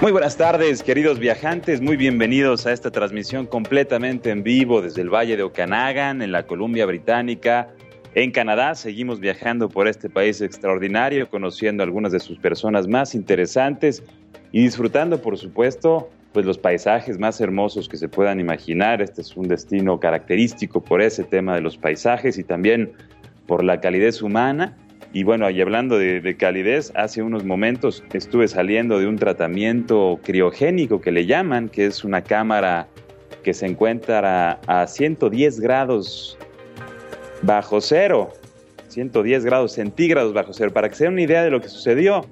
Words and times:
Muy 0.00 0.12
buenas 0.12 0.38
tardes, 0.38 0.82
queridos 0.82 1.18
viajantes, 1.18 1.82
muy 1.82 1.94
bienvenidos 1.94 2.64
a 2.64 2.72
esta 2.72 2.90
transmisión 2.90 3.44
completamente 3.44 4.30
en 4.30 4.42
vivo 4.42 4.80
desde 4.80 5.02
el 5.02 5.10
Valle 5.10 5.36
de 5.36 5.42
Okanagan, 5.42 6.22
en 6.22 6.32
la 6.32 6.46
Columbia 6.46 6.86
Británica, 6.86 7.68
en 8.14 8.30
Canadá. 8.30 8.74
Seguimos 8.74 9.20
viajando 9.20 9.68
por 9.68 9.86
este 9.88 10.08
país 10.08 10.40
extraordinario, 10.40 11.28
conociendo 11.28 11.82
algunas 11.82 12.12
de 12.12 12.20
sus 12.20 12.38
personas 12.38 12.88
más 12.88 13.14
interesantes 13.14 14.02
y 14.52 14.62
disfrutando, 14.62 15.20
por 15.20 15.36
supuesto, 15.36 16.08
pues 16.32 16.46
los 16.46 16.56
paisajes 16.56 17.18
más 17.18 17.38
hermosos 17.42 17.86
que 17.86 17.98
se 17.98 18.08
puedan 18.08 18.40
imaginar. 18.40 19.02
Este 19.02 19.20
es 19.20 19.36
un 19.36 19.48
destino 19.48 20.00
característico 20.00 20.82
por 20.82 21.02
ese 21.02 21.24
tema 21.24 21.54
de 21.54 21.60
los 21.60 21.76
paisajes 21.76 22.38
y 22.38 22.44
también 22.44 22.90
por 23.46 23.62
la 23.62 23.82
calidez 23.82 24.22
humana 24.22 24.78
y 25.12 25.24
bueno, 25.24 25.50
y 25.50 25.60
hablando 25.60 25.98
de, 25.98 26.36
calidez, 26.36 26.92
hace 26.94 27.22
unos 27.22 27.44
momentos 27.44 28.04
estuve 28.12 28.46
saliendo 28.46 29.00
de 29.00 29.08
un 29.08 29.16
tratamiento 29.16 30.20
criogénico 30.22 31.00
que 31.00 31.10
le 31.10 31.26
llaman, 31.26 31.68
que 31.68 31.86
es 31.86 32.04
una 32.04 32.22
cámara 32.22 32.86
que 33.42 33.52
se 33.52 33.66
encuentra 33.66 34.60
a, 34.68 34.86
110 34.86 35.60
grados 35.60 36.38
bajo 37.42 37.80
cero, 37.80 38.30
110 38.88 39.44
grados 39.44 39.72
centígrados 39.72 40.32
bajo 40.32 40.52
cero. 40.52 40.72
Para 40.72 40.88
que 40.88 40.94
se 40.94 41.04
den 41.04 41.14
una 41.14 41.22
idea 41.22 41.42
de 41.42 41.50
lo 41.50 41.60
que 41.60 41.68
sucedió, 41.68 42.24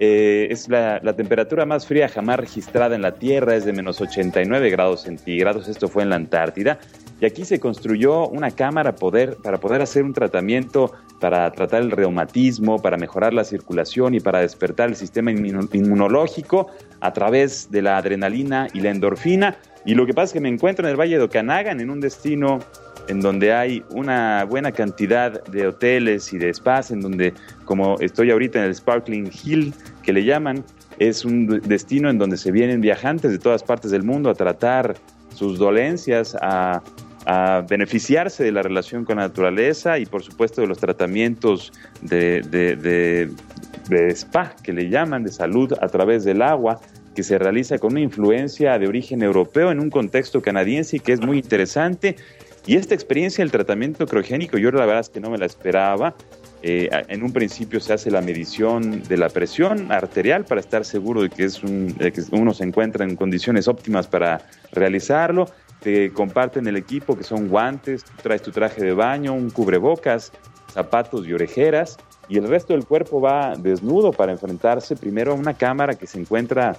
eh, 0.00 0.48
es 0.50 0.68
la, 0.68 1.00
temperatura 1.14 1.66
más 1.66 1.86
fría 1.86 2.08
jamás 2.08 2.40
registrada 2.40 2.96
en 2.96 3.02
la 3.02 3.14
Tierra, 3.14 3.54
es 3.54 3.64
de 3.64 3.72
menos 3.72 4.00
89 4.00 4.70
grados 4.70 5.02
centígrados, 5.02 5.68
esto 5.68 5.86
fue 5.86 6.02
en 6.02 6.10
la 6.10 6.16
Antártida, 6.16 6.80
y 7.20 7.26
aquí 7.26 7.44
se 7.44 7.60
construyó 7.60 8.26
una 8.26 8.50
cámara 8.50 8.96
para 8.96 9.60
poder 9.60 9.82
hacer 9.82 10.02
un 10.02 10.12
tratamiento 10.12 10.92
para 11.24 11.50
tratar 11.52 11.80
el 11.80 11.90
reumatismo, 11.90 12.82
para 12.82 12.98
mejorar 12.98 13.32
la 13.32 13.44
circulación 13.44 14.12
y 14.12 14.20
para 14.20 14.40
despertar 14.40 14.90
el 14.90 14.94
sistema 14.94 15.32
inmunológico 15.32 16.66
a 17.00 17.14
través 17.14 17.70
de 17.70 17.80
la 17.80 17.96
adrenalina 17.96 18.68
y 18.74 18.80
la 18.80 18.90
endorfina. 18.90 19.56
Y 19.86 19.94
lo 19.94 20.04
que 20.04 20.12
pasa 20.12 20.24
es 20.24 20.32
que 20.34 20.40
me 20.40 20.50
encuentro 20.50 20.86
en 20.86 20.90
el 20.90 21.00
Valle 21.00 21.16
de 21.16 21.24
Okanagan, 21.24 21.80
en 21.80 21.88
un 21.88 21.98
destino 21.98 22.58
en 23.08 23.22
donde 23.22 23.54
hay 23.54 23.82
una 23.88 24.44
buena 24.44 24.72
cantidad 24.72 25.42
de 25.44 25.66
hoteles 25.66 26.30
y 26.34 26.36
de 26.36 26.52
spas, 26.52 26.90
en 26.90 27.00
donde, 27.00 27.32
como 27.64 27.98
estoy 28.00 28.30
ahorita 28.30 28.58
en 28.58 28.66
el 28.66 28.74
Sparkling 28.74 29.30
Hill, 29.32 29.72
que 30.02 30.12
le 30.12 30.26
llaman, 30.26 30.62
es 30.98 31.24
un 31.24 31.46
destino 31.46 32.10
en 32.10 32.18
donde 32.18 32.36
se 32.36 32.52
vienen 32.52 32.82
viajantes 32.82 33.30
de 33.30 33.38
todas 33.38 33.62
partes 33.62 33.90
del 33.90 34.02
mundo 34.02 34.28
a 34.28 34.34
tratar 34.34 34.94
sus 35.34 35.58
dolencias, 35.58 36.36
a 36.42 36.82
a 37.26 37.64
beneficiarse 37.68 38.44
de 38.44 38.52
la 38.52 38.62
relación 38.62 39.04
con 39.04 39.16
la 39.16 39.28
naturaleza 39.28 39.98
y 39.98 40.06
por 40.06 40.22
supuesto 40.22 40.60
de 40.60 40.66
los 40.66 40.78
tratamientos 40.78 41.72
de, 42.02 43.30
spa 44.10 44.54
que 44.62 44.72
le 44.72 44.88
llaman 44.88 45.24
de 45.24 45.32
salud 45.32 45.72
a 45.80 45.88
través 45.88 46.24
del 46.24 46.42
agua 46.42 46.80
que 47.14 47.22
se 47.22 47.38
realiza 47.38 47.78
con 47.78 47.92
una 47.92 48.00
influencia 48.00 48.78
de 48.78 48.88
origen 48.88 49.22
europeo 49.22 49.70
en 49.70 49.80
un 49.80 49.90
contexto 49.90 50.42
canadiense 50.42 50.96
y 50.96 51.00
que 51.00 51.12
es 51.12 51.20
muy 51.20 51.38
interesante. 51.38 52.16
Y 52.66 52.76
esta 52.76 52.94
experiencia 52.94 53.44
del 53.44 53.52
tratamiento 53.52 54.06
criogénico, 54.06 54.58
yo 54.58 54.70
la 54.72 54.84
verdad 54.86 55.00
es 55.00 55.10
que 55.10 55.20
no 55.20 55.30
me 55.30 55.38
la 55.38 55.46
esperaba. 55.46 56.14
Eh, 56.62 56.88
en 57.08 57.22
un 57.22 57.32
principio 57.32 57.78
se 57.78 57.92
hace 57.92 58.10
la 58.10 58.22
medición 58.22 59.02
de 59.02 59.18
la 59.18 59.28
presión 59.28 59.92
arterial 59.92 60.44
para 60.44 60.60
estar 60.60 60.84
seguro 60.84 61.22
de 61.22 61.28
que, 61.28 61.44
es 61.44 61.60
de 61.62 62.10
que 62.10 62.22
uno 62.32 62.54
se 62.54 62.64
encuentra 62.64 63.04
en 63.04 63.16
condiciones 63.16 63.68
óptimas 63.68 64.08
para 64.08 64.40
realizarlo 64.72 65.46
te 65.84 66.10
comparten 66.14 66.66
el 66.66 66.78
equipo 66.78 67.14
que 67.14 67.24
son 67.24 67.48
guantes, 67.48 68.04
traes 68.22 68.40
tu 68.40 68.50
traje 68.50 68.82
de 68.82 68.94
baño, 68.94 69.34
un 69.34 69.50
cubrebocas, 69.50 70.32
zapatos 70.72 71.26
y 71.26 71.34
orejeras 71.34 71.98
y 72.26 72.38
el 72.38 72.48
resto 72.48 72.72
del 72.72 72.86
cuerpo 72.86 73.20
va 73.20 73.54
desnudo 73.54 74.10
para 74.10 74.32
enfrentarse 74.32 74.96
primero 74.96 75.32
a 75.32 75.34
una 75.34 75.52
cámara 75.52 75.94
que 75.94 76.06
se 76.06 76.18
encuentra 76.18 76.78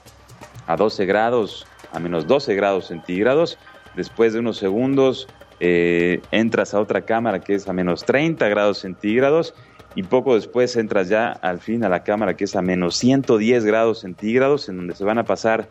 a 0.65 0.75
12 0.75 1.05
grados, 1.05 1.67
a 1.94 1.99
menos 1.99 2.25
12 2.25 2.55
grados 2.55 2.88
centígrados. 2.88 3.59
Después 3.95 4.33
de 4.33 4.39
unos 4.39 4.57
segundos 4.57 5.27
eh, 5.59 6.19
entras 6.31 6.73
a 6.73 6.79
otra 6.79 7.01
cámara 7.01 7.41
que 7.41 7.53
es 7.53 7.69
a 7.69 7.73
menos 7.73 8.05
30 8.05 8.49
grados 8.49 8.79
centígrados 8.79 9.53
y 9.94 10.01
poco 10.01 10.33
después 10.33 10.75
entras 10.77 11.09
ya 11.09 11.27
al 11.27 11.59
fin 11.59 11.83
a 11.83 11.89
la 11.89 12.03
cámara 12.03 12.35
que 12.35 12.45
es 12.45 12.55
a 12.55 12.63
menos 12.63 12.95
110 12.95 13.65
grados 13.65 13.99
centígrados 13.99 14.67
en 14.67 14.77
donde 14.77 14.95
se 14.95 15.03
van 15.03 15.19
a 15.19 15.25
pasar 15.25 15.69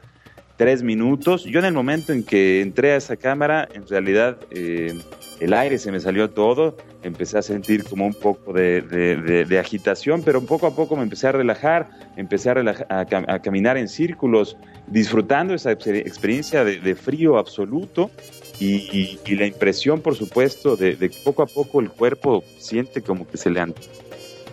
tres 0.56 0.82
minutos. 0.82 1.44
Yo 1.44 1.58
en 1.58 1.66
el 1.66 1.72
momento 1.72 2.12
en 2.12 2.22
que 2.22 2.60
entré 2.60 2.92
a 2.92 2.96
esa 2.96 3.16
cámara, 3.16 3.68
en 3.72 3.86
realidad 3.86 4.38
eh, 4.50 4.98
el 5.40 5.52
aire 5.52 5.78
se 5.78 5.90
me 5.90 6.00
salió 6.00 6.30
todo, 6.30 6.76
empecé 7.02 7.38
a 7.38 7.42
sentir 7.42 7.84
como 7.84 8.06
un 8.06 8.14
poco 8.14 8.52
de, 8.52 9.58
agitación, 9.60 10.22
pero 10.22 10.42
poco 10.42 10.66
a 10.66 10.74
poco 10.74 10.96
me 10.96 11.02
empecé 11.02 11.28
a 11.28 11.32
relajar, 11.32 11.88
empecé 12.16 12.50
a, 12.50 13.40
caminar 13.42 13.76
en 13.76 13.88
círculos, 13.88 14.56
disfrutando 14.86 15.54
esa 15.54 15.72
experiencia 15.72 16.64
de, 16.64 16.94
frío 16.94 17.38
absoluto. 17.38 18.10
Y, 18.60 19.18
la 19.34 19.46
impresión, 19.46 20.00
por 20.00 20.14
supuesto, 20.14 20.76
de, 20.76 20.96
que 20.96 21.18
poco 21.24 21.42
a 21.42 21.46
poco 21.46 21.80
el 21.80 21.90
cuerpo 21.90 22.44
siente 22.58 23.02
como 23.02 23.26
que 23.26 23.36
se 23.36 23.50
le 23.50 23.60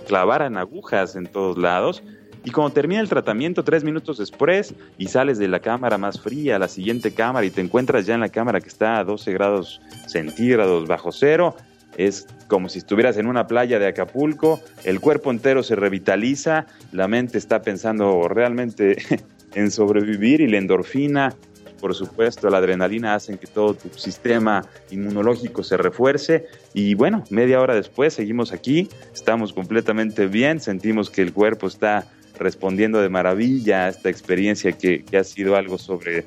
clavaran 0.08 0.58
agujas 0.58 1.16
en 1.16 1.28
todos 1.28 1.58
lados, 1.58 2.04
y 2.44 2.52
cuando 2.52 2.74
termina 2.74 3.02
el 3.02 3.10
tratamiento, 3.10 3.64
tres 3.64 3.84
minutos 3.84 4.18
después, 4.18 4.74
y 4.98 5.08
sales 5.08 5.38
de 5.38 5.48
la 5.48 5.60
cámara 5.60 5.98
más 5.98 6.20
fría 6.20 6.56
a 6.56 6.60
la 6.60 6.68
siguiente 6.68 7.14
cámara 7.14 7.46
y 7.46 7.52
te 7.52 7.62
encuentras 7.62 8.06
ya 8.06 8.16
en 8.16 8.22
la 8.22 8.30
cámara 8.30 8.62
que 8.62 8.70
está 8.70 8.98
a 8.98 9.04
12 9.04 9.32
grados 9.34 9.82
centígrados 10.08 10.88
bajo 10.88 11.12
cero, 11.12 11.56
es 11.98 12.28
como 12.48 12.70
si 12.70 12.80
estuvieras 12.80 13.18
en 13.18 13.28
una 13.28 13.48
playa 13.48 13.78
de 13.78 13.88
Acapulco, 13.88 14.60
el 14.84 15.00
cuerpo 15.00 15.30
entero 15.30 15.62
se 15.62 15.76
revitaliza, 15.76 16.66
la 16.92 17.08
mente 17.08 17.38
está 17.38 17.62
pensando 17.62 18.28
realmente 18.28 18.98
en 19.54 19.72
sobrevivir 19.72 20.42
y 20.42 20.48
la 20.48 20.58
endorfina, 20.58 21.36
por 21.80 21.96
supuesto, 21.96 22.50
la 22.50 22.60
adrenalina 22.60 23.16
hacen 23.16 23.38
que 23.38 23.48
todo 23.48 23.74
tu 23.74 23.90
sistema 23.98 24.64
inmunológico 24.92 25.64
se 25.64 25.78
refuerce. 25.78 26.46
Y 26.76 26.94
bueno, 26.94 27.24
media 27.32 27.60
hora 27.60 27.74
después 27.74 28.14
seguimos 28.14 28.54
aquí, 28.54 28.88
estamos 29.12 29.52
completamente 29.52 30.28
bien, 30.28 30.60
sentimos 30.60 31.10
que 31.10 31.24
el 31.24 31.34
cuerpo 31.34 31.66
está 31.66 32.08
respondiendo 32.42 33.02
de 33.02 33.10
maravilla 33.10 33.86
a 33.86 33.90
esta 33.90 34.10
experiencia 34.10 34.72
que, 34.72 35.04
ha 35.18 35.24
sido 35.24 35.56
algo 35.56 35.78
sobre, 35.78 36.26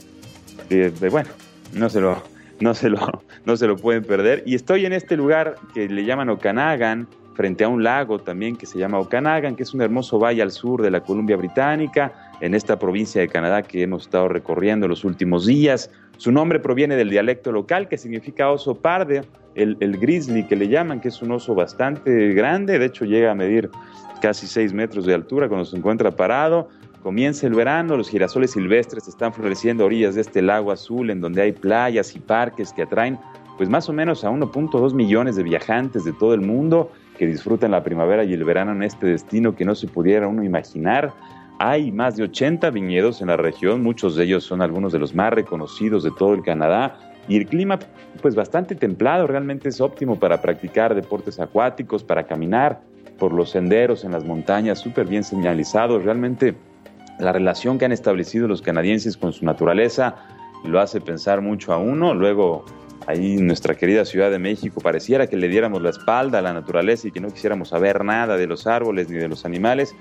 de, 0.69 0.91
bueno, 1.11 1.29
no 1.73 1.91
se 1.91 2.01
lo, 2.01 2.23
no 2.61 2.75
se 2.75 2.89
lo, 2.89 3.23
no 3.45 3.57
se 3.57 3.67
lo 3.67 3.77
pueden 3.77 4.05
perder. 4.05 4.43
Y 4.47 4.55
estoy 4.55 4.87
en 4.87 4.93
este 4.93 5.17
lugar 5.17 5.57
que 5.75 5.89
le 5.89 6.05
llaman 6.05 6.29
Okanagan, 6.31 7.09
frente 7.35 7.65
a 7.65 7.69
un 7.69 7.83
lago 7.83 8.21
también 8.21 8.57
que 8.57 8.65
se 8.65 8.79
llama 8.79 9.01
Okanagan, 9.01 9.57
que 9.57 9.65
es 9.65 9.75
un 9.75 9.83
hermoso 9.83 10.21
valle 10.21 10.41
al 10.41 10.53
sur 10.53 10.83
de 10.83 10.91
la 10.91 11.01
Columbia 11.01 11.37
Británica, 11.37 12.13
en 12.41 12.55
esta 12.55 12.79
provincia 12.79 13.21
de 13.21 13.29
Canadá 13.29 13.63
que 13.63 13.83
hemos 13.83 14.05
estado 14.05 14.29
recorriendo 14.29 14.87
los 14.87 15.05
últimos 15.05 15.47
días. 15.47 15.91
Su 16.17 16.31
nombre 16.31 16.61
proviene 16.61 16.95
del 16.95 17.11
dialecto 17.11 17.51
local 17.51 17.89
que 17.89 17.99
significa 17.99 18.51
oso 18.51 18.77
parde, 18.77 19.23
el, 19.57 19.77
el 19.81 19.99
grizzly 19.99 20.47
que 20.47 20.55
le 20.55 20.69
llaman, 20.69 21.01
que 21.01 21.09
es 21.09 21.23
un 21.23 21.33
oso 21.33 21.55
bastante 21.55 22.33
grande, 22.35 22.79
de 22.79 22.87
hecho 22.87 23.05
llega 23.05 23.33
a 23.33 23.35
medir 23.35 23.71
casi 24.25 24.47
6 24.47 24.73
metros 24.73 25.05
de 25.05 25.13
altura 25.13 25.49
cuando 25.49 25.67
se 25.67 25.77
encuentra 25.77 26.11
parado. 26.11 26.71
Comienza 27.03 27.47
el 27.47 27.53
verano, 27.53 27.95
los 27.95 28.09
girasoles 28.09 28.53
silvestres 28.53 29.07
están 29.07 29.35
floreciendo 29.35 29.83
a 29.83 29.87
orillas 29.87 30.15
de 30.15 30.23
este 30.23 30.41
lago 30.41 30.73
azul 30.73 31.11
en 31.11 31.21
donde 31.21 31.43
hay 31.43 31.53
playas 31.53 32.17
y 32.17 32.21
parques 32.21 32.73
que 32.73 32.81
atraen 32.81 33.19
pues 33.59 33.69
más 33.69 33.87
o 33.91 33.93
menos 33.93 34.25
a 34.25 34.31
1.2 34.31 34.95
millones 34.95 35.37
de 35.37 35.43
viajantes 35.43 36.05
de 36.05 36.15
todo 36.15 36.33
el 36.33 36.41
mundo 36.41 36.91
que 37.19 37.27
disfrutan 37.27 37.71
la 37.73 37.85
primavera 37.85 38.25
y 38.25 38.33
el 38.33 38.45
verano 38.45 38.73
en 38.73 38.83
este 38.83 39.09
destino 39.09 39.55
que 39.55 39.67
no 39.67 39.75
se 39.75 39.89
pudiera 39.89 40.27
uno 40.27 40.43
imaginar. 40.43 41.13
Hay 41.59 41.93
más 41.93 42.17
de 42.17 42.23
80 42.23 42.71
viñedos 42.71 43.21
en 43.21 43.27
la 43.27 43.37
región, 43.37 43.83
muchos 43.83 44.17
de 44.17 44.25
ellos 44.25 44.43
son 44.43 44.63
algunos 44.63 44.91
de 44.95 45.01
los 45.01 45.15
más 45.15 45.35
reconocidos 45.35 46.03
de 46.03 46.13
todo 46.13 46.33
el 46.33 46.43
Canadá 46.43 46.99
y 47.29 47.37
el 47.37 47.45
clima 47.45 47.79
pues 48.23 48.35
bastante 48.35 48.75
templado, 48.75 49.27
realmente 49.27 49.69
es 49.69 49.83
óptimo 49.83 50.19
para 50.19 50.41
practicar 50.41 50.95
deportes 50.95 51.39
acuáticos, 51.39 52.03
para 52.03 52.27
caminar, 52.27 52.81
por 53.19 53.33
los 53.33 53.51
senderos 53.51 54.05
en 54.05 54.13
las 54.13 54.25
montañas, 54.25 54.79
súper 54.79 55.07
bien 55.07 55.25
señalizados. 55.25 56.05
Realmente 56.05 56.55
la 57.19 57.33
relación 57.33 57.79
que 57.79 57.85
han 57.85 57.93
establecido 57.93 58.49
los 58.49 58.63
canadienses 58.63 59.17
con 59.17 59.33
su 59.33 59.45
naturaleza 59.45 60.17
lo 60.65 60.81
hace 60.81 61.01
pensar 61.01 61.41
mucho 61.41 61.73
a 61.73 61.79
uno. 61.79 62.15
Luego, 62.15 62.65
ahí 63.07 63.35
en 63.35 63.47
nuestra 63.47 63.75
querida 63.75 64.05
Ciudad 64.05 64.31
de 64.31 64.39
México, 64.39 64.81
pareciera 64.81 65.27
que 65.27 65.37
le 65.37 65.49
diéramos 65.49 65.83
la 65.83 65.91
espalda 65.91 66.39
a 66.39 66.43
la 66.43 66.53
naturaleza 66.53 67.09
y 67.09 67.13
que 67.13 67.21
no 67.21 67.29
quisiéramos 67.29 67.69
saber 67.69 68.05
nada 68.05 68.37
de 68.37 68.47
los 68.47 68.67
árboles 68.67 69.09
ni 69.09 69.17
de 69.17 69.29
los 69.29 69.45
animales. 69.45 69.95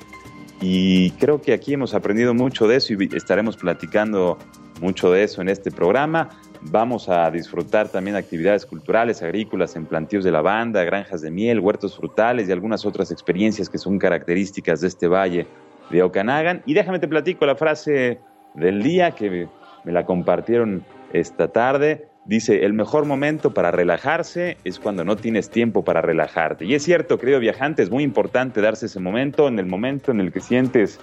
y 0.65 1.11
creo 1.11 1.41
que 1.41 1.51
aquí 1.51 1.73
hemos 1.73 1.93
aprendido 1.93 2.33
mucho 2.33 2.67
de 2.67 2.77
eso 2.77 2.93
y 2.93 3.09
estaremos 3.13 3.57
platicando 3.57 4.37
mucho 4.79 5.11
de 5.11 5.23
eso 5.23 5.41
en 5.41 5.49
este 5.49 5.71
programa. 5.71 6.29
Vamos 6.71 7.09
a 7.09 7.29
disfrutar 7.29 7.89
también 7.89 8.15
actividades 8.15 8.65
culturales, 8.65 9.21
agrícolas 9.21 9.75
en 9.75 9.85
plantíos 9.85 10.23
de 10.23 10.31
lavanda, 10.31 10.83
granjas 10.83 11.21
de 11.21 11.29
miel, 11.29 11.59
huertos 11.59 11.95
frutales 11.95 12.47
y 12.47 12.51
algunas 12.51 12.85
otras 12.85 13.11
experiencias 13.11 13.69
que 13.69 13.77
son 13.77 13.99
características 13.99 14.81
de 14.81 14.87
este 14.87 15.07
valle 15.07 15.45
de 15.89 16.01
Okanagan. 16.01 16.63
Y 16.65 16.73
déjame 16.73 16.99
te 16.99 17.07
platico 17.07 17.45
la 17.45 17.55
frase 17.55 18.19
del 18.53 18.81
día 18.81 19.11
que 19.11 19.47
me 19.83 19.91
la 19.91 20.05
compartieron 20.05 20.83
esta 21.11 21.49
tarde. 21.49 22.07
Dice, 22.25 22.63
el 22.63 22.71
mejor 22.71 23.05
momento 23.05 23.53
para 23.53 23.69
relajarse 23.69 24.57
es 24.63 24.79
cuando 24.79 25.03
no 25.03 25.17
tienes 25.17 25.49
tiempo 25.49 25.83
para 25.83 26.01
relajarte. 26.01 26.63
Y 26.65 26.73
es 26.73 26.83
cierto, 26.83 27.19
querido 27.19 27.39
viajante, 27.39 27.83
es 27.83 27.91
muy 27.91 28.03
importante 28.03 28.61
darse 28.61 28.85
ese 28.85 29.01
momento. 29.01 29.49
En 29.49 29.59
el 29.59 29.65
momento 29.65 30.11
en 30.11 30.21
el 30.21 30.31
que 30.31 30.39
sientes 30.39 30.99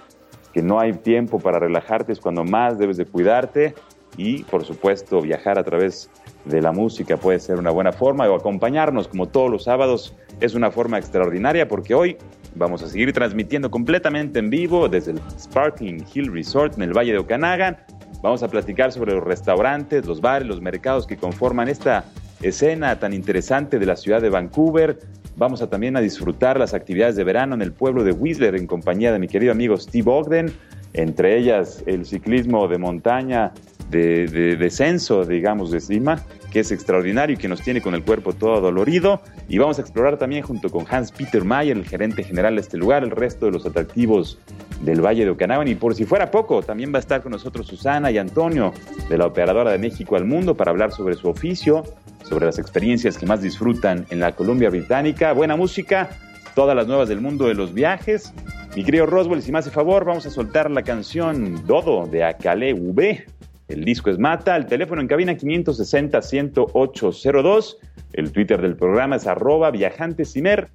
que 0.53 0.63
no 0.63 0.79
hay 0.79 0.93
tiempo 0.93 1.39
para 1.39 1.59
relajarte 1.59 2.11
es 2.11 2.19
cuando 2.19 2.43
más 2.43 2.79
debes 2.79 2.97
de 2.97 3.05
cuidarte. 3.05 3.75
Y, 4.17 4.43
por 4.43 4.65
supuesto, 4.65 5.21
viajar 5.21 5.57
a 5.57 5.63
través 5.63 6.09
de 6.45 6.61
la 6.61 6.71
música 6.71 7.17
puede 7.17 7.39
ser 7.39 7.57
una 7.57 7.71
buena 7.71 7.91
forma 7.91 8.29
o 8.29 8.35
acompañarnos 8.35 9.07
como 9.07 9.27
todos 9.27 9.49
los 9.49 9.63
sábados 9.63 10.15
es 10.39 10.53
una 10.55 10.71
forma 10.71 10.97
extraordinaria 10.97 11.67
porque 11.67 11.93
hoy 11.93 12.17
vamos 12.55 12.81
a 12.81 12.87
seguir 12.87 13.13
transmitiendo 13.13 13.69
completamente 13.69 14.39
en 14.39 14.49
vivo 14.49 14.89
desde 14.89 15.11
el 15.11 15.21
Sparkling 15.39 16.03
Hill 16.13 16.33
Resort 16.33 16.75
en 16.75 16.83
el 16.83 16.93
Valle 16.97 17.13
de 17.13 17.19
Okanagan 17.19 17.77
Vamos 18.21 18.43
a 18.43 18.47
platicar 18.47 18.91
sobre 18.91 19.13
los 19.13 19.23
restaurantes, 19.23 20.05
los 20.05 20.21
bares, 20.21 20.47
los 20.47 20.61
mercados 20.61 21.07
que 21.07 21.17
conforman 21.17 21.67
esta 21.69 22.05
escena 22.41 22.99
tan 22.99 23.13
interesante 23.13 23.79
de 23.79 23.85
la 23.87 23.95
ciudad 23.95 24.21
de 24.21 24.29
Vancouver. 24.29 24.99
Vamos 25.37 25.63
a 25.63 25.69
también 25.69 25.97
a 25.97 26.01
disfrutar 26.01 26.59
las 26.59 26.75
actividades 26.75 27.15
de 27.15 27.23
verano 27.23 27.55
en 27.55 27.63
el 27.63 27.71
pueblo 27.71 28.03
de 28.03 28.11
Whistler 28.11 28.55
en 28.55 28.67
compañía 28.67 29.11
de 29.11 29.17
mi 29.17 29.27
querido 29.27 29.51
amigo 29.51 29.75
Steve 29.75 30.11
Ogden, 30.11 30.53
entre 30.93 31.35
ellas 31.35 31.83
el 31.87 32.05
ciclismo 32.05 32.67
de 32.67 32.77
montaña 32.77 33.53
de, 33.91 34.55
descenso, 34.57 35.25
digamos, 35.25 35.71
de 35.71 35.79
cima, 35.79 36.23
que 36.51 36.61
es 36.61 36.71
extraordinario 36.71 37.35
y 37.35 37.37
que 37.37 37.47
nos 37.47 37.61
tiene 37.61 37.81
con 37.81 37.93
el 37.93 38.03
cuerpo 38.03 38.33
todo 38.33 38.61
dolorido. 38.61 39.21
Y 39.47 39.57
vamos 39.57 39.77
a 39.77 39.81
explorar 39.81 40.17
también 40.17 40.43
junto 40.43 40.69
con 40.69 40.85
Hans 40.89 41.11
Peter 41.11 41.43
Mayer, 41.43 41.77
el 41.77 41.85
gerente 41.85 42.23
general 42.23 42.55
de 42.55 42.61
este 42.61 42.77
lugar, 42.77 43.03
el 43.03 43.11
resto 43.11 43.45
de 43.45 43.51
los 43.51 43.65
atractivos 43.65 44.39
del 44.81 45.01
Valle 45.05 45.25
de 45.25 45.31
Okanagan. 45.31 45.67
Y 45.67 45.75
por 45.75 45.93
si 45.93 46.05
fuera 46.05 46.31
poco, 46.31 46.61
también 46.63 46.93
va 46.93 46.97
a 46.97 47.01
estar 47.01 47.21
con 47.21 47.31
nosotros 47.31 47.67
Susana 47.67 48.11
y 48.11 48.17
Antonio 48.17 48.73
de 49.09 49.17
la 49.17 49.27
Operadora 49.27 49.71
de 49.71 49.77
México 49.77 50.15
al 50.15 50.25
Mundo 50.25 50.55
para 50.55 50.71
hablar 50.71 50.91
sobre 50.91 51.15
su 51.15 51.29
oficio, 51.29 51.83
sobre 52.23 52.45
las 52.45 52.59
experiencias 52.59 53.17
que 53.17 53.25
más 53.25 53.41
disfrutan 53.41 54.05
en 54.09 54.19
la 54.19 54.33
Columbia 54.33 54.69
Británica. 54.69 55.33
Buena 55.33 55.55
música, 55.55 56.09
todas 56.55 56.75
las 56.75 56.87
nuevas 56.87 57.09
del 57.09 57.21
mundo 57.21 57.47
de 57.47 57.53
los 57.53 57.73
viajes. 57.73 58.33
Mi 58.75 58.85
querido 58.85 59.05
Roswell, 59.05 59.41
si 59.41 59.51
me 59.51 59.59
hace 59.59 59.69
favor, 59.69 60.05
vamos 60.05 60.25
a 60.25 60.29
soltar 60.29 60.71
la 60.71 60.83
canción 60.83 61.65
Dodo 61.67 62.07
de 62.07 62.23
Akale 62.23 62.73
V. 62.73 63.25
El 63.71 63.85
disco 63.85 64.09
es 64.09 64.17
Mata, 64.19 64.57
el 64.57 64.65
teléfono 64.65 64.99
en 65.01 65.07
cabina 65.07 65.31
560-10802, 65.33 67.77
el 68.13 68.31
Twitter 68.33 68.61
del 68.61 68.75
programa 68.75 69.15
es 69.15 69.25
arroba 69.27 69.71
viajantesimer. 69.71 70.67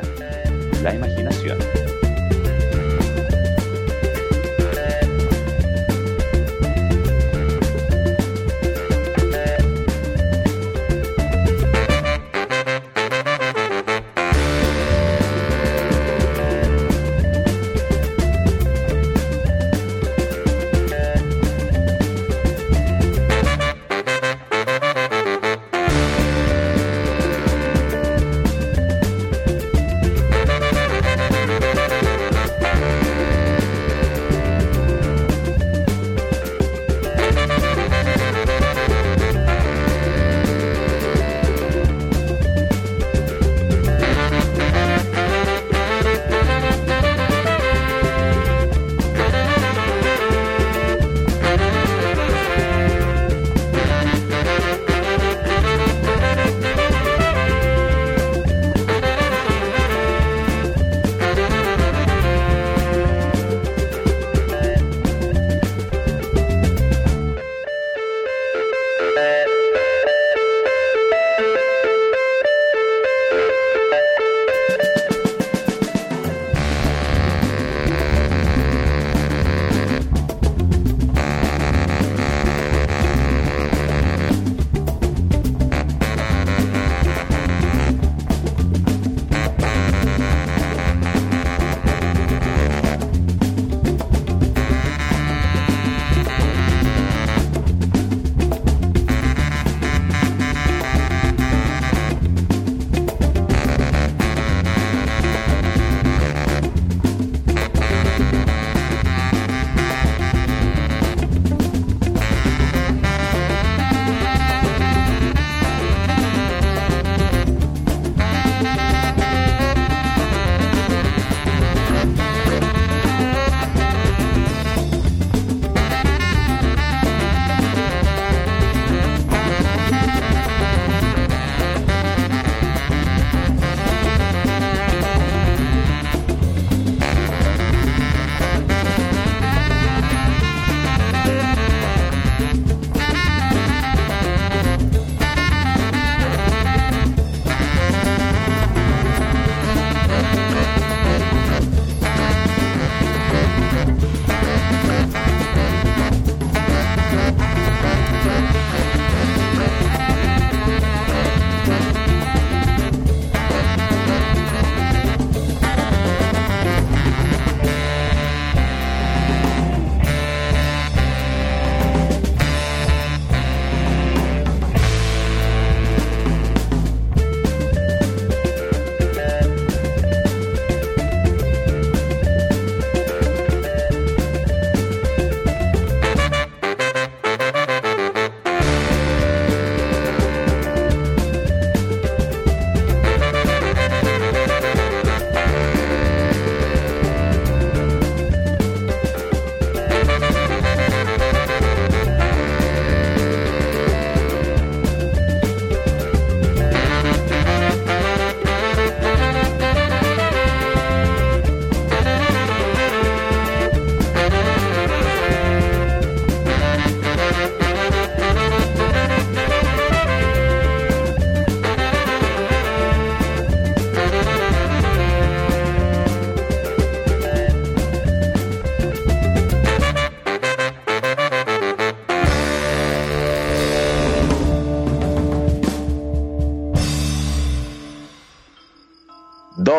la 0.81 0.95
imaginación. 0.95 1.57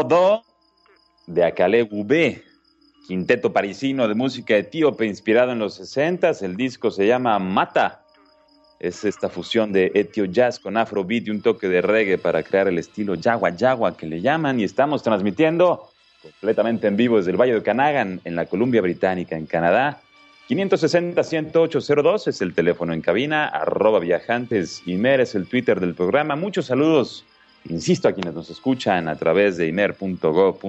Do 0.04 0.42
de 1.26 1.44
Akale 1.44 1.82
Gubé, 1.82 2.42
quinteto 3.06 3.52
parisino 3.52 4.06
de 4.06 4.14
música 4.14 4.56
etíope 4.56 5.06
inspirado 5.06 5.52
en 5.52 5.58
los 5.58 5.74
60 5.74 6.32
El 6.42 6.56
disco 6.56 6.90
se 6.90 7.06
llama 7.06 7.38
Mata. 7.38 8.02
Es 8.78 9.04
esta 9.04 9.28
fusión 9.28 9.72
de 9.72 9.90
etio 9.94 10.26
jazz 10.26 10.60
con 10.60 10.76
afrobeat 10.76 11.26
y 11.26 11.30
un 11.30 11.40
toque 11.40 11.68
de 11.68 11.80
reggae 11.80 12.18
para 12.18 12.42
crear 12.42 12.68
el 12.68 12.78
estilo 12.78 13.14
Yagua 13.14 13.50
Yagua 13.50 13.96
que 13.96 14.06
le 14.06 14.20
llaman 14.20 14.60
y 14.60 14.64
estamos 14.64 15.02
transmitiendo 15.02 15.88
completamente 16.22 16.86
en 16.88 16.96
vivo 16.96 17.16
desde 17.16 17.30
el 17.30 17.40
Valle 17.40 17.54
de 17.54 17.62
Canagan 17.62 18.20
en 18.24 18.36
la 18.36 18.44
Columbia 18.46 18.82
Británica 18.82 19.36
en 19.36 19.46
Canadá. 19.46 20.02
560-10802 20.50 22.28
es 22.28 22.42
el 22.42 22.54
teléfono 22.54 22.92
en 22.92 23.00
cabina, 23.00 23.48
arroba 23.48 23.98
viajantes, 23.98 24.82
Imer 24.86 25.20
es 25.20 25.34
el 25.34 25.48
Twitter 25.48 25.80
del 25.80 25.94
programa. 25.94 26.36
Muchos 26.36 26.66
saludos, 26.66 27.24
insisto, 27.68 28.08
a 28.08 28.12
quienes 28.12 28.34
nos 28.34 28.50
escuchan 28.50 29.08
a 29.08 29.16
través 29.16 29.56
de 29.56 29.68
imer.go.mx 29.68 30.66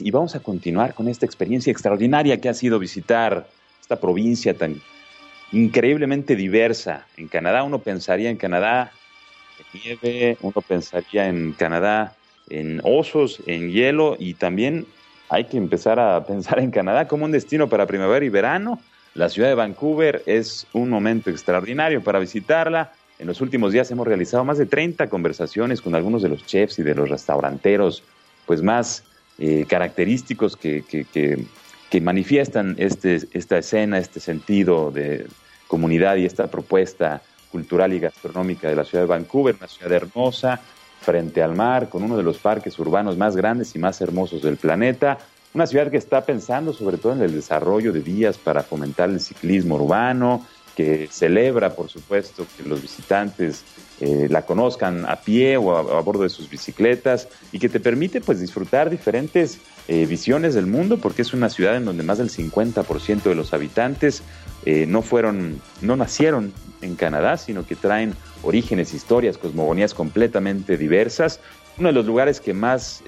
y 0.00 0.10
vamos 0.10 0.34
a 0.34 0.40
continuar 0.40 0.94
con 0.94 1.08
esta 1.08 1.26
experiencia 1.26 1.70
extraordinaria 1.70 2.40
que 2.40 2.48
ha 2.48 2.54
sido 2.54 2.78
visitar 2.78 3.46
esta 3.80 4.00
provincia 4.00 4.54
tan 4.54 4.80
increíblemente 5.52 6.36
diversa. 6.36 7.06
En 7.16 7.28
Canadá 7.28 7.62
uno 7.62 7.80
pensaría 7.80 8.30
en 8.30 8.36
Canadá 8.36 8.92
en 9.58 9.80
nieve, 9.80 10.38
uno 10.40 10.60
pensaría 10.66 11.28
en 11.28 11.52
Canadá 11.52 12.14
en 12.48 12.80
osos, 12.84 13.42
en 13.46 13.70
hielo 13.70 14.16
y 14.18 14.34
también 14.34 14.86
hay 15.28 15.44
que 15.44 15.56
empezar 15.56 16.00
a 16.00 16.24
pensar 16.26 16.58
en 16.58 16.70
Canadá 16.70 17.06
como 17.06 17.24
un 17.24 17.32
destino 17.32 17.68
para 17.68 17.86
primavera 17.86 18.24
y 18.24 18.28
verano. 18.28 18.80
La 19.14 19.28
ciudad 19.28 19.48
de 19.48 19.54
Vancouver 19.54 20.22
es 20.26 20.66
un 20.72 20.90
momento 20.90 21.30
extraordinario 21.30 22.02
para 22.02 22.18
visitarla. 22.18 22.92
En 23.20 23.26
los 23.26 23.42
últimos 23.42 23.72
días 23.72 23.90
hemos 23.90 24.06
realizado 24.06 24.46
más 24.46 24.56
de 24.56 24.64
30 24.64 25.10
conversaciones 25.10 25.82
con 25.82 25.94
algunos 25.94 26.22
de 26.22 26.30
los 26.30 26.46
chefs 26.46 26.78
y 26.78 26.82
de 26.82 26.94
los 26.94 27.10
restauranteros 27.10 28.02
pues 28.46 28.62
más 28.62 29.04
eh, 29.38 29.66
característicos 29.68 30.56
que, 30.56 30.82
que, 30.82 32.00
manifiestan 32.00 32.76
este, 32.78 33.20
esta 33.32 33.58
escena, 33.58 33.98
este 33.98 34.20
sentido 34.20 34.90
de 34.90 35.26
comunidad 35.68 36.16
y 36.16 36.24
esta 36.24 36.46
propuesta 36.46 37.20
cultural 37.52 37.92
y 37.92 38.00
gastronómica 38.00 38.70
de 38.70 38.76
la 38.76 38.84
ciudad 38.84 39.04
de 39.04 39.08
Vancouver, 39.08 39.54
una 39.54 39.68
ciudad 39.68 39.92
hermosa, 39.92 40.58
frente 41.02 41.42
al 41.42 41.54
mar, 41.54 41.90
con 41.90 42.02
uno 42.02 42.16
de 42.16 42.22
los 42.22 42.38
parques 42.38 42.78
urbanos 42.78 43.18
más 43.18 43.36
grandes 43.36 43.76
y 43.76 43.78
más 43.78 44.00
hermosos 44.00 44.40
del 44.40 44.56
planeta. 44.56 45.18
Una 45.52 45.66
ciudad 45.66 45.90
que 45.90 45.98
está 45.98 46.24
pensando 46.24 46.72
sobre 46.72 46.96
todo 46.96 47.12
en 47.12 47.22
el 47.22 47.34
desarrollo 47.34 47.92
de 47.92 48.00
vías 48.00 48.38
para 48.38 48.62
fomentar 48.62 49.10
el 49.10 49.20
ciclismo 49.20 49.74
urbano, 49.74 50.46
celebra, 51.10 51.74
por 51.74 51.88
supuesto, 51.88 52.46
que 52.56 52.68
los 52.68 52.82
visitantes 52.82 53.64
eh, 54.02 54.28
la 54.30 54.46
conozcan 54.46 55.04
a 55.04 55.16
pie 55.16 55.58
o 55.58 55.76
a, 55.76 56.00
bordo 56.00 56.22
de 56.22 56.30
sus 56.30 56.48
bicicletas 56.48 57.28
y 57.52 57.58
que 57.58 57.68
te 57.68 57.80
permite 57.80 58.22
pues 58.22 58.40
disfrutar 58.40 58.88
diferentes 58.88 59.58
eh, 59.88 60.06
visiones 60.06 60.54
del 60.54 60.66
mundo 60.66 60.96
porque 60.96 61.20
es 61.20 61.34
una 61.34 61.50
ciudad 61.50 61.76
en 61.76 61.84
donde 61.84 62.02
más 62.02 62.16
del 62.16 62.30
50% 62.30 63.24
de 63.24 63.34
los 63.34 63.52
habitantes 63.52 64.22
eh, 64.64 64.86
no 64.86 65.02
fueron, 65.02 65.60
no 65.82 65.96
nacieron 65.96 66.54
en 66.80 66.96
Canadá, 66.96 67.36
sino 67.36 67.66
que 67.66 67.76
traen 67.76 68.14
orígenes, 68.42 68.94
historias, 68.94 69.36
cosmogonías 69.36 69.92
completamente 69.92 70.78
diversas. 70.78 71.40
Uno 71.76 71.88
de 71.88 71.94
los 71.94 72.06
lugares 72.06 72.40
que 72.40 72.54
más 72.54 73.02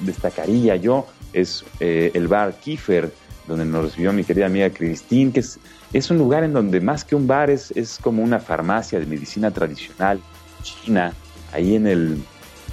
destacaría 0.00 0.76
yo 0.76 1.06
es 1.34 1.64
el 1.80 2.26
bar 2.28 2.54
Kiefer, 2.54 3.12
donde 3.46 3.64
nos 3.64 3.84
recibió 3.84 4.12
mi 4.12 4.24
querida 4.24 4.46
amiga 4.46 4.70
Christine, 4.70 5.32
que 5.32 5.40
es 5.40 5.58
es 5.92 6.10
un 6.10 6.18
lugar 6.18 6.44
en 6.44 6.52
donde 6.52 6.80
más 6.80 7.04
que 7.04 7.14
un 7.14 7.26
bar 7.26 7.50
es, 7.50 7.70
es 7.72 7.98
como 7.98 8.22
una 8.22 8.40
farmacia 8.40 8.98
de 8.98 9.06
medicina 9.06 9.50
tradicional 9.50 10.20
china, 10.62 11.12
ahí 11.52 11.74
en 11.74 11.86
el, 11.86 12.18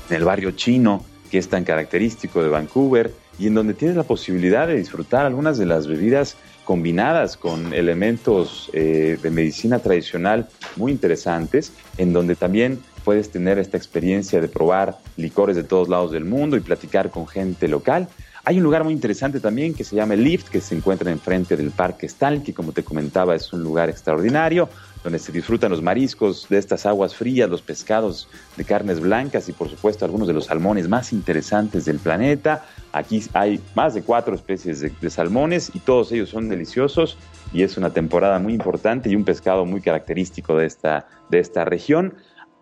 en 0.09 0.15
el 0.15 0.23
barrio 0.23 0.51
chino, 0.51 1.03
que 1.29 1.37
es 1.37 1.49
tan 1.49 1.63
característico 1.63 2.41
de 2.41 2.49
Vancouver, 2.49 3.13
y 3.37 3.47
en 3.47 3.53
donde 3.53 3.73
tienes 3.73 3.97
la 3.97 4.03
posibilidad 4.03 4.67
de 4.67 4.75
disfrutar 4.75 5.25
algunas 5.25 5.57
de 5.57 5.65
las 5.65 5.87
bebidas 5.87 6.35
combinadas 6.65 7.35
con 7.35 7.73
elementos 7.73 8.69
eh, 8.73 9.17
de 9.21 9.31
medicina 9.31 9.79
tradicional 9.79 10.47
muy 10.75 10.91
interesantes, 10.91 11.71
en 11.97 12.13
donde 12.13 12.35
también 12.35 12.79
puedes 13.03 13.31
tener 13.31 13.57
esta 13.57 13.77
experiencia 13.77 14.39
de 14.39 14.47
probar 14.47 14.99
licores 15.17 15.55
de 15.55 15.63
todos 15.63 15.89
lados 15.89 16.11
del 16.11 16.25
mundo 16.25 16.57
y 16.57 16.59
platicar 16.59 17.09
con 17.09 17.27
gente 17.27 17.67
local. 17.67 18.07
Hay 18.45 18.57
un 18.57 18.63
lugar 18.63 18.83
muy 18.83 18.93
interesante 18.93 19.39
también 19.39 19.73
que 19.73 19.83
se 19.83 19.95
llama 19.95 20.15
Lift, 20.15 20.49
que 20.49 20.61
se 20.61 20.75
encuentra 20.75 21.11
enfrente 21.11 21.57
del 21.57 21.71
Parque 21.71 22.05
Stanley, 22.05 22.41
que 22.41 22.53
como 22.53 22.71
te 22.71 22.83
comentaba 22.83 23.35
es 23.35 23.51
un 23.51 23.63
lugar 23.63 23.89
extraordinario, 23.89 24.69
donde 25.03 25.19
se 25.19 25.31
disfrutan 25.31 25.71
los 25.71 25.81
mariscos 25.81 26.47
de 26.49 26.57
estas 26.57 26.85
aguas 26.85 27.15
frías, 27.15 27.49
los 27.49 27.61
pescados 27.61 28.29
de 28.57 28.65
carnes 28.65 28.99
blancas 28.99 29.47
y 29.49 29.53
por 29.53 29.69
supuesto 29.69 30.05
algunos 30.05 30.27
de 30.27 30.33
los 30.33 30.45
salmones 30.45 30.87
más 30.87 31.13
interesantes 31.13 31.85
del 31.85 31.99
planeta. 31.99 32.65
Aquí 32.91 33.23
hay 33.33 33.61
más 33.75 33.93
de 33.93 34.03
cuatro 34.03 34.35
especies 34.35 34.79
de, 34.79 34.91
de 34.99 35.09
salmones 35.09 35.71
y 35.73 35.79
todos 35.79 36.11
ellos 36.11 36.29
son 36.29 36.49
deliciosos 36.49 37.17
y 37.53 37.63
es 37.63 37.77
una 37.77 37.91
temporada 37.91 38.39
muy 38.39 38.53
importante 38.53 39.09
y 39.09 39.15
un 39.15 39.23
pescado 39.25 39.65
muy 39.65 39.81
característico 39.81 40.57
de 40.57 40.65
esta, 40.65 41.07
de 41.29 41.39
esta 41.39 41.65
región 41.65 42.15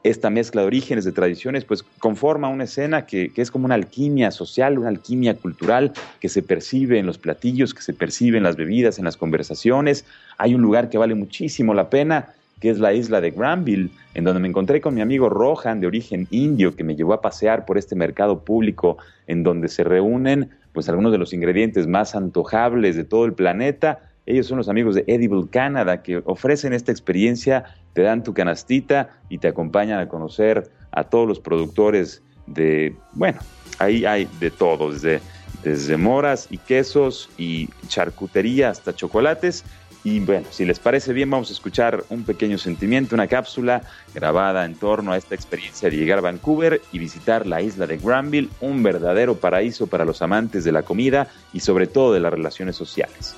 esta 0.09 0.29
mezcla 0.29 0.61
de 0.61 0.67
orígenes, 0.67 1.05
de 1.05 1.11
tradiciones, 1.11 1.65
pues 1.65 1.83
conforma 1.99 2.47
una 2.49 2.65
escena 2.65 3.05
que, 3.05 3.31
es 3.35 3.51
como 3.51 3.65
una 3.65 3.75
alquimia 3.75 4.31
social, 4.31 4.77
una 4.77 4.89
alquimia 4.89 5.35
cultural 5.35 5.93
que 6.19 6.29
se 6.29 6.41
percibe 6.41 6.99
en 6.99 7.05
los 7.05 7.17
platillos, 7.17 7.73
que 7.73 7.81
se 7.81 7.93
percibe 7.93 8.37
en 8.37 8.43
las 8.43 8.55
bebidas, 8.55 8.99
en 8.99 9.05
las 9.05 9.17
conversaciones. 9.17 10.05
Hay 10.37 10.55
un 10.55 10.61
lugar 10.61 10.89
que 10.89 10.97
vale 10.97 11.15
muchísimo 11.15 11.73
la 11.73 11.89
pena, 11.89 12.33
que 12.59 12.69
es 12.69 12.79
la 12.79 12.93
isla 12.93 13.21
de 13.21 13.31
Granville, 13.31 13.89
en 14.13 14.23
donde 14.23 14.39
me 14.39 14.47
encontré 14.47 14.81
con 14.81 14.95
mi 14.95 15.01
amigo 15.01 15.29
Rohan, 15.29 15.79
de 15.79 15.87
origen 15.87 16.27
indio, 16.31 16.75
que 16.75 16.83
me 16.83 16.95
llevó 16.95 17.13
a 17.13 17.21
pasear 17.21 17.65
por 17.65 17.77
este 17.77 17.95
mercado 17.95 18.43
público 18.43 18.97
en 19.27 19.43
donde 19.43 19.67
se 19.67 19.83
reúnen 19.83 20.49
pues 20.73 20.89
algunos 20.89 21.11
de 21.11 21.17
los 21.17 21.33
ingredientes 21.33 21.87
más 21.87 22.15
antojables 22.15 22.95
de 22.95 23.03
todo 23.03 23.25
el 23.25 23.33
planeta 23.33 23.99
ellos 24.27 24.45
son 24.45 24.57
los 24.57 24.67
amigos 24.67 24.93
de 24.93 25.05
Edible 25.07 25.45
Canada 25.49 26.03
que 26.03 26.21
ofrecen 26.25 26.73
esta 26.73 26.91
experiencia, 26.91 27.63
te 27.97 28.03
dan 28.03 28.23
tu 28.23 28.31
canastita 28.31 29.09
y 29.27 29.39
te 29.39 29.47
acompañan 29.47 29.97
a 29.97 30.07
conocer 30.07 30.69
a 30.91 31.05
todos 31.05 31.27
los 31.27 31.39
productores 31.39 32.21
de, 32.45 32.95
bueno, 33.13 33.39
ahí 33.79 34.05
hay 34.05 34.29
de 34.39 34.51
todo, 34.51 34.93
desde, 34.93 35.19
desde 35.63 35.97
moras 35.97 36.45
y 36.51 36.59
quesos 36.59 37.27
y 37.39 37.69
charcutería 37.87 38.69
hasta 38.69 38.93
chocolates. 38.93 39.65
Y 40.03 40.19
bueno, 40.19 40.45
si 40.51 40.63
les 40.63 40.77
parece 40.77 41.11
bien, 41.11 41.31
vamos 41.31 41.49
a 41.49 41.53
escuchar 41.53 42.03
un 42.11 42.23
pequeño 42.23 42.59
sentimiento, 42.59 43.15
una 43.15 43.25
cápsula 43.25 43.81
grabada 44.13 44.63
en 44.65 44.75
torno 44.75 45.13
a 45.13 45.17
esta 45.17 45.33
experiencia 45.33 45.89
de 45.89 45.97
llegar 45.97 46.19
a 46.19 46.21
Vancouver 46.21 46.79
y 46.91 46.99
visitar 46.99 47.47
la 47.47 47.63
isla 47.63 47.87
de 47.87 47.97
Granville, 47.97 48.49
un 48.61 48.83
verdadero 48.83 49.37
paraíso 49.37 49.87
para 49.87 50.05
los 50.05 50.21
amantes 50.21 50.63
de 50.63 50.71
la 50.71 50.83
comida 50.83 51.29
y 51.51 51.61
sobre 51.61 51.87
todo 51.87 52.13
de 52.13 52.19
las 52.19 52.31
relaciones 52.31 52.75
sociales. 52.75 53.35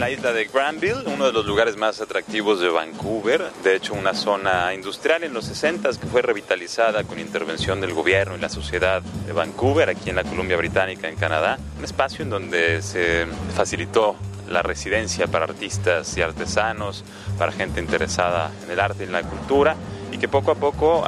En 0.00 0.06
la 0.06 0.12
isla 0.12 0.32
de 0.32 0.46
Granville, 0.46 1.02
uno 1.04 1.26
de 1.26 1.32
los 1.34 1.44
lugares 1.44 1.76
más 1.76 2.00
atractivos 2.00 2.58
de 2.58 2.70
Vancouver, 2.70 3.50
de 3.62 3.76
hecho 3.76 3.92
una 3.92 4.14
zona 4.14 4.72
industrial 4.72 5.24
en 5.24 5.34
los 5.34 5.44
60 5.44 5.90
que 5.90 6.06
fue 6.06 6.22
revitalizada 6.22 7.04
con 7.04 7.18
intervención 7.18 7.82
del 7.82 7.92
gobierno 7.92 8.34
y 8.34 8.40
la 8.40 8.48
sociedad 8.48 9.02
de 9.02 9.32
Vancouver, 9.34 9.90
aquí 9.90 10.08
en 10.08 10.16
la 10.16 10.24
Columbia 10.24 10.56
Británica, 10.56 11.06
en 11.06 11.16
Canadá, 11.16 11.58
un 11.76 11.84
espacio 11.84 12.22
en 12.22 12.30
donde 12.30 12.80
se 12.80 13.26
facilitó 13.54 14.16
la 14.48 14.62
residencia 14.62 15.26
para 15.26 15.44
artistas 15.44 16.16
y 16.16 16.22
artesanos, 16.22 17.04
para 17.36 17.52
gente 17.52 17.78
interesada 17.78 18.50
en 18.64 18.70
el 18.70 18.80
arte 18.80 19.04
y 19.04 19.06
en 19.06 19.12
la 19.12 19.22
cultura 19.22 19.76
y 20.12 20.18
que 20.18 20.28
poco 20.28 20.50
a 20.50 20.54
poco 20.54 21.04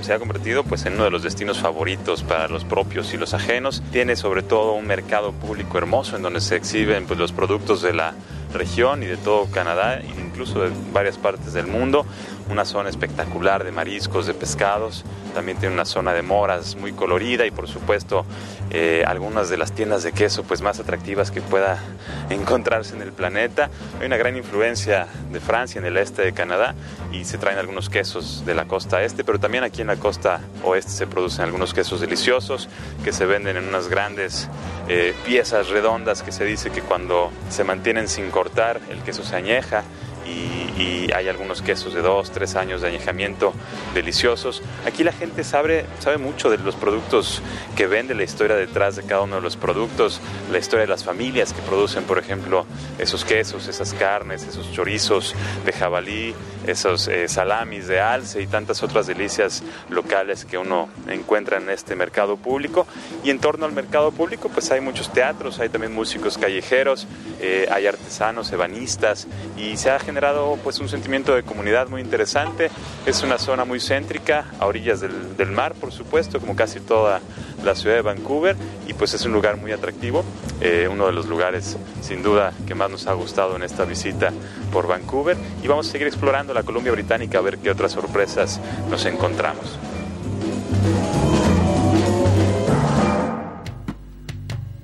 se 0.00 0.12
ha 0.12 0.18
convertido 0.18 0.64
pues, 0.64 0.86
en 0.86 0.94
uno 0.94 1.04
de 1.04 1.10
los 1.10 1.22
destinos 1.22 1.58
favoritos 1.58 2.22
para 2.22 2.48
los 2.48 2.64
propios 2.64 3.12
y 3.14 3.16
los 3.16 3.34
ajenos. 3.34 3.82
Tiene 3.92 4.16
sobre 4.16 4.42
todo 4.42 4.72
un 4.72 4.86
mercado 4.86 5.32
público 5.32 5.78
hermoso 5.78 6.16
en 6.16 6.22
donde 6.22 6.40
se 6.40 6.56
exhiben 6.56 7.06
pues, 7.06 7.18
los 7.18 7.32
productos 7.32 7.82
de 7.82 7.92
la 7.92 8.14
región 8.52 9.02
y 9.02 9.06
de 9.06 9.16
todo 9.16 9.46
Canadá, 9.50 10.00
incluso 10.02 10.62
de 10.62 10.70
varias 10.92 11.18
partes 11.18 11.52
del 11.52 11.66
mundo. 11.66 12.06
Una 12.50 12.64
zona 12.64 12.88
espectacular 12.88 13.64
de 13.64 13.72
mariscos, 13.72 14.26
de 14.26 14.34
pescados. 14.34 15.04
También 15.34 15.58
tiene 15.58 15.74
una 15.74 15.84
zona 15.84 16.12
de 16.12 16.22
moras 16.22 16.76
muy 16.76 16.92
colorida 16.92 17.46
y 17.46 17.50
por 17.50 17.68
supuesto 17.68 18.24
eh, 18.70 19.04
algunas 19.06 19.48
de 19.48 19.56
las 19.56 19.72
tiendas 19.72 20.02
de 20.02 20.12
queso 20.12 20.42
pues 20.42 20.62
más 20.62 20.80
atractivas 20.80 21.30
que 21.30 21.40
pueda 21.40 21.78
encontrarse 22.30 22.94
en 22.94 23.02
el 23.02 23.12
planeta. 23.12 23.70
Hay 24.00 24.06
una 24.06 24.16
gran 24.16 24.36
influencia 24.36 25.06
de 25.30 25.40
Francia 25.40 25.78
en 25.78 25.84
el 25.84 25.96
este 25.96 26.22
de 26.22 26.32
Canadá 26.32 26.74
y 27.12 27.24
se 27.24 27.38
traen 27.38 27.58
algunos 27.58 27.90
quesos 27.90 28.44
de 28.46 28.54
la 28.54 28.66
costa 28.66 29.02
este, 29.02 29.24
pero 29.24 29.38
también 29.38 29.64
aquí 29.64 29.82
en 29.82 29.88
la 29.88 29.96
costa 29.96 30.40
oeste 30.64 30.90
se 30.90 31.06
producen 31.06 31.44
algunos 31.44 31.74
quesos 31.74 32.00
deliciosos 32.00 32.68
que 33.04 33.12
se 33.12 33.26
venden 33.26 33.56
en 33.56 33.68
unas 33.68 33.88
grandes 33.88 34.48
eh, 34.88 35.14
piezas 35.26 35.68
redondas 35.68 36.22
que 36.22 36.32
se 36.32 36.44
dice 36.44 36.70
que 36.70 36.80
cuando 36.80 37.30
se 37.50 37.64
mantienen 37.64 38.08
sin 38.08 38.30
cortar 38.30 38.80
el 38.90 39.02
queso 39.02 39.22
se 39.22 39.36
añeja 39.36 39.84
y, 40.28 41.08
hay 41.14 41.26
algunos 41.26 41.62
quesos 41.62 41.94
de 41.94 42.02
dos, 42.02 42.30
tres 42.30 42.54
años 42.54 42.82
de 42.82 42.88
añejamiento 42.88 43.54
deliciosos. 43.94 44.62
Aquí 44.86 45.02
la 45.02 45.12
gente 45.12 45.42
sabe, 45.42 45.86
sabe 46.00 46.18
mucho 46.18 46.50
de 46.50 46.58
los 46.58 46.76
productos 46.76 47.42
que 47.76 47.86
vende, 47.86 48.14
la 48.14 48.24
historia 48.24 48.54
detrás 48.56 48.96
de 48.96 49.02
cada 49.02 49.22
uno 49.22 49.36
de 49.36 49.42
los 49.42 49.56
productos, 49.56 50.20
la 50.52 50.58
historia 50.58 50.82
de 50.82 50.88
las 50.88 51.04
familias 51.04 51.54
que 51.54 51.62
producen, 51.62 52.04
por 52.04 52.18
ejemplo, 52.18 52.66
esos 52.98 53.24
quesos, 53.24 53.68
esas 53.68 53.94
carnes, 53.94 54.44
esos 54.44 54.70
chorizos 54.70 55.34
de 55.64 55.72
jabalí, 55.72 56.34
esos 56.66 57.08
eh, 57.08 57.26
salamis 57.28 57.88
de 57.88 58.00
alce 58.00 58.42
y 58.42 58.46
tantas 58.46 58.82
otras 58.82 59.06
delicias 59.06 59.62
locales 59.88 60.44
que 60.44 60.58
uno 60.58 60.88
encuentra 61.08 61.56
en 61.56 61.70
este 61.70 61.96
mercado 61.96 62.36
público. 62.36 62.86
Y 63.24 63.30
en 63.30 63.38
torno 63.38 63.64
al 63.66 63.72
mercado 63.72 64.12
público, 64.12 64.50
pues 64.50 64.70
hay 64.70 64.80
muchos 64.80 65.12
teatros, 65.12 65.58
hay 65.58 65.70
también 65.70 65.94
músicos 65.94 66.36
callejeros, 66.38 67.06
eh, 67.40 67.66
hay 67.70 67.86
artesanos, 67.86 68.52
ebanistas 68.52 69.26
y 69.56 69.76
se 69.76 69.90
ha 69.90 69.98
generado 70.18 70.58
pues 70.64 70.80
un 70.80 70.88
sentimiento 70.88 71.32
de 71.32 71.44
comunidad 71.44 71.86
muy 71.86 72.00
interesante. 72.00 72.72
Es 73.06 73.22
una 73.22 73.38
zona 73.38 73.64
muy 73.64 73.78
céntrica, 73.78 74.46
a 74.58 74.66
orillas 74.66 75.00
del, 75.00 75.52
mar, 75.52 75.74
por 75.74 75.92
supuesto, 75.92 76.40
como 76.40 76.56
casi 76.56 76.80
toda 76.80 77.20
la 77.62 77.76
ciudad 77.76 77.94
de 77.94 78.02
Vancouver 78.02 78.56
y 78.88 78.94
pues 78.94 79.14
es 79.14 79.24
un 79.26 79.32
lugar 79.32 79.58
muy 79.58 79.70
atractivo, 79.70 80.24
eh, 80.60 80.88
uno 80.90 81.06
de 81.06 81.12
los 81.12 81.26
lugares 81.26 81.76
sin 82.00 82.24
duda 82.24 82.52
que 82.66 82.74
más 82.74 82.90
nos 82.90 83.06
ha 83.06 83.12
gustado 83.12 83.54
en 83.54 83.62
esta 83.62 83.84
visita 83.84 84.32
por 84.72 84.88
Vancouver 84.88 85.36
y 85.62 85.68
vamos 85.68 85.88
a 85.88 85.92
seguir 85.92 86.08
explorando 86.08 86.52
la 86.52 86.64
Columbia 86.64 86.90
Británica 86.90 87.38
a 87.38 87.42
ver 87.42 87.58
qué 87.58 87.70
otras 87.70 87.92
sorpresas 87.92 88.60
nos 88.90 89.06
encontramos. 89.06 89.78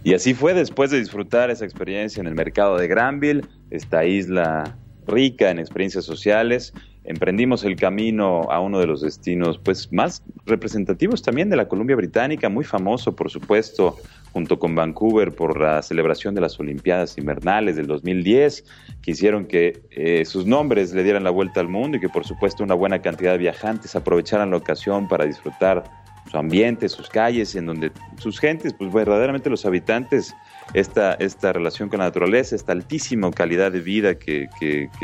Y 0.04 0.14
así 0.14 0.32
fue 0.34 0.54
después 0.54 0.92
de 0.92 1.00
disfrutar 1.00 1.50
esa 1.50 1.64
experiencia 1.64 2.20
en 2.20 2.28
el 2.28 2.36
mercado 2.36 2.76
de 2.76 2.86
Granville, 2.86 3.44
esta 3.70 4.04
isla 4.04 4.76
rica 5.06 5.50
en 5.50 5.58
experiencias 5.58 6.04
sociales. 6.04 6.72
Emprendimos 7.04 7.64
el 7.64 7.76
camino 7.76 8.50
a 8.50 8.60
uno 8.60 8.78
de 8.78 8.86
los 8.86 9.02
destinos 9.02 9.58
pues 9.58 9.92
más 9.92 10.22
representativos 10.46 11.22
también 11.22 11.50
de 11.50 11.56
la 11.56 11.68
Columbia 11.68 11.96
Británica, 11.96 12.48
muy 12.48 12.64
famoso 12.64 13.14
por 13.14 13.30
supuesto 13.30 13.96
junto 14.32 14.58
con 14.58 14.74
Vancouver 14.74 15.32
por 15.32 15.60
la 15.60 15.80
celebración 15.82 16.34
de 16.34 16.40
las 16.40 16.58
Olimpiadas 16.58 17.18
Invernales 17.18 17.76
del 17.76 17.86
2010, 17.86 18.64
que 19.02 19.10
hicieron 19.12 19.46
que 19.46 19.82
eh, 19.90 20.24
sus 20.24 20.44
nombres 20.46 20.92
le 20.92 21.04
dieran 21.04 21.22
la 21.22 21.30
vuelta 21.30 21.60
al 21.60 21.68
mundo 21.68 21.98
y 21.98 22.00
que 22.00 22.08
por 22.08 22.24
supuesto 22.24 22.64
una 22.64 22.74
buena 22.74 23.00
cantidad 23.00 23.32
de 23.32 23.38
viajantes 23.38 23.94
aprovecharan 23.94 24.50
la 24.50 24.56
ocasión 24.56 25.06
para 25.06 25.24
disfrutar 25.24 25.84
su 26.30 26.38
ambiente, 26.38 26.88
sus 26.88 27.08
calles, 27.08 27.54
en 27.54 27.66
donde 27.66 27.92
sus 28.18 28.40
gentes, 28.40 28.72
pues 28.72 28.92
verdaderamente 28.92 29.50
los 29.50 29.66
habitantes 29.66 30.34
esta, 30.72 31.14
esta 31.14 31.52
relación 31.52 31.88
con 31.88 31.98
la 31.98 32.06
naturaleza, 32.06 32.56
esta 32.56 32.72
altísima 32.72 33.30
calidad 33.30 33.70
de 33.72 33.80
vida 33.80 34.14
que, 34.14 34.48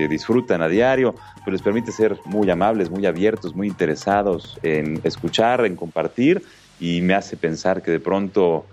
disfrutan 0.08 0.62
a 0.62 0.68
diario, 0.68 1.14
pues 1.44 1.52
les 1.52 1.62
permite 1.62 1.92
ser 1.92 2.16
muy 2.24 2.50
amables, 2.50 2.90
muy 2.90 3.06
abiertos, 3.06 3.54
muy 3.54 3.68
interesados 3.68 4.58
en 4.62 5.00
escuchar, 5.04 5.64
en 5.66 5.76
compartir 5.76 6.42
y 6.80 7.00
me 7.02 7.14
hace 7.14 7.36
pensar 7.36 7.82
que 7.82 7.90
de 7.90 8.00
pronto 8.00 8.66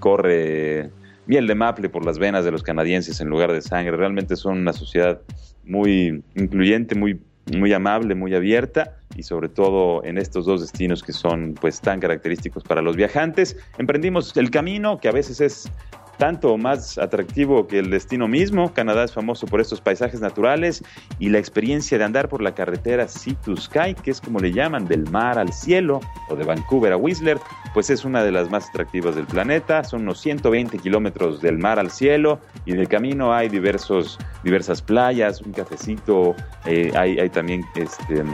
corre 0.00 0.90
miel 1.26 1.46
de 1.46 1.54
maple 1.54 1.88
por 1.88 2.04
las 2.04 2.18
venas 2.18 2.44
de 2.44 2.50
los 2.50 2.62
canadienses 2.62 3.20
en 3.20 3.28
lugar 3.28 3.52
de 3.52 3.62
sangre. 3.62 3.96
Realmente 3.96 4.34
son 4.36 4.58
una 4.58 4.72
sociedad 4.72 5.20
muy 5.64 6.22
incluyente, 6.34 6.94
muy, 6.94 7.20
muy 7.56 7.72
amable, 7.72 8.14
muy 8.14 8.34
abierta 8.34 8.96
y 9.14 9.22
sobre 9.22 9.48
todo 9.48 10.02
en 10.04 10.18
estos 10.18 10.46
dos 10.46 10.60
destinos 10.60 11.02
que 11.02 11.12
son 11.12 11.54
pues 11.54 11.80
tan 11.80 12.00
característicos 12.00 12.64
para 12.64 12.82
los 12.82 12.96
viajantes. 12.96 13.56
Emprendimos 13.78 14.36
el 14.36 14.50
camino 14.50 14.98
que 14.98 15.08
a 15.08 15.12
veces 15.12 15.40
es 15.40 15.70
tanto 16.18 16.56
más 16.58 16.98
atractivo 16.98 17.66
que 17.66 17.78
el 17.78 17.90
destino 17.90 18.28
mismo. 18.28 18.74
Canadá 18.74 19.04
es 19.04 19.12
famoso 19.12 19.46
por 19.46 19.60
estos 19.60 19.80
paisajes 19.80 20.20
naturales 20.20 20.82
y 21.18 21.28
la 21.28 21.38
experiencia 21.38 21.96
de 21.96 22.04
andar 22.04 22.28
por 22.28 22.42
la 22.42 22.54
carretera 22.54 23.08
Sea 23.08 23.34
to 23.44 23.56
Sky, 23.56 23.94
que 23.94 24.10
es 24.10 24.20
como 24.20 24.40
le 24.40 24.52
llaman, 24.52 24.86
del 24.86 25.08
mar 25.10 25.38
al 25.38 25.52
cielo, 25.52 26.00
o 26.28 26.36
de 26.36 26.44
Vancouver 26.44 26.92
a 26.92 26.96
Whistler, 26.96 27.38
pues 27.72 27.88
es 27.88 28.04
una 28.04 28.22
de 28.22 28.32
las 28.32 28.50
más 28.50 28.68
atractivas 28.68 29.14
del 29.14 29.26
planeta. 29.26 29.84
Son 29.84 30.02
unos 30.02 30.20
120 30.20 30.78
kilómetros 30.78 31.40
del 31.40 31.56
mar 31.58 31.78
al 31.78 31.90
cielo 31.90 32.40
y 32.66 32.72
en 32.72 32.80
el 32.80 32.88
camino 32.88 33.32
hay 33.32 33.48
diversos, 33.48 34.18
diversas 34.42 34.82
playas, 34.82 35.40
un 35.40 35.52
cafecito, 35.52 36.34
eh, 36.66 36.90
hay, 36.96 37.18
hay, 37.18 37.30
también 37.30 37.64
este, 37.76 38.24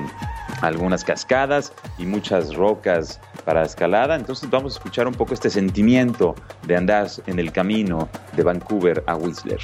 algunas 0.63 1.05
cascadas 1.05 1.73
y 1.99 2.07
muchas 2.07 2.55
rocas 2.55 3.21
para 3.45 3.63
escalada. 3.63 4.17
Entonces 4.17 4.49
vamos 4.49 4.75
a 4.75 4.79
escuchar 4.79 5.07
un 5.07 5.15
poco 5.15 5.35
este 5.35 5.51
sentimiento 5.51 6.35
de 6.67 6.77
andar 6.77 6.95
en 7.27 7.39
el 7.39 7.53
camino 7.53 7.74
de 7.75 8.43
Vancouver 8.45 9.03
a 9.05 9.17
Whistler. 9.17 9.59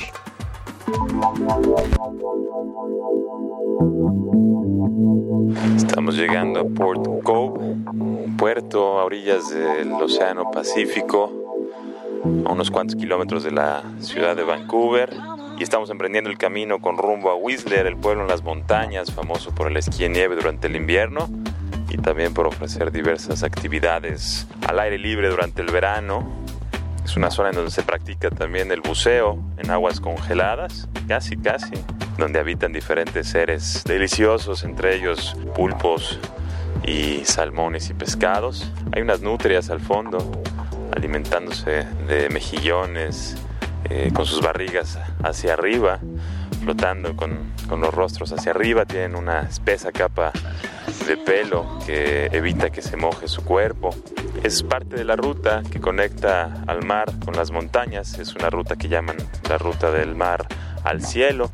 Estamos 5.77 6.17
llegando 6.17 6.59
a 6.59 6.65
Port 6.65 7.05
Cove, 7.23 7.61
un 7.61 8.37
puerto 8.37 8.99
a 8.99 9.05
orillas 9.05 9.51
del 9.51 9.93
Océano 9.93 10.51
Pacífico, 10.51 11.33
a 12.47 12.53
unos 12.53 12.73
cuantos 12.73 12.97
kilómetros 12.97 13.45
de 13.45 13.53
la 13.53 13.85
ciudad 14.01 14.35
de 14.35 14.43
Vancouver. 14.43 15.11
Y 15.57 15.63
estamos 15.63 15.89
emprendiendo 15.91 16.31
el 16.31 16.37
camino 16.37 16.81
con 16.81 16.99
rumbo 16.99 17.31
a 17.31 17.37
Whistler, 17.37 17.87
el 17.87 17.97
pueblo 17.97 18.23
en 18.23 18.29
las 18.29 18.43
montañas, 18.43 19.13
famoso 19.13 19.55
por 19.55 19.71
el 19.71 19.77
esquí 19.77 20.05
en 20.05 20.13
nieve 20.15 20.35
durante 20.35 20.67
el 20.67 20.75
invierno 20.75 21.29
y 21.89 21.99
también 21.99 22.35
por 22.35 22.49
ofrecer 22.49 22.91
diversas 22.91 23.45
actividades 23.45 24.49
al 24.67 24.81
aire 24.81 24.99
libre 24.99 25.29
durante 25.29 25.63
el 25.63 25.71
verano. 25.71 26.41
Es 27.05 27.17
una 27.17 27.31
zona 27.31 27.51
en 27.51 27.57
donde 27.57 27.71
se 27.71 27.83
practica 27.83 28.31
también 28.31 28.71
el 28.71 28.81
buceo 28.81 29.39
en 29.59 29.71
aguas 29.71 30.01
congeladas, 30.01 30.89
casi 31.09 31.37
casi, 31.37 31.73
donde 32.19 32.39
habitan 32.39 32.73
diferentes 32.73 33.29
seres 33.29 33.83
deliciosos, 33.85 34.65
entre 34.65 34.97
ellos 34.97 35.37
pulpos 35.55 36.19
y 36.87 37.25
salmones 37.25 37.91
y 37.91 37.95
pescados. 37.95 38.71
Hay 38.93 39.03
unas 39.03 39.21
nutrias 39.21 39.71
al 39.71 39.81
fondo 39.81 40.19
alimentándose 40.95 41.87
de 42.07 42.29
mejillones 42.31 43.37
eh, 43.89 44.11
con 44.15 44.27
sus 44.27 44.41
barrigas 44.41 44.99
hacia 45.23 45.55
arriba, 45.55 45.99
flotando 46.63 47.17
con, 47.17 47.39
con 47.69 47.81
los 47.81 47.93
rostros 47.93 48.33
hacia 48.33 48.53
arriba, 48.53 48.85
tienen 48.85 49.17
una 49.17 49.41
espesa 49.41 49.91
capa 49.93 50.33
de 51.07 51.17
pelo 51.17 51.79
que 51.87 52.27
evita 52.33 52.71
que 52.71 52.83
se 52.83 52.97
moje 52.97 53.29
su 53.29 53.45
cuerpo. 53.45 53.91
Es 54.43 54.63
parte 54.63 54.97
de 54.97 55.05
la 55.05 55.17
ruta 55.17 55.63
que 55.71 55.81
conecta 55.81 56.65
al 56.67 56.85
mar 56.85 57.13
con 57.25 57.35
las 57.35 57.51
montañas. 57.51 58.19
Es 58.19 58.35
una 58.35 58.51
ruta 58.51 58.77
que 58.77 58.89
llaman 58.89 59.17
la 59.49 59.59
ruta 59.59 59.91
del 59.91 60.15
mar 60.15 60.47
al 60.85 61.03
cielo, 61.03 61.51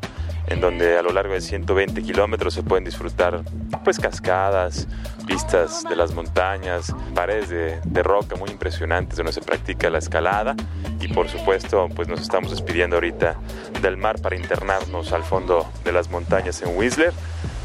en 0.47 0.61
donde 0.61 0.97
a 0.97 1.01
lo 1.01 1.11
largo 1.11 1.33
de 1.33 1.41
120 1.41 2.01
kilómetros 2.03 2.53
se 2.53 2.63
pueden 2.63 2.85
disfrutar 2.85 3.41
pues 3.83 3.99
cascadas, 3.99 4.87
vistas 5.25 5.83
de 5.83 5.95
las 5.95 6.13
montañas, 6.13 6.93
paredes 7.13 7.49
de, 7.49 7.79
de, 7.83 8.03
roca 8.03 8.35
muy 8.37 8.49
impresionantes 8.49 9.17
donde 9.17 9.33
se 9.33 9.41
practica 9.41 9.89
la 9.89 9.97
escalada 9.97 10.55
y 11.01 11.09
por 11.09 11.27
supuesto 11.27 11.89
pues 11.93 12.07
nos 12.07 12.21
estamos 12.21 12.51
despidiendo 12.51 12.95
ahorita 12.95 13.35
del 13.81 13.97
mar 13.97 14.21
para 14.21 14.37
internarnos 14.37 15.11
al 15.11 15.23
fondo 15.23 15.69
de 15.83 15.91
las 15.91 16.09
montañas 16.09 16.61
en 16.61 16.77
Whistler 16.77 17.13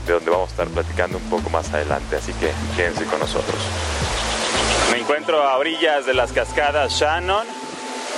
de 0.07 0.13
donde 0.15 0.31
vamos 0.31 0.49
a 0.49 0.53
estar 0.53 0.69
platicando 0.69 1.19
un 1.19 1.31
poco 1.31 1.51
más 1.51 1.73
adelante, 1.73 2.17
así 2.17 2.33
que 2.35 2.51
quédense 2.77 3.05
con 3.05 3.21
nosotros. 3.21 3.57
Me 4.91 4.99
encuentro 4.99 5.43
a 5.43 5.57
orillas 5.57 6.07
de 6.07 6.15
las 6.15 6.33
cascadas 6.33 6.93
Shannon, 6.93 7.47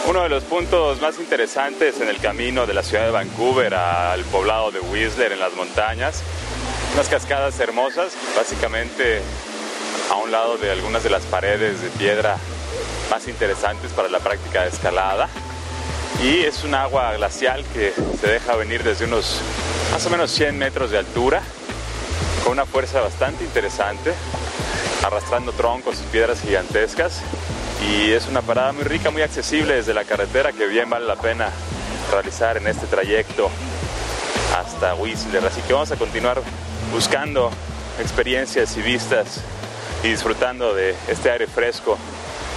uno 0.07 0.23
de 0.23 0.29
los 0.29 0.42
puntos 0.44 1.01
más 1.01 1.18
interesantes 1.18 2.01
en 2.01 2.09
el 2.09 2.18
camino 2.18 2.66
de 2.66 2.75
la 2.75 2.83
ciudad 2.83 3.05
de 3.05 3.11
Vancouver 3.11 3.75
al 3.75 4.23
poblado 4.25 4.70
de 4.70 4.81
Whistler 4.81 5.33
en 5.33 5.40
las 5.40 5.55
montañas. 5.55 6.23
Unas 6.94 7.09
cascadas 7.09 7.59
hermosas, 7.61 8.12
básicamente 8.37 9.20
a 10.11 10.16
un 10.16 10.31
lado 10.31 10.59
de 10.59 10.70
algunas 10.70 11.03
de 11.03 11.11
las 11.11 11.23
paredes 11.25 11.81
de 11.81 11.88
piedra 11.90 12.37
más 13.11 13.27
interesantes 13.29 13.92
para 13.92 14.09
la 14.09 14.18
práctica 14.18 14.62
de 14.62 14.68
escalada. 14.68 15.29
Y 16.23 16.40
es 16.40 16.64
un 16.64 16.75
agua 16.75 17.14
glacial 17.14 17.64
que 17.73 17.92
se 18.20 18.27
deja 18.27 18.57
venir 18.57 18.83
desde 18.83 19.07
unos 19.07 19.40
más 19.92 20.05
o 20.07 20.11
menos 20.11 20.31
100 20.31 20.59
metros 20.59 20.90
de 20.90 20.99
altura 20.99 21.42
con 22.44 22.52
una 22.52 22.66
fuerza 22.66 23.00
bastante 23.00 23.42
interesante, 23.42 24.12
arrastrando 25.02 25.52
troncos 25.52 25.98
y 26.00 26.04
piedras 26.12 26.40
gigantescas. 26.42 27.22
Y 27.90 28.12
es 28.12 28.28
una 28.28 28.42
parada 28.42 28.72
muy 28.72 28.85
rica, 28.85 29.11
muy 29.11 29.22
accesible 29.22 29.74
desde 29.74 29.94
la 29.94 30.04
carretera 30.04 30.52
que 30.52 30.66
bien 30.66 30.88
vale 30.88 31.07
la 31.07 31.16
pena 31.16 31.48
realizar 32.12 32.59
en 32.59 32.66
este 32.66 32.87
trayecto 32.87 33.50
hasta 34.57 34.94
Whistler. 34.94 35.44
Así 35.44 35.62
que 35.62 35.72
vamos 35.72 35.90
a 35.90 35.96
continuar 35.96 36.40
buscando 36.92 37.50
experiencias 37.98 38.76
y 38.76 38.83
vistas 38.83 39.40
y 40.02 40.09
disfrutando 40.09 40.74
de 40.74 40.94
este 41.09 41.30
aire 41.30 41.46
fresco 41.46 41.96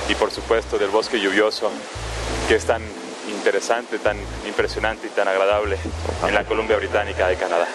y 0.09 0.15
por 0.15 0.31
supuesto 0.31 0.77
del 0.77 0.89
bosque 0.89 1.19
lluvioso 1.19 1.71
que 2.47 2.55
es 2.55 2.65
tan 2.65 2.81
interesante, 3.29 3.99
tan 3.99 4.17
impresionante 4.45 5.07
y 5.07 5.09
tan 5.09 5.27
agradable 5.27 5.77
en 6.27 6.33
la 6.33 6.43
Columbia 6.43 6.77
Británica 6.77 7.27
de 7.27 7.35
Canadá. 7.35 7.67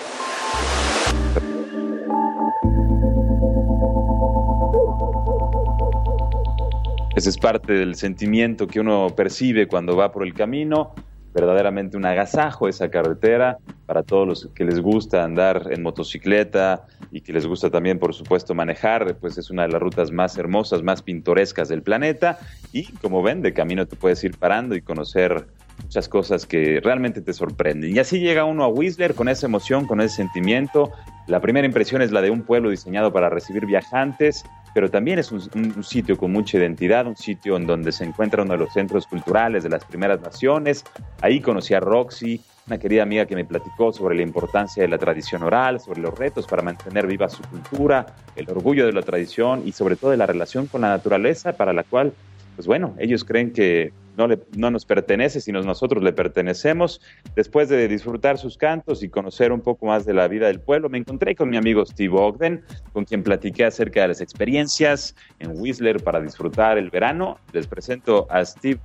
Ese 7.22 7.30
es 7.30 7.38
parte 7.38 7.74
del 7.74 7.94
sentimiento 7.94 8.66
que 8.66 8.80
uno 8.80 9.06
percibe 9.14 9.68
cuando 9.68 9.94
va 9.94 10.10
por 10.10 10.24
el 10.24 10.34
camino, 10.34 10.92
verdaderamente 11.32 11.96
un 11.96 12.04
agasajo 12.04 12.66
esa 12.66 12.90
carretera, 12.90 13.58
para 13.86 14.02
todos 14.02 14.26
los 14.26 14.48
que 14.56 14.64
les 14.64 14.80
gusta 14.80 15.22
andar 15.22 15.68
en 15.70 15.84
motocicleta 15.84 16.84
y 17.12 17.20
que 17.20 17.32
les 17.32 17.46
gusta 17.46 17.70
también, 17.70 18.00
por 18.00 18.12
supuesto, 18.12 18.56
manejar, 18.56 19.18
pues 19.20 19.38
es 19.38 19.50
una 19.50 19.62
de 19.62 19.68
las 19.68 19.80
rutas 19.80 20.10
más 20.10 20.36
hermosas, 20.36 20.82
más 20.82 21.00
pintorescas 21.00 21.68
del 21.68 21.82
planeta. 21.82 22.40
Y 22.72 22.90
como 22.94 23.22
ven, 23.22 23.40
de 23.40 23.52
camino 23.52 23.86
te 23.86 23.94
puedes 23.94 24.24
ir 24.24 24.36
parando 24.36 24.74
y 24.74 24.82
conocer 24.82 25.46
muchas 25.82 26.08
cosas 26.08 26.46
que 26.46 26.80
realmente 26.82 27.20
te 27.20 27.32
sorprenden. 27.32 27.94
Y 27.94 27.98
así 27.98 28.18
llega 28.18 28.44
uno 28.44 28.64
a 28.64 28.68
Whistler 28.68 29.14
con 29.14 29.28
esa 29.28 29.46
emoción, 29.46 29.86
con 29.86 30.00
ese 30.00 30.16
sentimiento. 30.16 30.90
La 31.26 31.40
primera 31.40 31.66
impresión 31.66 32.02
es 32.02 32.12
la 32.12 32.22
de 32.22 32.30
un 32.30 32.42
pueblo 32.42 32.70
diseñado 32.70 33.12
para 33.12 33.28
recibir 33.28 33.66
viajantes, 33.66 34.44
pero 34.74 34.90
también 34.90 35.18
es 35.18 35.30
un, 35.30 35.84
sitio 35.84 36.16
con 36.16 36.32
mucha 36.32 36.56
identidad, 36.58 37.06
un 37.06 37.16
sitio 37.16 37.56
en 37.56 37.66
donde 37.66 37.92
se 37.92 38.04
encuentra 38.04 38.42
uno 38.42 38.52
de 38.52 38.58
los 38.58 38.72
centros 38.72 39.06
culturales 39.06 39.62
de 39.62 39.68
las 39.68 39.84
primeras 39.84 40.20
naciones. 40.20 40.84
Ahí 41.20 41.40
conocí 41.40 41.74
a 41.74 41.80
Roxy, 41.80 42.40
una 42.66 42.78
querida 42.78 43.02
amiga 43.02 43.26
que 43.26 43.34
me 43.34 43.44
platicó 43.44 43.92
sobre 43.92 44.16
la 44.16 44.22
importancia 44.22 44.82
de 44.82 44.88
la 44.88 44.98
tradición 44.98 45.42
oral, 45.42 45.80
sobre 45.80 46.00
los 46.00 46.16
retos 46.16 46.46
para 46.46 46.62
mantener 46.62 47.06
viva 47.06 47.28
su 47.28 47.42
cultura, 47.42 48.06
el 48.34 48.48
orgullo 48.48 48.86
de 48.86 48.92
la 48.92 49.02
tradición 49.02 49.62
y 49.66 49.72
sobre 49.72 49.96
todo 49.96 50.10
de 50.10 50.16
la 50.16 50.26
relación 50.26 50.66
con 50.66 50.80
la 50.80 50.88
naturaleza 50.88 51.52
para 51.52 51.72
la 51.72 51.82
cual, 51.82 52.12
pues 52.56 52.66
bueno, 52.66 52.94
ellos 52.98 53.24
creen 53.24 53.52
que 53.52 53.92
no, 54.16 54.26
le, 54.26 54.38
no 54.56 54.70
nos 54.70 54.84
pertenece, 54.84 55.40
sino 55.40 55.62
nosotros 55.62 56.02
le 56.02 56.12
pertenecemos. 56.12 57.00
Después 57.34 57.68
de 57.68 57.88
disfrutar 57.88 58.38
sus 58.38 58.56
cantos 58.56 59.02
y 59.02 59.08
conocer 59.08 59.52
un 59.52 59.60
poco 59.60 59.86
más 59.86 60.04
de 60.04 60.14
la 60.14 60.28
vida 60.28 60.46
del 60.46 60.60
pueblo, 60.60 60.88
me 60.88 60.98
encontré 60.98 61.34
con 61.34 61.50
mi 61.50 61.56
amigo 61.56 61.84
Steve 61.84 62.14
Ogden, 62.16 62.64
con 62.92 63.04
quien 63.04 63.22
platiqué 63.22 63.64
acerca 63.64 64.02
de 64.02 64.08
las 64.08 64.20
experiencias 64.20 65.14
en 65.38 65.52
Whistler 65.58 66.02
para 66.02 66.20
disfrutar 66.20 66.78
el 66.78 66.90
verano. 66.90 67.38
Les 67.52 67.66
presento 67.66 68.26
a 68.30 68.44
Steve 68.44 68.80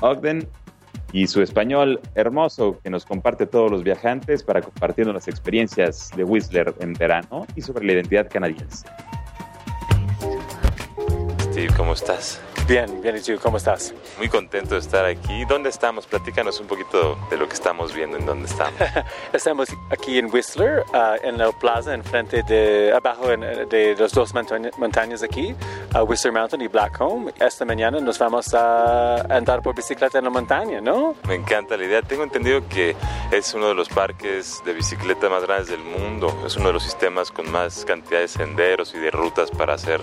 Ogden, 0.00 0.48
y 1.12 1.26
su 1.26 1.42
español 1.42 2.00
hermoso 2.14 2.80
que 2.82 2.90
nos 2.90 3.04
comparte 3.04 3.46
todos 3.46 3.70
los 3.70 3.84
viajantes 3.84 4.42
para 4.42 4.62
compartiendo 4.62 5.12
las 5.12 5.28
experiencias 5.28 6.10
de 6.16 6.24
Whistler 6.24 6.74
en 6.80 6.94
verano 6.94 7.46
y 7.54 7.60
sobre 7.60 7.86
la 7.86 7.92
identidad 7.92 8.28
canadiense. 8.30 8.86
Steve, 11.50 11.68
¿cómo 11.76 11.92
estás? 11.92 12.40
Bien, 12.66 13.02
bien, 13.02 13.16
¿y 13.16 13.20
tú 13.20 13.38
cómo 13.42 13.56
estás? 13.56 13.92
Muy 14.18 14.28
contento 14.28 14.74
de 14.74 14.80
estar 14.80 15.04
aquí. 15.04 15.44
¿Dónde 15.46 15.68
estamos? 15.68 16.06
Platícanos 16.06 16.60
un 16.60 16.68
poquito 16.68 17.18
de 17.28 17.36
lo 17.36 17.48
que 17.48 17.54
estamos 17.54 17.92
viendo, 17.92 18.16
en 18.16 18.24
dónde 18.24 18.46
estamos. 18.46 18.80
estamos 19.32 19.68
aquí 19.90 20.18
en 20.18 20.32
Whistler, 20.32 20.84
uh, 20.94 21.26
en 21.26 21.38
la 21.38 21.50
plaza, 21.50 21.92
enfrente 21.92 22.42
de, 22.44 22.92
abajo 22.94 23.32
en, 23.32 23.40
de 23.68 23.96
las 23.98 24.12
dos 24.12 24.32
montañas 24.78 25.22
aquí, 25.24 25.54
uh, 25.94 26.04
Whistler 26.04 26.32
Mountain 26.32 26.62
y 26.62 26.68
Blackcomb. 26.68 27.32
Esta 27.40 27.64
mañana 27.64 27.98
nos 27.98 28.18
vamos 28.18 28.54
a 28.54 29.22
andar 29.22 29.60
por 29.60 29.74
bicicleta 29.74 30.18
en 30.18 30.24
la 30.24 30.30
montaña, 30.30 30.80
¿no? 30.80 31.16
Me 31.26 31.34
encanta 31.34 31.76
la 31.76 31.84
idea. 31.84 32.00
Tengo 32.02 32.22
entendido 32.22 32.66
que 32.68 32.94
es 33.32 33.52
uno 33.54 33.68
de 33.68 33.74
los 33.74 33.88
parques 33.88 34.62
de 34.64 34.72
bicicleta 34.72 35.28
más 35.28 35.42
grandes 35.42 35.68
del 35.68 35.82
mundo. 35.82 36.44
Es 36.46 36.56
uno 36.56 36.68
de 36.68 36.74
los 36.74 36.84
sistemas 36.84 37.32
con 37.32 37.50
más 37.50 37.84
cantidad 37.84 38.20
de 38.20 38.28
senderos 38.28 38.94
y 38.94 38.98
de 38.98 39.10
rutas 39.10 39.50
para 39.50 39.74
hacer 39.74 40.00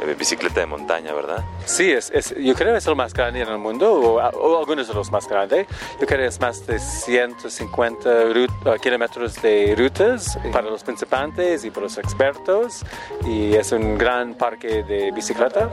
eh, 0.00 0.14
bicicleta 0.18 0.60
de 0.60 0.66
montaña, 0.66 1.12
¿verdad? 1.12 1.44
Sí, 1.66 1.97
es, 1.98 2.10
es, 2.10 2.34
yo 2.36 2.54
creo 2.54 2.72
que 2.72 2.78
es 2.78 2.86
el 2.86 2.96
más 2.96 3.12
grande 3.12 3.40
en 3.40 3.48
el 3.48 3.58
mundo, 3.58 3.92
o, 3.92 4.16
o, 4.16 4.58
algunos 4.58 4.88
de 4.88 4.94
los 4.94 5.10
más 5.10 5.28
grandes. 5.28 5.66
Yo 6.00 6.06
creo 6.06 6.20
que 6.20 6.26
es 6.26 6.40
más 6.40 6.66
de 6.66 6.78
150 6.78 8.24
rut, 8.32 8.50
uh, 8.66 8.80
kilómetros 8.80 9.40
de 9.42 9.74
rutas 9.76 10.38
para 10.52 10.70
los 10.70 10.82
principiantes 10.82 11.64
y 11.64 11.70
para 11.70 11.82
los 11.82 11.98
expertos, 11.98 12.84
y 13.24 13.54
es 13.54 13.72
un 13.72 13.98
gran 13.98 14.34
parque 14.34 14.82
de 14.82 15.10
bicicleta. 15.12 15.70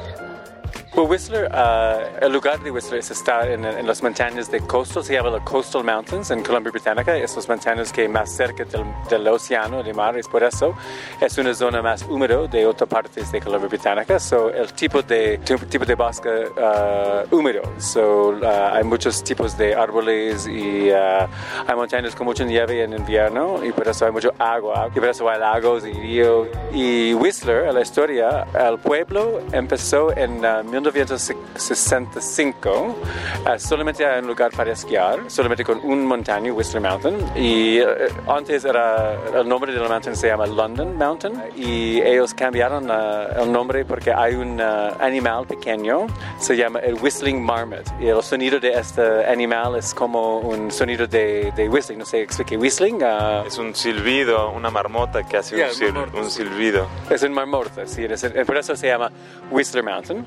Well, 0.95 1.09
Whistler, 1.09 1.49
uh, 1.51 2.23
el 2.25 2.31
lugar 2.31 2.63
de 2.63 2.71
Whistler 2.71 2.99
está 2.99 3.51
en, 3.51 3.65
en, 3.65 3.85
las 3.85 4.01
montañas 4.01 4.49
de 4.49 4.61
Coastal, 4.61 5.03
se 5.03 5.15
llama 5.15 5.29
las 5.29 5.41
Coastal 5.41 5.83
Mountains 5.83 6.31
en 6.31 6.41
Columbia 6.41 6.71
Británica, 6.71 7.17
esas 7.17 7.49
montañas 7.49 7.91
que 7.91 8.07
más 8.07 8.33
cerca 8.33 8.63
del, 8.63 8.85
del, 9.09 9.27
océano, 9.27 9.83
del 9.83 9.93
mar, 9.93 10.17
es 10.17 10.25
por 10.25 10.41
eso 10.41 10.73
es 11.19 11.37
una 11.37 11.53
zona 11.53 11.81
más 11.81 12.03
húmeda 12.03 12.47
de 12.47 12.65
otras 12.65 12.89
partes 12.89 13.29
de 13.29 13.41
Columbia 13.41 13.67
Británica, 13.67 14.17
so 14.21 14.49
el 14.49 14.71
tipo 14.71 15.01
de, 15.01 15.37
tipo 15.39 15.83
de 15.83 15.95
bosque 15.95 16.29
uh, 16.29 17.35
húmedo, 17.35 17.63
so 17.77 18.29
uh, 18.29 18.45
hay 18.71 18.85
muchos 18.85 19.21
tipos 19.21 19.57
de 19.57 19.75
árboles 19.75 20.47
y 20.47 20.91
uh, 20.91 21.27
hay 21.67 21.75
montañas 21.75 22.15
con 22.15 22.25
mucha 22.25 22.45
nieve 22.45 22.81
en 22.81 22.93
invierno 22.93 23.65
y 23.65 23.73
por 23.73 23.85
eso 23.85 24.05
hay 24.05 24.13
mucho 24.13 24.31
agua, 24.39 24.89
y 24.95 24.97
por 24.97 25.09
eso 25.09 25.29
hay 25.29 25.39
lagos 25.41 25.85
y 25.85 25.91
ríos. 25.91 26.47
Y 26.73 27.13
Whistler, 27.15 27.73
la 27.73 27.81
historia, 27.81 28.47
el 28.57 28.79
pueblo 28.79 29.41
empezó 29.51 30.15
en 30.15 30.39
uh, 30.45 30.63
1965 30.91 32.69
uh, 32.71 33.59
solamente 33.59 34.05
hay 34.05 34.19
un 34.19 34.27
lugar 34.27 34.51
para 34.51 34.71
esquiar, 34.71 35.19
solamente 35.27 35.63
con 35.63 35.79
un 35.83 36.05
montaña, 36.05 36.51
Whistler 36.51 36.81
Mountain. 36.81 37.15
Y 37.35 37.79
uh, 37.81 37.85
antes 38.27 38.65
era 38.65 39.15
el 39.39 39.47
nombre 39.47 39.71
de 39.73 39.79
la 39.79 39.87
montaña 39.87 40.15
se 40.15 40.27
llama 40.27 40.45
London 40.45 40.97
Mountain 40.97 41.33
y 41.55 42.01
ellos 42.01 42.33
cambiaron 42.33 42.89
uh, 42.89 43.41
el 43.41 43.51
nombre 43.51 43.85
porque 43.85 44.11
hay 44.13 44.35
un 44.35 44.59
animal 44.61 45.45
pequeño, 45.47 46.07
se 46.39 46.55
llama 46.55 46.79
el 46.79 46.95
Whistling 46.95 47.41
Marmot. 47.41 47.85
Y 47.99 48.07
el 48.07 48.21
sonido 48.23 48.59
de 48.59 48.73
este 48.73 49.25
animal 49.25 49.75
es 49.77 49.93
como 49.93 50.39
un 50.39 50.71
sonido 50.71 51.07
de, 51.07 51.51
de 51.55 51.69
whistling, 51.69 51.99
no 51.99 52.05
sé, 52.05 52.21
explique 52.21 52.57
whistling. 52.57 52.99
es 53.45 53.57
un 53.57 53.73
silbido, 53.75 54.51
una 54.51 54.69
marmota 54.69 55.23
que 55.23 55.37
hace 55.37 55.55
yeah, 55.55 55.67
un, 55.67 55.73
sil 55.73 55.95
un, 56.13 56.29
silbido. 56.29 56.87
Es 57.09 57.23
un 57.23 57.33
marmota, 57.33 57.85
sí, 57.85 58.05
es, 58.05 58.25
por 58.45 58.57
eso 58.57 58.75
se 58.75 58.87
llama 58.87 59.11
Whistler 59.51 59.83
Mountain. 59.83 60.25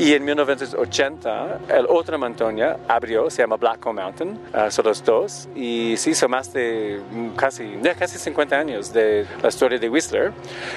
Y 0.00 0.14
en 0.14 0.24
1980, 0.24 1.58
el 1.68 1.84
otra 1.86 2.16
montaña 2.16 2.76
abrió, 2.88 3.28
se 3.28 3.42
llama 3.42 3.56
Blackcomb 3.56 4.00
Mountain, 4.00 4.40
uh, 4.54 4.70
son 4.70 4.86
los 4.86 5.04
dos. 5.04 5.46
Y 5.54 5.94
sí, 5.98 6.14
son 6.14 6.30
más 6.30 6.50
de 6.54 7.02
casi, 7.36 7.78
casi 7.98 8.16
50 8.16 8.56
años 8.58 8.94
de 8.94 9.26
la 9.42 9.50
historia 9.50 9.78
de 9.78 9.90
Whistler. 9.90 10.32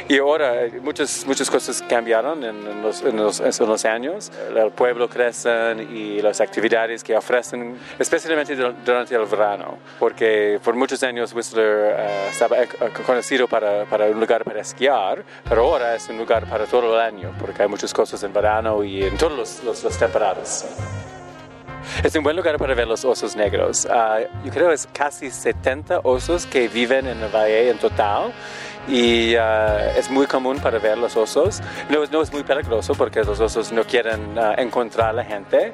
Y 0.09 0.17
ahora 0.17 0.67
muchas, 0.81 1.25
muchas 1.25 1.49
cosas 1.49 1.81
cambiaron 1.87 2.43
en, 2.43 2.67
en, 2.67 2.81
los, 2.81 3.01
en, 3.01 3.15
los, 3.15 3.39
en 3.39 3.65
los, 3.65 3.85
años. 3.85 4.29
El 4.53 4.71
pueblo 4.71 5.07
crece 5.07 5.73
y 5.89 6.21
las 6.21 6.41
actividades 6.41 7.01
que 7.01 7.15
ofrecen, 7.15 7.77
especialmente 7.97 8.57
durante 8.57 9.15
el 9.15 9.25
verano. 9.25 9.77
Porque 9.99 10.59
por 10.61 10.75
muchos 10.75 11.01
años 11.01 11.31
Whistler 11.33 11.95
uh, 11.95 12.29
estaba 12.29 12.57
conocido 13.05 13.47
para, 13.47 13.85
para 13.85 14.07
un 14.07 14.19
lugar 14.19 14.43
para 14.43 14.59
esquiar, 14.59 15.23
pero 15.47 15.61
ahora 15.63 15.95
es 15.95 16.09
un 16.09 16.17
lugar 16.17 16.45
para 16.45 16.65
todo 16.65 16.95
el 16.95 16.99
año, 16.99 17.33
porque 17.39 17.61
hay 17.61 17.69
muchas 17.69 17.93
cosas 17.93 18.21
en 18.23 18.33
verano 18.33 18.83
y 18.83 19.03
en 19.03 19.12
los, 19.19 19.63
los, 19.63 19.83
los 19.83 19.97
temporadas. 19.97 20.65
Es 22.03 22.15
un 22.15 22.23
buen 22.23 22.35
lugar 22.35 22.57
para 22.57 22.73
ver 22.73 22.87
los 22.87 23.05
osos 23.05 23.35
negros. 23.35 23.85
Uh, 23.85 24.45
yo 24.45 24.51
creo 24.51 24.69
que 24.69 24.73
es 24.73 24.87
casi 24.91 25.29
70 25.29 25.99
osos 26.03 26.45
que 26.45 26.67
viven 26.67 27.07
en 27.07 27.21
el 27.21 27.29
valle 27.29 27.69
en 27.69 27.77
total 27.77 28.33
y 28.87 29.35
uh, 29.35 29.97
es 29.97 30.09
muy 30.09 30.25
común 30.25 30.59
para 30.59 30.79
ver 30.79 30.97
los 30.97 31.15
osos. 31.15 31.61
No, 31.89 32.05
no, 32.11 32.21
es 32.21 32.31
muy 32.33 32.43
peligroso 32.43 32.93
porque 32.95 33.23
los 33.23 33.39
osos 33.39 33.71
no 33.71 33.83
quieren 33.83 34.37
uh, 34.37 34.53
encontrar 34.57 35.09
a 35.09 35.13
la 35.13 35.23
gente. 35.23 35.73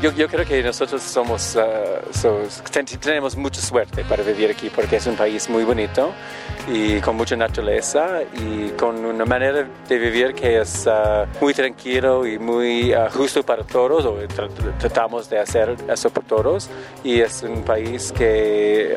Yo, 0.00 0.10
yo, 0.12 0.26
creo 0.26 0.44
que 0.44 0.62
nosotros 0.62 1.00
somos, 1.02 1.56
uh, 1.56 2.98
tenemos 2.98 3.36
mucha 3.36 3.60
suerte 3.60 4.04
para 4.04 4.24
vivir 4.24 4.50
aquí 4.50 4.68
porque 4.74 4.96
es 4.96 5.06
un 5.06 5.14
país 5.14 5.48
muy 5.48 5.62
bonito 5.62 6.12
y 6.66 7.00
con 7.00 7.16
mucha 7.16 7.36
naturaleza 7.36 8.22
y 8.32 8.70
con 8.70 9.04
una 9.04 9.24
manera 9.24 9.64
de 9.88 9.98
vivir 9.98 10.34
que 10.34 10.60
es 10.60 10.86
uh, 10.86 11.26
muy 11.40 11.54
tranquilo 11.54 12.26
y 12.26 12.38
muy 12.38 12.92
uh, 12.92 13.08
justo 13.10 13.44
para 13.44 13.62
todos, 13.64 14.04
o 14.04 14.14
tra 14.26 14.48
tratamos 14.78 15.30
de 15.30 15.38
hacer 15.38 15.76
eso 15.88 16.10
por 16.10 16.24
todos. 16.24 16.68
Y 17.04 17.20
es 17.20 17.42
un 17.44 17.62
país 17.62 18.12
que 18.12 18.96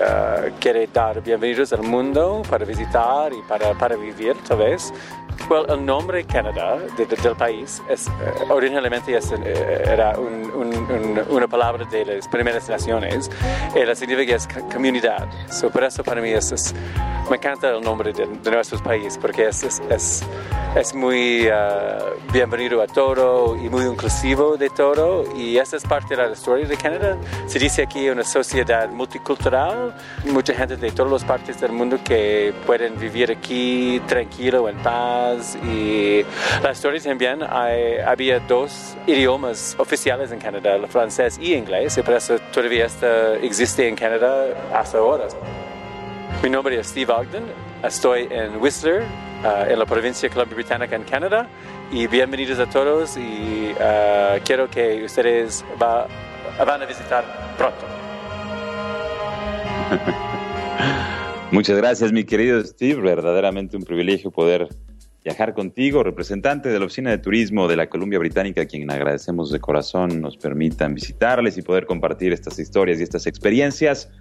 quiere 0.59 0.87
dar 0.91 1.21
bienvenidos 1.21 1.71
al 1.73 1.83
mundo 1.83 2.41
para 2.49 2.65
visitar 2.65 3.31
y 3.31 3.41
para, 3.47 3.73
para 3.73 3.95
vivir, 3.95 4.35
tal 4.47 4.57
vez. 4.57 4.91
Well, 5.49 5.65
el 5.69 5.85
nombre 5.85 6.23
Canadá 6.23 6.77
de, 6.97 7.05
de, 7.05 7.15
del 7.17 7.35
país 7.35 7.81
es, 7.87 8.07
uh, 8.07 8.51
originalmente 8.51 9.15
es, 9.15 9.31
uh, 9.31 9.35
era 9.43 10.17
un, 10.17 10.51
un, 10.51 10.75
un, 10.75 11.23
una 11.29 11.47
palabra 11.47 11.85
de 11.85 12.03
las 12.03 12.27
primeras 12.27 12.67
naciones. 12.67 13.29
Era, 13.75 13.93
significa 13.93 14.35
es 14.35 14.47
comunidad. 14.73 15.27
So, 15.51 15.69
por 15.69 15.83
eso 15.83 16.03
para 16.03 16.19
mí 16.21 16.31
es, 16.31 16.51
es 16.51 16.73
me 17.29 17.37
encanta 17.37 17.69
el 17.69 17.81
nombre 17.81 18.13
de, 18.13 18.25
de 18.25 18.51
nuestro 18.51 18.81
país 18.83 19.17
porque 19.19 19.47
es, 19.47 19.63
es 20.75 20.93
muy 20.93 21.47
uh, 21.47 22.31
bienvenido 22.31 22.81
a 22.81 22.87
todo 22.87 23.55
y 23.55 23.69
muy 23.69 23.85
inclusivo 23.85 24.57
de 24.57 24.69
todo. 24.69 25.25
Y 25.35 25.57
esa 25.57 25.77
es 25.77 25.83
parte 25.83 26.15
de 26.15 26.27
la 26.27 26.33
historia 26.33 26.67
de 26.67 26.77
Canadá. 26.77 27.17
Se 27.45 27.59
dice 27.59 27.83
aquí 27.83 28.09
una 28.09 28.23
sociedad 28.23 28.89
multicultural, 28.89 29.95
mucha 30.31 30.53
gente 30.53 30.75
de 30.75 30.91
todas 30.91 31.11
las 31.11 31.23
partes 31.23 31.59
del 31.61 31.71
mundo 31.71 31.97
que 32.03 32.53
pueden 32.65 32.97
vivir 32.99 33.31
aquí 33.31 34.01
tranquilo, 34.07 34.67
en 34.69 34.77
paz 34.77 35.24
y 35.63 36.23
la 36.63 36.71
historia 36.71 37.01
también 37.01 37.39
hay, 37.43 37.97
había 38.05 38.39
dos 38.39 38.95
idiomas 39.07 39.75
oficiales 39.77 40.31
en 40.31 40.39
Canadá, 40.39 40.75
el 40.75 40.87
francés 40.87 41.37
y 41.41 41.53
inglés, 41.53 41.97
y 41.97 42.01
por 42.01 42.13
eso 42.15 42.37
todavía 42.53 42.85
está, 42.85 43.35
existe 43.35 43.87
en 43.87 43.95
Canadá 43.95 44.47
hasta 44.73 44.97
ahora. 44.97 45.27
Mi 46.43 46.49
nombre 46.49 46.79
es 46.79 46.87
Steve 46.87 47.11
Ogden, 47.11 47.43
estoy 47.83 48.27
en 48.29 48.61
Whistler, 48.61 49.03
uh, 49.43 49.71
en 49.71 49.79
la 49.79 49.85
provincia 49.85 50.27
de 50.27 50.33
Columbia 50.33 50.55
Británica 50.55 50.95
en 50.95 51.03
Canadá, 51.03 51.47
y 51.91 52.07
bienvenidos 52.07 52.59
a 52.59 52.69
todos 52.69 53.17
y 53.17 53.71
uh, 53.73 54.39
quiero 54.43 54.69
que 54.69 55.03
ustedes 55.03 55.63
va, 55.81 56.07
van 56.65 56.81
a 56.81 56.85
visitar 56.85 57.23
pronto. 57.57 57.85
Muchas 61.51 61.77
gracias, 61.77 62.11
mi 62.11 62.23
querido 62.25 62.61
Steve. 62.63 63.01
Verdaderamente 63.01 63.77
un 63.77 63.83
privilegio 63.83 64.31
poder 64.31 64.67
viajar 65.25 65.55
contigo, 65.55 66.03
representante 66.03 66.69
de 66.69 66.77
la 66.77 66.85
Oficina 66.85 67.09
de 67.09 67.17
Turismo 67.17 67.67
de 67.67 67.75
la 67.75 67.89
Columbia 67.89 68.19
Británica, 68.19 68.61
a 68.61 68.65
quien 68.65 68.91
agradecemos 68.91 69.51
de 69.51 69.59
corazón 69.59 70.21
nos 70.21 70.37
permitan 70.37 70.93
visitarles 70.93 71.57
y 71.57 71.63
poder 71.63 71.87
compartir 71.87 72.31
estas 72.31 72.59
historias 72.59 72.99
y 72.99 73.03
estas 73.03 73.25
experiencias. 73.25 74.11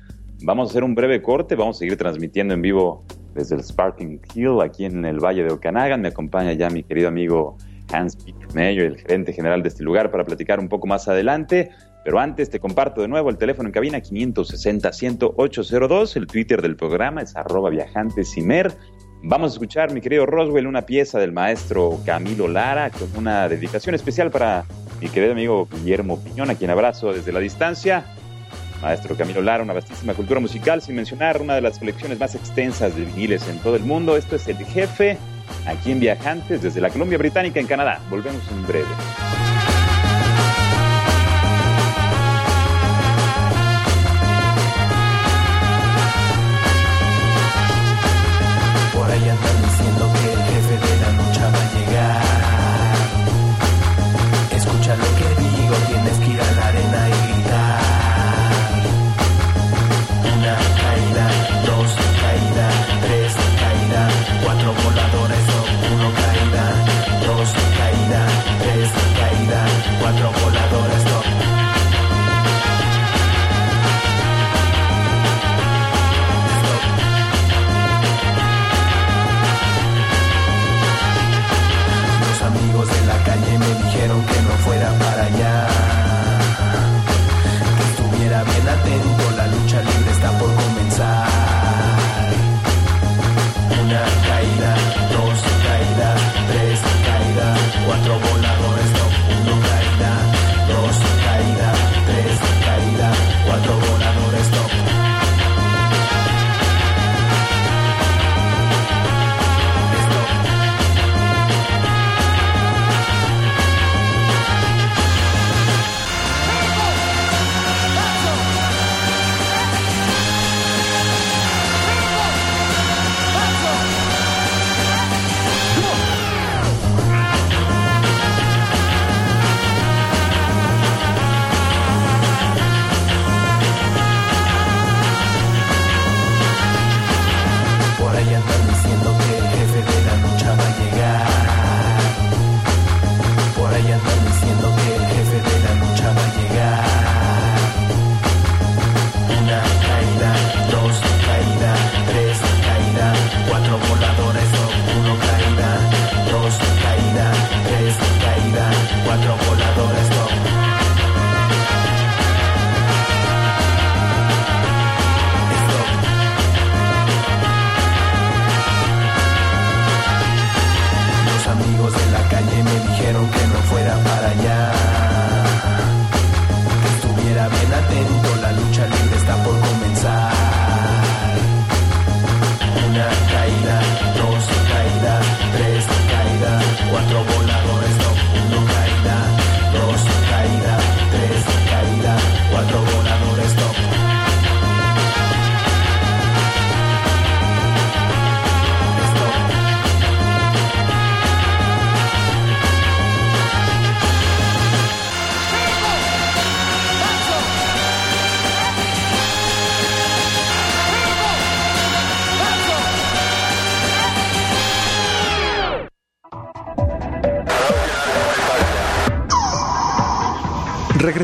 Vamos 0.42 0.68
a 0.68 0.70
hacer 0.70 0.82
un 0.82 0.94
breve 0.94 1.20
corte, 1.20 1.56
vamos 1.56 1.76
a 1.76 1.80
seguir 1.80 1.98
transmitiendo 1.98 2.54
en 2.54 2.62
vivo 2.62 3.04
desde 3.34 3.54
el 3.54 3.62
Sparking 3.62 4.18
Hill, 4.34 4.62
aquí 4.62 4.86
en 4.86 5.04
el 5.04 5.22
Valle 5.22 5.44
de 5.44 5.52
Okanagan. 5.52 6.00
Me 6.00 6.08
acompaña 6.08 6.54
ya 6.54 6.70
mi 6.70 6.82
querido 6.82 7.08
amigo 7.08 7.58
Hans 7.92 8.16
Pickmeyer, 8.16 8.86
el 8.86 8.96
gerente 8.96 9.34
general 9.34 9.62
de 9.62 9.68
este 9.68 9.84
lugar, 9.84 10.10
para 10.10 10.24
platicar 10.24 10.58
un 10.58 10.70
poco 10.70 10.86
más 10.86 11.06
adelante. 11.06 11.68
Pero 12.04 12.18
antes 12.18 12.48
te 12.48 12.60
comparto 12.60 13.02
de 13.02 13.08
nuevo 13.08 13.28
el 13.28 13.36
teléfono 13.36 13.68
en 13.68 13.72
cabina 13.72 13.98
560-10802, 13.98 16.16
el 16.16 16.26
Twitter 16.26 16.62
del 16.62 16.76
programa 16.76 17.20
es 17.20 17.36
arroba 17.36 17.68
viajantesimer. 17.68 18.72
Vamos 19.26 19.52
a 19.52 19.54
escuchar, 19.54 19.90
mi 19.90 20.02
querido 20.02 20.26
Roswell, 20.26 20.66
una 20.66 20.82
pieza 20.82 21.18
del 21.18 21.32
maestro 21.32 21.98
Camilo 22.04 22.46
Lara 22.46 22.90
con 22.90 23.08
una 23.16 23.48
dedicación 23.48 23.94
especial 23.94 24.30
para 24.30 24.66
mi 25.00 25.08
querido 25.08 25.32
amigo 25.32 25.66
Guillermo 25.72 26.22
Piñón, 26.22 26.50
a 26.50 26.54
quien 26.56 26.70
abrazo 26.70 27.10
desde 27.10 27.32
la 27.32 27.40
distancia. 27.40 28.04
Maestro 28.82 29.16
Camilo 29.16 29.40
Lara, 29.40 29.62
una 29.62 29.72
vastísima 29.72 30.12
cultura 30.12 30.40
musical, 30.40 30.82
sin 30.82 30.96
mencionar 30.96 31.40
una 31.40 31.54
de 31.54 31.62
las 31.62 31.78
colecciones 31.78 32.20
más 32.20 32.34
extensas 32.34 32.94
de 32.94 33.06
viniles 33.06 33.48
en 33.48 33.58
todo 33.60 33.76
el 33.76 33.82
mundo. 33.82 34.18
Esto 34.18 34.36
es 34.36 34.46
El 34.46 34.58
Jefe, 34.58 35.16
aquí 35.66 35.92
en 35.92 36.00
Viajantes, 36.00 36.60
desde 36.60 36.82
la 36.82 36.90
Columbia 36.90 37.16
Británica 37.16 37.58
en 37.58 37.66
Canadá. 37.66 38.00
Volvemos 38.10 38.42
en 38.50 38.66
breve. 38.66 38.84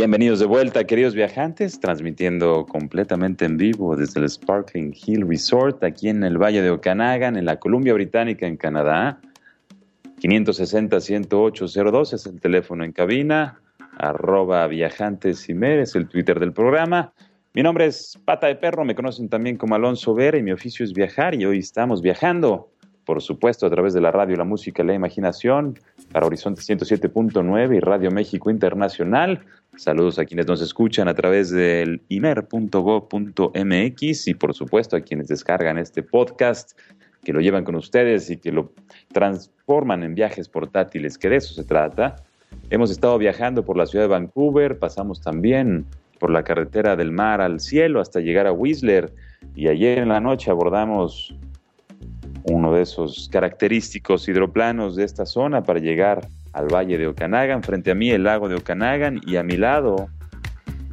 Bienvenidos 0.00 0.38
de 0.40 0.46
vuelta, 0.46 0.84
queridos 0.84 1.14
viajantes, 1.14 1.78
transmitiendo 1.78 2.64
completamente 2.64 3.44
en 3.44 3.58
vivo 3.58 3.94
desde 3.96 4.20
el 4.20 4.30
Sparkling 4.30 4.94
Hill 4.94 5.28
Resort, 5.28 5.84
aquí 5.84 6.08
en 6.08 6.24
el 6.24 6.38
Valle 6.38 6.62
de 6.62 6.70
Okanagan, 6.70 7.36
en 7.36 7.44
la 7.44 7.58
Columbia 7.58 7.92
Británica, 7.92 8.46
en 8.46 8.56
Canadá. 8.56 9.20
560-10802 10.22 12.14
es 12.14 12.24
el 12.24 12.40
teléfono 12.40 12.82
en 12.82 12.92
cabina, 12.92 13.60
arroba 13.98 14.66
viajantes 14.68 15.46
es 15.50 15.94
el 15.94 16.08
Twitter 16.08 16.40
del 16.40 16.54
programa. 16.54 17.12
Mi 17.52 17.62
nombre 17.62 17.84
es 17.84 18.18
Pata 18.24 18.46
de 18.46 18.54
Perro, 18.54 18.86
me 18.86 18.94
conocen 18.94 19.28
también 19.28 19.58
como 19.58 19.74
Alonso 19.74 20.14
Vera 20.14 20.38
y 20.38 20.42
mi 20.42 20.52
oficio 20.52 20.82
es 20.82 20.94
viajar 20.94 21.34
y 21.34 21.44
hoy 21.44 21.58
estamos 21.58 22.00
viajando, 22.00 22.70
por 23.04 23.20
supuesto, 23.20 23.66
a 23.66 23.70
través 23.70 23.92
de 23.92 24.00
la 24.00 24.10
radio, 24.10 24.34
la 24.36 24.44
música, 24.44 24.82
la 24.82 24.94
imaginación 24.94 25.78
para 26.12 26.26
Horizonte 26.26 26.60
107.9 26.62 27.76
y 27.76 27.80
Radio 27.80 28.10
México 28.10 28.50
Internacional. 28.50 29.44
Saludos 29.76 30.18
a 30.18 30.24
quienes 30.24 30.46
nos 30.46 30.60
escuchan 30.60 31.06
a 31.08 31.14
través 31.14 31.50
del 31.50 32.02
imer.go.mx 32.08 33.58
y 34.28 34.34
por 34.34 34.54
supuesto 34.54 34.96
a 34.96 35.00
quienes 35.00 35.28
descargan 35.28 35.78
este 35.78 36.02
podcast, 36.02 36.76
que 37.22 37.32
lo 37.32 37.40
llevan 37.40 37.64
con 37.64 37.76
ustedes 37.76 38.28
y 38.30 38.36
que 38.36 38.50
lo 38.50 38.72
transforman 39.12 40.02
en 40.02 40.14
viajes 40.14 40.48
portátiles, 40.48 41.16
que 41.18 41.28
de 41.28 41.36
eso 41.36 41.54
se 41.54 41.64
trata. 41.64 42.16
Hemos 42.70 42.90
estado 42.90 43.16
viajando 43.18 43.64
por 43.64 43.76
la 43.76 43.86
ciudad 43.86 44.04
de 44.04 44.08
Vancouver, 44.08 44.78
pasamos 44.78 45.20
también 45.20 45.86
por 46.18 46.30
la 46.30 46.42
carretera 46.42 46.96
del 46.96 47.12
mar 47.12 47.40
al 47.40 47.60
cielo 47.60 48.00
hasta 48.00 48.20
llegar 48.20 48.46
a 48.46 48.52
Whistler 48.52 49.12
y 49.54 49.68
ayer 49.68 49.98
en 49.98 50.08
la 50.08 50.20
noche 50.20 50.50
abordamos 50.50 51.34
uno 52.44 52.72
de 52.72 52.82
esos 52.82 53.28
característicos 53.30 54.28
hidroplanos 54.28 54.96
de 54.96 55.04
esta 55.04 55.26
zona 55.26 55.62
para 55.62 55.80
llegar 55.80 56.26
al 56.52 56.68
valle 56.72 56.98
de 56.98 57.06
Okanagan. 57.06 57.62
Frente 57.62 57.90
a 57.90 57.94
mí 57.94 58.10
el 58.10 58.24
lago 58.24 58.48
de 58.48 58.56
Okanagan 58.56 59.20
y 59.26 59.36
a 59.36 59.42
mi 59.42 59.56
lado 59.56 60.08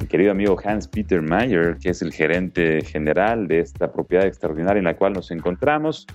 mi 0.00 0.06
querido 0.06 0.30
amigo 0.30 0.56
Hans 0.64 0.86
Peter 0.86 1.20
Mayer, 1.20 1.76
que 1.78 1.90
es 1.90 2.02
el 2.02 2.12
gerente 2.12 2.82
general 2.84 3.48
de 3.48 3.60
esta 3.60 3.90
propiedad 3.90 4.26
extraordinaria 4.26 4.78
en 4.78 4.84
la 4.84 4.96
cual 4.96 5.12
nos 5.12 5.30
encontramos. 5.30 6.06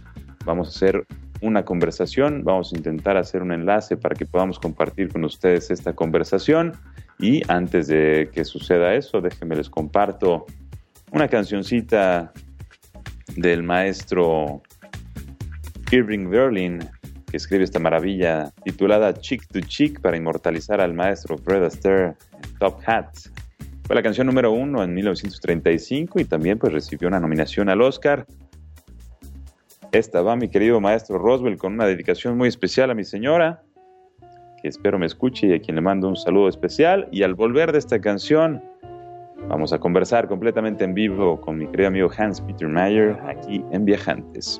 Vamos 0.46 0.67
a 0.67 0.72
hacer 0.72 1.06
una 1.41 1.65
conversación, 1.65 2.43
vamos 2.46 2.72
a 2.72 2.78
intentar 2.78 3.17
hacer 3.17 3.41
un 3.41 3.52
enlace 3.52 3.98
para 3.98 4.15
que 4.15 4.26
podamos 4.26 4.60
compartir 4.60 5.12
con 5.12 5.26
ustedes 5.26 5.69
esta 5.69 5.93
conversación. 5.93 6.74
Y 7.19 7.41
antes 7.50 7.88
de 7.88 8.30
que 8.34 8.46
suceda 8.46 8.96
eso, 8.96 9.19
déjenme 9.19 9.58
les 9.58 9.69
comparto 9.69 10.46
una 11.12 11.28
cancioncita 11.28 12.32
del 13.36 13.63
maestro 13.63 14.62
Irving 15.93 16.27
Berlin, 16.27 16.79
que 17.29 17.38
escribe 17.38 17.63
esta 17.63 17.77
maravilla 17.77 18.51
titulada 18.63 19.13
Chick 19.13 19.45
to 19.45 19.60
Chick 19.60 20.01
para 20.01 20.17
inmortalizar 20.17 20.82
al 20.82 20.91
maestro 20.91 21.38
Fred 21.38 21.63
Astaire 21.63 22.15
en 22.32 22.58
Top 22.58 22.79
Hat. 22.88 23.10
Fue 23.84 23.95
la 23.95 24.01
canción 24.01 24.25
número 24.25 24.51
uno 24.51 24.84
en 24.84 24.91
1935 24.95 26.19
y 26.19 26.25
también 26.25 26.58
pues 26.58 26.73
recibió 26.73 27.08
una 27.08 27.19
nominación 27.19 27.69
al 27.69 27.79
Oscar. 27.84 28.25
Esta 29.91 30.23
va 30.23 30.36
mi 30.36 30.49
querido 30.49 30.82
maestro 30.82 31.19
Roswell 31.19 31.58
con 31.58 31.73
una 31.73 31.86
dedicación 31.86 32.36
muy 32.39 32.47
especial 32.47 32.89
a 32.89 32.95
mi 32.95 33.03
señora, 33.03 33.62
que 34.63 34.69
espero 34.69 34.97
me 34.97 35.06
escuche 35.06 35.45
y 35.45 35.53
a 35.53 35.60
quien 35.60 35.75
le 35.75 35.82
mando 35.82 36.08
un 36.08 36.15
saludo 36.15 36.49
especial. 36.49 37.08
Y 37.12 37.21
al 37.21 37.36
volver 37.36 37.71
de 37.71 37.77
esta 37.77 38.01
canción, 38.01 38.63
vamos 39.47 39.71
a 39.71 39.77
conversar 39.77 40.27
completamente 40.27 40.86
en 40.86 40.95
vivo 40.95 41.39
con 41.39 41.60
mi 41.60 41.67
querido 41.67 41.89
amigo 41.89 42.10
Hans 42.17 42.41
Peter 42.41 42.67
Mayer 42.67 43.15
aquí 43.27 43.63
en 43.71 43.86
Viajantes. 43.86 44.60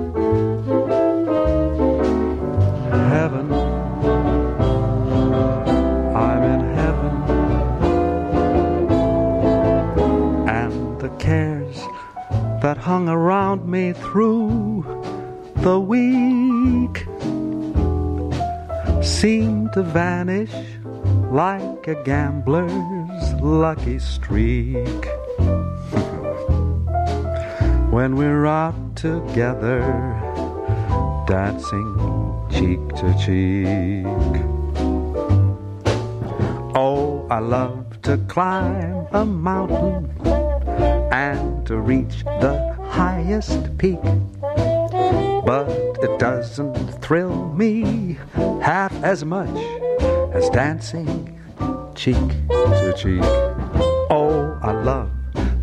Through 13.93 14.83
the 15.57 15.79
week 15.79 17.05
seem 19.03 19.69
to 19.73 19.83
vanish 19.83 20.53
like 21.31 21.87
a 21.87 21.95
gambler's 22.03 23.33
lucky 23.41 23.99
streak. 23.99 25.07
when 27.91 28.15
we're 28.15 28.45
out 28.45 28.95
together, 28.95 29.81
dancing 31.27 31.91
cheek 32.49 32.79
to 32.95 33.13
cheek. 33.19 34.05
Oh, 36.73 37.27
I 37.29 37.39
love 37.39 38.01
to 38.03 38.17
climb 38.29 39.07
a 39.11 39.25
mountain 39.25 40.09
and 41.11 41.67
to 41.67 41.79
reach 41.79 42.23
the 42.23 42.70
highest 43.01 43.75
peak. 43.79 43.99
But 45.43 45.67
it 46.05 46.19
doesn't 46.19 47.01
thrill 47.03 47.47
me 47.61 48.15
half 48.61 48.93
as 49.03 49.25
much 49.25 49.57
as 50.37 50.47
dancing 50.51 51.09
cheek 51.95 52.27
to 52.49 52.93
cheek. 52.95 53.23
Oh, 54.11 54.55
I 54.61 54.73
love 54.73 55.09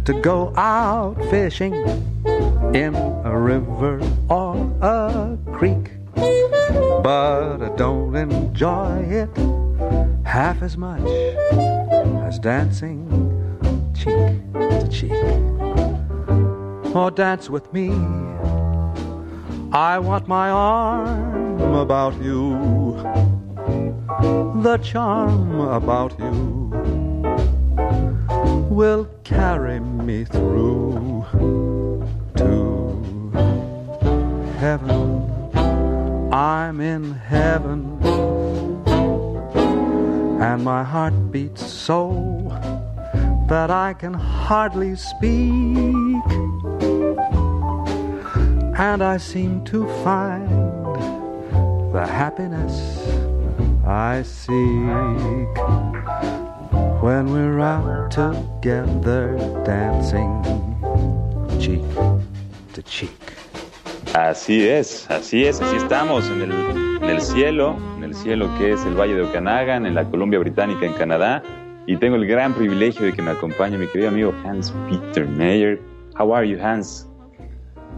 to 0.07 0.21
go 0.21 0.53
out 0.57 1.15
fishing 1.31 1.75
in 2.75 2.97
a 3.25 3.39
river 3.39 4.01
or 4.29 4.57
a 4.83 5.39
creek. 5.53 5.93
But 7.07 7.63
I 7.63 7.71
don't 7.77 8.17
enjoy 8.17 8.99
it 9.21 9.31
half 10.27 10.61
as 10.61 10.77
much 10.77 11.07
as 12.27 12.41
dancing 12.41 13.01
cheek 13.95 14.35
to 14.81 14.89
cheek. 14.91 15.58
Or 16.99 17.13
dance 17.13 17.49
with 17.49 17.73
me. 17.73 17.91
I 19.73 20.01
want 20.01 20.27
my 20.27 20.51
arm 20.51 21.75
about 21.75 22.21
you, 22.21 22.59
the 24.63 24.79
charm 24.83 25.61
about 25.61 26.19
you 26.19 26.73
will 28.69 29.09
carry 29.23 29.79
me 29.79 30.25
through 30.25 31.25
to 32.35 32.51
heaven. 34.59 34.99
I'm 36.33 36.81
in 36.81 37.13
heaven, 37.13 37.97
and 40.43 40.65
my 40.65 40.83
heart 40.83 41.31
beats 41.31 41.65
so 41.65 42.11
that 43.49 43.71
I 43.71 43.95
can 43.95 44.15
hardly 44.15 44.97
speak. 44.97 46.48
And 48.79 49.03
I 49.03 49.17
seem 49.17 49.65
to 49.65 49.89
find 50.05 50.49
the 51.93 52.07
happiness 52.07 53.03
I 53.85 54.23
seek 54.23 54.55
when 57.03 57.33
we're 57.33 57.59
out 57.59 58.13
together 58.13 59.37
dancing 59.65 60.45
cheek 61.59 61.83
to 62.75 62.83
cheek. 62.83 63.19
Así 64.15 64.69
es, 64.69 65.11
así 65.11 65.45
es, 65.45 65.61
así 65.61 65.77
estamos 65.77 66.31
en 66.31 66.43
el, 66.43 66.53
en 67.03 67.11
el 67.11 67.21
cielo, 67.21 67.77
en 67.97 68.05
el 68.05 68.15
cielo 68.15 68.49
que 68.59 68.75
es 68.75 68.85
el 68.87 68.95
Valle 68.95 69.17
de 69.17 69.23
Okanagan, 69.23 69.87
en 69.87 69.97
la 69.97 70.05
Columbia 70.05 70.39
Británica, 70.39 70.87
en 70.87 70.93
Canadá. 70.93 71.43
Y 71.89 71.97
tengo 71.97 72.15
el 72.15 72.29
gran 72.29 72.55
privilegio 72.55 73.07
de 73.07 73.13
que 73.13 73.23
me 73.23 73.33
acompañe 73.33 73.77
mi 73.77 73.89
querido 73.89 74.11
amigo 74.11 74.33
Hans 74.45 74.73
Peter 74.89 75.27
Mayer. 75.27 75.81
How 76.17 76.33
are 76.33 76.49
you, 76.49 76.63
Hans? 76.63 77.08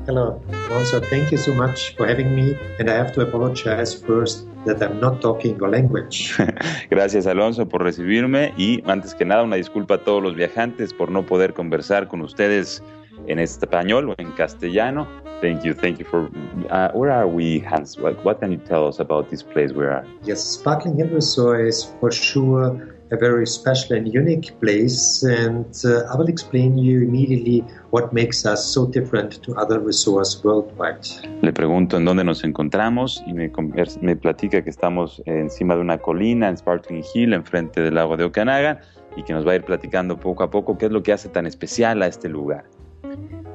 Hello. 0.07 0.41
Also, 0.71 1.01
thank 1.01 1.31
you 1.31 1.37
so 1.37 1.53
much 1.55 1.95
for 1.97 2.07
having 2.07 2.35
me. 2.35 2.57
And 2.79 2.89
I 2.89 2.95
have 2.95 3.13
to 3.13 3.21
apologize 3.21 3.95
first 3.95 4.47
that 4.65 4.83
I'm 4.83 4.99
not 4.99 5.21
talking 5.21 5.57
your 5.59 5.69
language. 5.69 6.35
Gracias, 6.91 7.27
Alonso, 7.27 7.69
por 7.69 7.83
recibirme. 7.83 8.53
Y 8.57 8.83
antes 8.87 9.15
que 9.15 9.25
nada, 9.25 9.43
una 9.43 9.57
disculpa 9.57 9.95
a 9.95 9.99
todos 9.99 10.23
los 10.23 10.35
viajantes 10.35 10.95
por 10.95 11.11
no 11.11 11.25
poder 11.27 11.53
conversar 11.53 12.09
con 12.09 12.23
ustedes 12.23 12.83
en 13.27 13.39
español 13.39 14.11
o 14.11 14.15
en 14.19 14.33
castellano. 14.33 15.07
Thank 15.43 15.65
you, 15.65 15.75
thank 15.75 15.99
you 15.99 16.05
for. 16.05 16.31
Uh, 16.71 16.91
where 16.93 17.11
are 17.11 17.27
we, 17.27 17.61
Hans? 17.61 17.99
What, 17.99 18.25
what 18.25 18.41
can 18.41 18.53
you 18.53 18.59
tell 18.59 18.87
us 18.87 19.01
about 19.01 19.31
this 19.31 19.43
place? 19.43 19.73
Where 19.73 19.91
are? 19.91 20.07
yes, 20.25 20.43
Sparkling 20.43 20.97
Resort 21.13 21.67
is 21.67 21.85
for 22.01 22.11
sure 22.11 23.00
a 23.13 23.17
very 23.17 23.47
special 23.47 23.97
and 23.97 24.13
unique 24.13 24.53
place, 24.61 25.23
and 25.23 25.67
uh, 25.85 26.13
I 26.13 26.17
will 26.17 26.29
explain 26.29 26.79
you 26.79 27.03
immediately 27.03 27.65
what 27.91 28.13
makes 28.13 28.47
us 28.47 28.65
so 28.65 28.87
different 28.87 29.43
to 29.43 29.55
other 29.57 29.81
resorts 29.81 30.43
worldwide. 30.45 31.07
Le 31.43 31.53
pregunto 31.53 31.97
en 31.97 32.05
dónde 32.05 32.25
nos 32.25 32.45
encontramos 32.45 33.23
y 33.27 33.33
me, 33.33 33.51
me 34.01 34.17
platica 34.17 34.63
que 34.63 34.71
estamos 34.71 35.23
encima 35.27 35.75
de 35.75 35.81
una 35.81 35.99
colina 35.99 36.49
en 36.49 36.57
Sparkling 36.57 37.05
Hill, 37.15 37.33
enfrente 37.33 37.81
del 37.81 37.95
lago 37.95 38.17
de 38.17 38.25
Okanagan, 38.25 38.79
y 39.17 39.25
que 39.25 39.33
nos 39.33 39.47
va 39.47 39.53
a 39.53 39.57
ir 39.57 39.65
platicando 39.65 40.17
poco 40.17 40.45
a 40.45 40.51
poco 40.51 40.79
qué 40.79 40.87
es 40.87 40.93
lo 40.93 41.03
que 41.03 41.13
hace 41.13 41.29
tan 41.29 41.47
especial 41.47 42.03
a 42.03 42.07
este 42.07 42.29
lugar. 42.29 42.65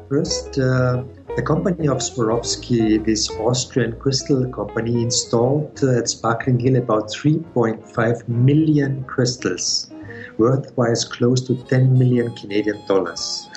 First, 0.10 0.60
uh, 0.60 1.03
The 1.36 1.41
company 1.41 1.89
of 1.89 1.97
Swarovski, 1.97 3.03
this 3.03 3.30
Austrian 3.39 3.99
crystal 3.99 4.49
company, 4.51 5.03
installed 5.03 5.84
at 5.84 6.08
Sparkling 6.08 6.60
Hill 6.60 6.78
about 6.78 7.10
3.5 7.10 8.30
million 8.30 9.03
crystals, 9.03 9.91
worthwise 10.38 11.10
close 11.10 11.41
to 11.47 11.56
10 11.68 11.99
million 11.99 12.34
Canadian 12.36 12.78
dollars. 12.88 13.49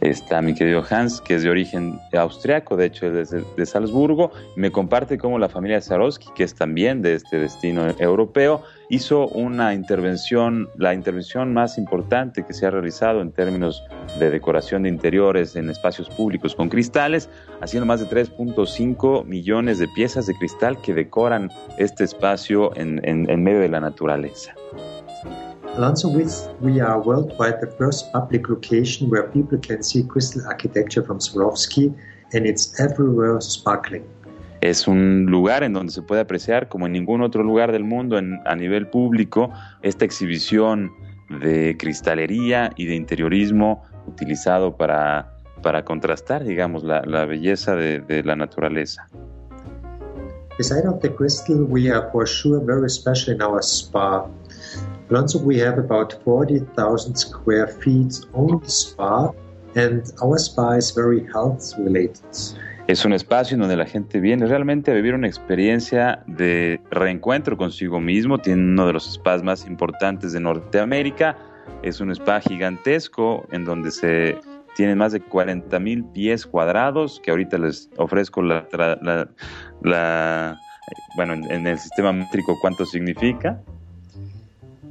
Está 0.00 0.42
mi 0.42 0.54
querido 0.54 0.84
Hans, 0.88 1.20
que 1.20 1.34
es 1.34 1.42
de 1.42 1.50
origen 1.50 1.98
austriaco, 2.12 2.76
de 2.76 2.86
hecho 2.86 3.06
es 3.06 3.30
de, 3.30 3.44
de 3.56 3.66
Salzburgo, 3.66 4.30
me 4.54 4.70
comparte 4.70 5.18
cómo 5.18 5.38
la 5.38 5.48
familia 5.48 5.80
Swarovski, 5.80 6.28
que 6.36 6.44
es 6.44 6.54
también 6.54 7.02
de 7.02 7.14
este 7.14 7.38
destino 7.38 7.88
europeo, 7.98 8.62
hizo 8.88 9.28
una 9.28 9.74
intervención, 9.74 10.68
la 10.76 10.94
intervención 10.94 11.52
más 11.52 11.78
importante 11.78 12.44
que 12.44 12.52
se 12.52 12.66
ha 12.66 12.70
realizado 12.70 13.20
en 13.20 13.32
términos 13.32 13.82
de 14.18 14.30
decoración 14.30 14.82
de 14.82 14.88
interiores 14.88 15.56
en 15.56 15.70
espacios 15.70 16.08
públicos 16.10 16.54
con 16.54 16.68
cristales, 16.68 17.28
haciendo 17.60 17.86
más 17.86 18.00
de 18.00 18.06
3.5 18.06 19.24
millones 19.24 19.78
de 19.78 19.88
piezas 19.88 20.26
de 20.26 20.34
cristal 20.34 20.80
que 20.82 20.94
decoran 20.94 21.50
este 21.78 22.04
espacio 22.04 22.74
en, 22.76 22.94
medio 23.42 23.60
de 23.60 23.68
la 23.68 23.80
naturaleza. 23.80 24.54
Alonso 25.76 26.08
we 26.60 26.80
are 26.80 27.00
worldwide 27.00 27.58
the 27.60 27.66
first 27.78 28.12
public 28.12 28.48
location 28.48 29.10
where 29.10 29.28
people 29.30 29.58
can 29.58 29.82
see 29.82 30.04
crystal 30.04 30.42
architecture 30.46 31.02
from 31.02 31.18
Swarovski 31.18 31.92
and 32.32 32.46
it's 32.46 32.78
everywhere 32.78 33.40
sparkling. 33.40 34.04
Es 34.64 34.88
un 34.88 35.26
lugar 35.26 35.62
en 35.62 35.74
donde 35.74 35.92
se 35.92 36.00
puede 36.00 36.22
apreciar, 36.22 36.70
como 36.70 36.86
en 36.86 36.92
ningún 36.92 37.20
otro 37.20 37.42
lugar 37.42 37.70
del 37.70 37.84
mundo 37.84 38.16
en, 38.16 38.40
a 38.46 38.56
nivel 38.56 38.86
público, 38.86 39.52
esta 39.82 40.06
exhibición 40.06 40.90
de 41.42 41.76
cristalería 41.78 42.70
y 42.74 42.86
de 42.86 42.94
interiorismo 42.94 43.82
utilizado 44.06 44.74
para, 44.74 45.36
para 45.62 45.84
contrastar, 45.84 46.44
digamos, 46.44 46.82
la, 46.82 47.02
la 47.04 47.26
belleza 47.26 47.76
de, 47.76 48.22
la 48.24 48.36
naturaleza. 48.36 49.06
Beside 50.56 50.88
of 50.88 50.98
the 51.02 51.10
crystal, 51.10 51.66
we 51.68 51.90
are 51.90 52.10
for 52.10 52.26
sure 52.26 52.58
very 52.64 52.88
special 52.88 53.34
in 53.34 53.42
our 53.42 53.62
spa. 53.62 54.26
Alonso, 55.10 55.40
we 55.40 55.60
have 55.60 55.78
about 55.78 56.14
40,000 56.24 57.14
square 57.14 57.68
feet 57.68 58.18
only 58.32 58.66
spa, 58.66 59.30
and 59.74 60.10
our 60.22 60.38
spa 60.38 60.78
is 60.78 60.90
very 60.90 61.22
health 61.34 61.74
related. 61.76 62.24
Es 62.86 63.06
un 63.06 63.14
espacio 63.14 63.56
donde 63.56 63.78
la 63.78 63.86
gente 63.86 64.20
viene 64.20 64.44
realmente 64.44 64.90
a 64.90 64.94
vivir 64.94 65.14
una 65.14 65.26
experiencia 65.26 66.22
de 66.26 66.78
reencuentro 66.90 67.56
consigo 67.56 67.98
mismo. 67.98 68.36
Tiene 68.36 68.60
uno 68.62 68.86
de 68.86 68.92
los 68.92 69.10
spas 69.14 69.42
más 69.42 69.66
importantes 69.66 70.34
de 70.34 70.40
Norteamérica. 70.40 71.34
Es 71.82 72.00
un 72.00 72.10
spa 72.10 72.42
gigantesco 72.42 73.46
en 73.52 73.64
donde 73.64 73.90
se 73.90 74.38
tienen 74.76 74.98
más 74.98 75.12
de 75.12 75.20
40 75.20 75.78
mil 75.78 76.04
pies 76.04 76.44
cuadrados, 76.44 77.20
que 77.24 77.30
ahorita 77.30 77.56
les 77.56 77.88
ofrezco 77.96 78.42
la, 78.42 78.68
la, 78.72 79.30
la 79.82 80.58
bueno, 81.16 81.32
en, 81.32 81.66
el 81.66 81.78
sistema 81.78 82.12
métrico 82.12 82.54
cuánto 82.60 82.84
significa. 82.84 83.62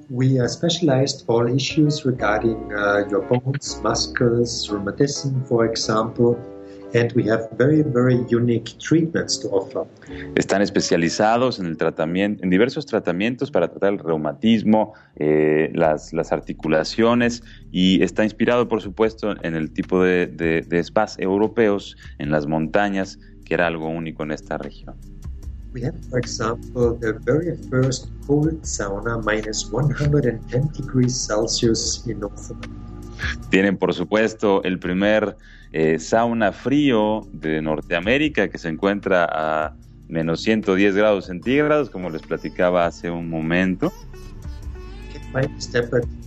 We 0.10 0.40
are 0.40 0.50
specialized 0.50 1.26
all 1.28 1.48
issues 1.48 2.06
regarding 2.06 2.58
uh, 2.74 3.08
your 3.10 3.22
bones, 3.28 3.80
muscles, 3.84 4.68
rheumatism, 4.70 5.44
for 5.46 5.66
example, 5.66 6.38
and 6.94 7.12
we 7.14 7.30
have 7.30 7.50
very, 7.58 7.82
very 7.82 8.26
unique 8.30 8.78
treatments 8.80 9.40
to 9.40 9.50
offer. 9.50 9.86
Están 10.36 10.62
especializados 10.62 11.60
en 11.60 11.66
el 11.66 11.78
tratamiento, 11.78 12.44
en 12.44 12.50
diversos 12.50 12.86
tratamientos 12.86 13.52
para 13.52 13.68
tratar 13.68 13.94
el 13.94 14.00
reumatismo, 14.00 14.94
eh, 15.16 15.72
las, 15.74 16.14
las, 16.14 16.32
articulaciones 16.32 17.44
y 17.72 18.02
está 18.04 18.24
inspirado, 18.24 18.68
por 18.68 18.82
supuesto, 18.82 19.36
en 19.44 19.56
el 19.56 19.72
tipo 19.72 20.04
de, 20.04 20.28
de, 20.28 20.62
de 20.62 20.84
spas 20.84 21.18
europeos 21.20 21.98
en 22.20 22.32
las 22.32 22.48
montañas, 22.48 23.20
que 23.46 23.56
era 23.56 23.68
algo 23.68 23.90
único 23.90 24.24
en 24.24 24.32
esta 24.32 24.58
región. 24.58 24.96
We 25.74 25.84
have, 25.84 25.96
for 26.12 26.20
example, 26.20 26.96
the 27.00 27.14
very 27.26 27.58
first 27.70 28.10
cold 28.28 28.64
sauna 28.64 29.18
minus 29.26 29.68
110 29.72 30.72
degrees 30.74 31.26
Celsius 31.26 32.06
in 32.08 32.20
North 32.20 32.52
America. 32.52 32.84
Tienen, 33.50 33.78
por 33.78 33.94
supuesto, 33.94 34.64
el 34.64 34.80
primer 34.80 35.36
eh, 35.74 36.00
sauna 36.00 36.52
frío 36.52 37.28
de 37.34 37.62
Norteamérica 37.62 38.48
que 38.48 38.58
se 38.58 38.70
encuentra 38.70 39.28
a 39.30 39.76
menos 40.08 40.42
110 40.44 40.96
grados 40.96 41.26
centígrados, 41.26 41.90
como 41.90 42.10
les 42.10 42.22
platicaba 42.22 42.86
hace 42.86 43.10
un 43.10 43.30
momento. 43.30 43.92
By 45.34 45.48
this 45.48 45.72
temperature 45.72 46.24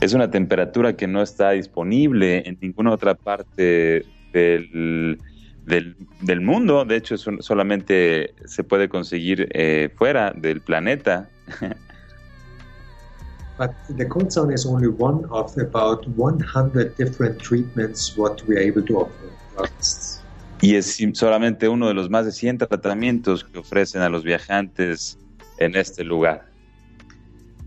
es 0.00 0.14
una 0.14 0.30
temperatura 0.30 0.96
que 0.96 1.06
no 1.06 1.22
está 1.22 1.50
disponible 1.50 2.42
en 2.46 2.58
ninguna 2.60 2.92
otra 2.92 3.14
parte 3.14 4.04
del, 4.32 5.18
del, 5.64 5.96
del 6.20 6.40
mundo. 6.40 6.84
De 6.84 6.96
hecho, 6.96 7.16
un, 7.26 7.42
solamente 7.42 8.34
se 8.44 8.64
puede 8.64 8.88
conseguir 8.88 9.48
eh, 9.52 9.90
fuera 9.96 10.32
del 10.36 10.60
planeta. 10.60 11.28
But 13.58 13.72
the 13.98 14.08
cold 14.08 14.30
sauna 14.30 14.54
is 14.54 14.64
only 14.64 14.88
one 14.88 15.26
of 15.30 15.54
about 15.58 16.08
100 16.16 16.96
different 16.96 17.38
treatments 17.38 18.16
what 18.16 18.42
we 18.48 18.56
are 18.56 18.62
able 18.62 18.82
to 18.86 19.00
offer. 19.00 19.30
Y 20.62 20.76
es 20.76 20.98
solamente 21.12 21.68
uno 21.68 21.88
de 21.88 21.94
los 21.94 22.08
más 22.08 22.24
de 22.24 22.32
100 22.32 22.58
tratamientos 22.58 23.44
que 23.44 23.58
ofrecen 23.58 24.02
a 24.02 24.08
los 24.08 24.24
viajantes 24.24 25.18
en 25.58 25.76
este 25.76 26.04
lugar. 26.04 26.49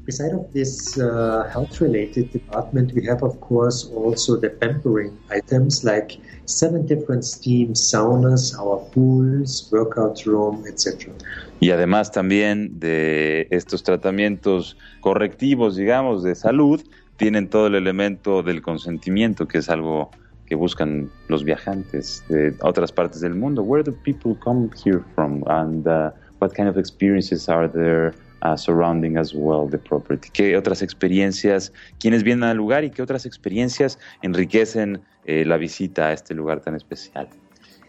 Beside 0.05 0.33
of 0.33 0.51
this 0.51 0.97
uh, 0.97 1.49
health-related 1.53 2.31
department, 2.31 2.91
we 2.93 3.05
have, 3.05 3.23
of 3.23 3.39
course, 3.39 3.89
also 3.95 4.35
the 4.35 4.49
pampering 4.49 5.17
items 5.31 5.85
like 5.85 6.19
seven 6.43 6.85
different 6.85 7.23
steam 7.23 7.73
saunas, 7.73 8.53
our 8.59 8.79
pools, 8.91 9.69
workout 9.71 10.25
room, 10.25 10.65
etc. 10.67 11.13
Y 11.61 11.71
además 11.71 12.11
también 12.11 12.81
de 12.81 13.47
estos 13.49 13.83
tratamientos 13.83 14.75
correctivos, 14.99 15.77
digamos, 15.77 16.21
de 16.21 16.35
salud, 16.35 16.81
tienen 17.15 17.49
todo 17.49 17.67
el 17.67 17.75
elemento 17.75 18.43
del 18.43 18.61
consentimiento, 18.61 19.47
que 19.47 19.59
es 19.59 19.69
algo 19.69 20.11
que 20.45 20.55
buscan 20.55 21.09
los 21.29 21.45
viajantes 21.45 22.25
de 22.27 22.53
otras 22.61 22.91
partes 22.91 23.21
del 23.21 23.35
mundo. 23.35 23.63
Where 23.63 23.83
do 23.83 23.93
people 24.03 24.35
come 24.43 24.69
here 24.83 25.01
from 25.15 25.43
and 25.47 25.87
uh, 25.87 26.11
what 26.39 26.53
kind 26.53 26.67
of 26.67 26.77
experiences 26.77 27.47
are 27.47 27.69
there? 27.69 28.13
Uh, 28.43 28.57
surrounding 28.57 29.17
as 29.17 29.33
well 29.33 29.67
the 29.67 29.77
property. 29.77 30.29
¿Qué 30.31 30.57
otras 30.57 30.81
experiencias, 30.81 31.71
quienes 31.99 32.23
vienen 32.23 32.43
al 32.43 32.57
lugar 32.57 32.83
y 32.83 32.91
qué 32.91 33.01
otras 33.01 33.25
experiencias 33.25 33.97
enriquecen 34.21 35.01
eh, 35.25 35.45
la 35.45 35.57
visita 35.57 36.07
a 36.07 36.13
este 36.13 36.33
lugar 36.33 36.61
tan 36.61 36.75
especial? 36.75 37.27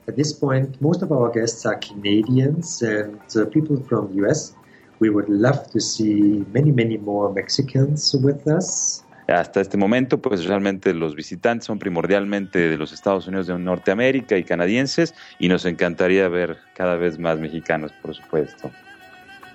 At 0.07 0.17
this 0.17 0.35
point, 0.35 0.81
most 0.81 1.03
of 1.03 1.11
our 1.11 1.31
guests 1.33 1.65
are 1.65 1.79
Canadians 1.79 2.83
and 2.83 3.19
uh, 3.37 3.47
people 3.51 3.79
from 3.89 4.09
the 4.09 4.27
US. 4.27 4.55
We 5.01 5.11
would 5.11 5.29
love 5.29 5.71
to 5.73 5.81
see 5.81 6.45
many, 6.53 6.71
many 6.73 6.99
more 6.99 7.33
Mexicans 7.33 8.15
with 8.23 8.47
us. 8.47 9.03
Hasta 9.27 9.63
este 9.63 9.79
momento, 9.79 10.21
pues 10.21 10.45
realmente 10.45 10.93
los 10.93 11.15
visitantes 11.15 11.67
son 11.67 11.79
primordialmente 11.79 12.59
de 12.59 12.77
los 12.77 12.93
Estados 12.93 13.27
Unidos 13.27 13.47
de 13.47 13.59
Norteamérica 13.59 14.37
y 14.37 14.45
canadienses 14.45 15.15
y 15.39 15.49
nos 15.49 15.65
encantaría 15.65 16.29
ver 16.29 16.59
cada 16.75 16.97
vez 16.97 17.19
más 17.19 17.39
mexicanos, 17.39 17.91
por 18.03 18.15
supuesto. 18.15 18.71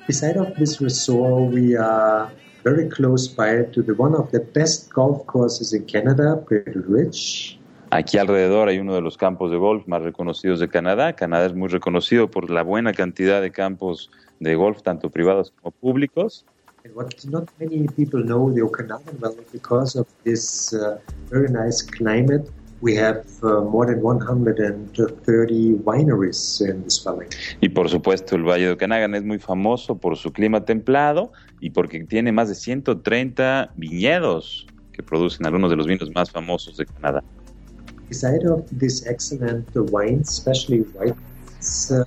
Beside 0.10 0.38
of 0.38 0.56
this 0.56 0.82
resort, 0.82 1.54
we 1.54 1.78
are 1.78 2.32
very 2.64 2.90
close 2.90 3.28
by 3.28 3.62
to 3.72 3.84
the 3.84 3.94
one 3.94 4.16
of 4.16 4.32
the 4.32 4.40
best 4.40 4.92
golf 4.92 5.24
courses 5.28 5.72
in 5.72 5.86
Canada, 5.86 6.44
Prairie 6.48 6.82
Ridge. 6.88 7.60
Aquí 7.92 8.18
alrededor 8.18 8.70
hay 8.70 8.80
uno 8.80 8.96
de 8.96 9.02
los 9.02 9.18
campos 9.18 9.52
de 9.52 9.58
golf 9.58 9.86
más 9.86 10.02
reconocidos 10.02 10.60
de 10.60 10.68
Canadá. 10.68 11.14
Canadá 11.14 11.46
es 11.46 11.54
muy 11.54 11.68
reconocido 11.68 12.32
por 12.32 12.50
la 12.50 12.64
buena 12.64 12.92
cantidad 12.94 13.40
de 13.40 13.52
campos 13.52 14.10
de 14.40 14.56
golf, 14.56 14.82
tanto 14.82 15.12
privados 15.12 15.54
como 15.62 15.76
públicos. 15.80 16.44
And 16.84 16.96
what 16.96 17.14
not 17.26 17.48
many 17.60 17.88
people 17.90 18.24
know 18.24 18.52
the 18.52 18.64
Okanagan 18.64 19.20
Valley 19.20 19.46
because 19.54 19.96
of 19.96 20.08
this 20.24 20.74
uh, 20.74 20.98
very 21.30 21.52
nice 21.52 21.84
climate. 21.84 22.50
We 22.82 22.96
have 22.96 23.26
uh, 23.44 23.62
more 23.62 23.86
than 23.86 24.02
130 24.02 25.74
wineries 25.84 26.62
in 26.62 26.82
this 26.84 27.04
valley. 27.04 27.28
Y 27.60 27.70
por 27.70 27.90
supuesto, 27.90 28.38
el 28.38 28.44
Valle 28.44 28.68
de 28.68 28.72
Okanagan 28.72 29.16
es 29.16 29.24
muy 29.24 29.38
famoso 29.38 29.98
por 29.98 30.16
su 30.16 30.32
clima 30.32 30.64
templado 30.64 31.34
y 31.60 31.72
porque 31.72 32.06
tiene 32.06 32.32
más 32.32 32.48
de 32.48 32.56
130 32.56 33.74
viñedos 33.76 34.66
que 34.94 35.04
producen 35.04 35.46
algunos 35.46 35.70
de 35.70 35.76
los 35.76 35.88
vinos 35.88 36.10
más 36.16 36.32
famosos 36.32 36.78
de 36.78 36.86
Canadá. 36.86 37.22
Beside 38.08 38.48
of 38.48 38.64
this 38.80 39.06
excellent 39.06 39.68
wines, 39.92 40.30
especially 40.30 40.82
white 40.94 41.16
wines, 41.16 41.92
uh, 41.92 42.06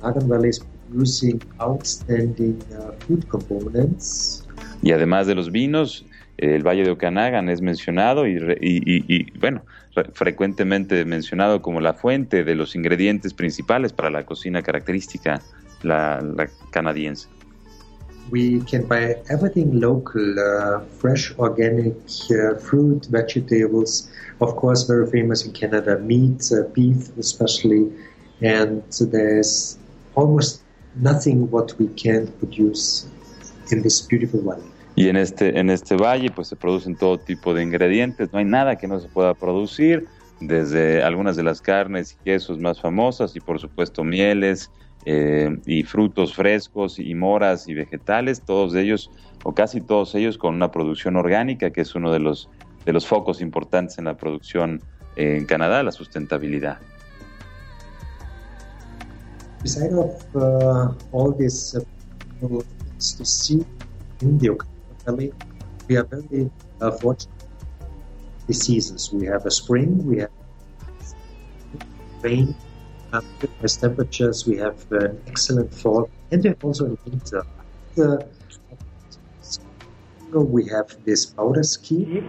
Okanagan 0.00 0.28
Valley 0.28 0.48
is 0.48 0.60
producing 0.88 1.40
outstanding 1.60 2.58
uh, 2.72 2.92
food 3.06 3.26
components. 3.28 4.46
Y 4.82 4.92
además 4.92 5.26
de 5.26 5.34
los 5.34 5.52
vinos, 5.52 6.04
el 6.38 6.62
Valle 6.66 6.82
de 6.82 6.90
Okanagan 6.90 7.48
es 7.48 7.60
mencionado 7.60 8.26
y, 8.26 8.36
y, 8.60 8.78
y, 8.84 9.04
y 9.06 9.38
bueno, 9.38 9.62
frecuentemente 10.14 11.04
mencionado 11.04 11.60
como 11.62 11.80
la 11.80 11.94
fuente 11.94 12.44
de 12.44 12.54
los 12.54 12.74
ingredientes 12.74 13.34
principales 13.34 13.92
para 13.92 14.10
la 14.10 14.24
cocina 14.24 14.62
característica, 14.62 15.42
la, 15.82 16.48
canadiense. 16.70 17.28
we 18.30 18.60
can 18.60 18.86
buy 18.86 19.14
everything 19.28 19.78
local, 19.78 20.38
uh, 20.38 20.80
fresh, 21.00 21.36
organic 21.38 21.94
uh, 22.30 22.54
fruit, 22.58 23.04
vegetables. 23.10 24.10
Of 24.40 24.56
course, 24.56 24.84
very 24.84 25.10
famous 25.10 25.44
in 25.44 25.52
Canada, 25.52 25.98
meat, 25.98 26.50
uh, 26.50 26.62
beef 26.72 27.10
especially, 27.18 27.92
and 28.40 28.82
there's 29.00 29.78
almost 30.14 30.62
nothing 30.96 31.50
what 31.50 31.74
we 31.78 31.88
can 31.88 32.32
produce 32.38 33.06
in 33.70 33.82
this 33.82 34.00
beautiful 34.00 34.40
valley. 34.40 34.71
Y 34.94 35.08
en 35.08 35.16
este, 35.16 35.58
en 35.58 35.70
este 35.70 35.96
valle 35.96 36.30
pues 36.30 36.48
se 36.48 36.56
producen 36.56 36.96
todo 36.96 37.18
tipo 37.18 37.54
de 37.54 37.62
ingredientes, 37.62 38.32
no 38.32 38.38
hay 38.38 38.44
nada 38.44 38.76
que 38.76 38.86
no 38.86 39.00
se 39.00 39.08
pueda 39.08 39.34
producir, 39.34 40.06
desde 40.40 41.02
algunas 41.02 41.36
de 41.36 41.44
las 41.44 41.60
carnes 41.60 42.12
y 42.12 42.24
quesos 42.24 42.58
más 42.58 42.80
famosas 42.80 43.36
y 43.36 43.40
por 43.40 43.60
supuesto 43.60 44.04
mieles, 44.04 44.70
eh, 45.04 45.58
y 45.66 45.82
frutos 45.82 46.34
frescos 46.34 46.98
y 46.98 47.14
moras 47.14 47.66
y 47.68 47.74
vegetales, 47.74 48.40
todos 48.42 48.74
ellos 48.74 49.10
o 49.42 49.52
casi 49.52 49.80
todos 49.80 50.14
ellos 50.14 50.38
con 50.38 50.54
una 50.54 50.70
producción 50.70 51.16
orgánica, 51.16 51.70
que 51.70 51.80
es 51.80 51.94
uno 51.96 52.12
de 52.12 52.20
los, 52.20 52.48
de 52.84 52.92
los 52.92 53.06
focos 53.06 53.40
importantes 53.40 53.98
en 53.98 54.04
la 54.04 54.16
producción 54.16 54.80
eh, 55.16 55.36
en 55.38 55.46
Canadá, 55.46 55.82
la 55.82 55.90
sustentabilidad. 55.90 56.78
Beside 59.62 59.94
of 59.94 60.24
uh, 60.34 60.92
all 61.12 61.32
this 61.36 61.76
uh, 61.76 62.62
to 62.98 63.24
see 63.24 63.64
in 64.20 64.38
the 64.38 64.50
We 65.06 65.96
are 65.96 66.04
very 66.04 66.50
uh, 66.80 66.90
fortunate. 66.92 67.34
The 68.46 68.54
seasons 68.54 69.12
we 69.12 69.26
have 69.26 69.46
a 69.46 69.50
spring, 69.50 70.04
we 70.06 70.18
have 70.18 70.30
rain, 72.22 72.54
um, 73.12 73.24
nice 73.60 73.76
temperatures. 73.76 74.46
We 74.46 74.56
have 74.58 74.78
an 74.92 75.20
excellent 75.26 75.72
fall, 75.74 76.08
and 76.30 76.42
then 76.42 76.56
also 76.62 76.86
in 76.86 76.98
winter. 77.04 77.42
The, 77.94 78.26
we 80.32 80.66
have 80.68 80.96
this 81.04 81.26
powder 81.26 81.62
ski. 81.62 82.22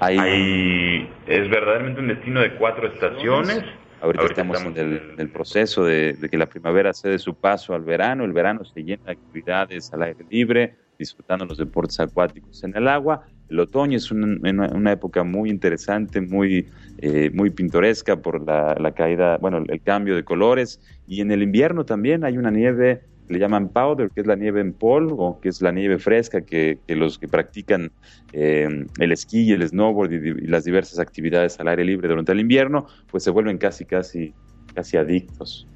Ahí 0.00 1.08
es 1.26 1.48
verdaderamente 1.48 2.00
un 2.00 2.08
destino 2.08 2.40
de 2.40 2.56
cuatro 2.56 2.88
estaciones. 2.88 3.62
Ahorita, 4.00 4.24
estamos, 4.24 4.60
en 4.76 5.14
el, 5.16 5.30
proceso 5.30 5.84
de, 5.84 6.16
que 6.28 6.36
la 6.36 6.46
primavera 6.46 6.92
cede 6.92 7.20
su 7.20 7.34
paso 7.34 7.72
al 7.72 7.82
verano. 7.82 8.24
El 8.24 8.32
verano 8.32 8.64
se 8.64 8.82
llena 8.82 9.04
de 9.04 9.12
actividades 9.12 9.92
al 9.92 10.02
aire 10.02 10.24
libre, 10.28 10.74
disfrutando 10.98 11.44
los 11.44 11.58
deportes 11.58 11.98
acuáticos 12.00 12.62
en 12.64 12.76
el 12.76 12.88
agua. 12.88 13.26
El 13.48 13.60
otoño 13.60 13.96
es 13.96 14.10
una, 14.10 14.92
época 14.92 15.24
muy 15.24 15.50
interesante, 15.50 16.20
muy, 16.20 16.68
eh, 16.98 17.30
muy 17.34 17.50
pintoresca 17.50 18.16
por 18.16 18.46
la, 18.46 18.92
caída, 18.92 19.36
bueno, 19.38 19.58
el 19.58 19.82
cambio 19.82 20.16
de 20.16 20.24
colores. 20.24 20.80
Y 21.06 21.20
en 21.20 21.30
el 21.32 21.42
invierno 21.42 21.84
también 21.84 22.24
hay 22.24 22.38
una 22.38 22.50
nieve 22.50 23.02
le 23.28 23.38
llaman 23.38 23.70
powder, 23.70 24.10
que 24.10 24.20
es 24.20 24.26
la 24.26 24.36
nieve 24.36 24.60
en 24.60 24.72
polvo, 24.72 25.40
que 25.40 25.48
es 25.48 25.62
la 25.62 25.72
nieve 25.72 25.98
fresca 25.98 26.42
que, 26.42 26.78
los 26.88 27.18
que 27.18 27.28
practican 27.28 27.90
eh, 28.32 28.86
el 28.98 29.12
esquí 29.12 29.44
y 29.44 29.52
el 29.52 29.66
snowboard 29.66 30.12
y, 30.12 30.46
las 30.46 30.64
diversas 30.64 30.98
actividades 30.98 31.58
al 31.58 31.68
aire 31.68 31.84
libre 31.84 32.08
durante 32.08 32.32
el 32.32 32.40
invierno, 32.40 32.86
pues 33.10 33.24
se 33.24 33.30
vuelven 33.30 33.58
casi, 33.58 33.84
casi, 33.84 34.34
casi 34.74 34.96
adictos. 34.98 35.66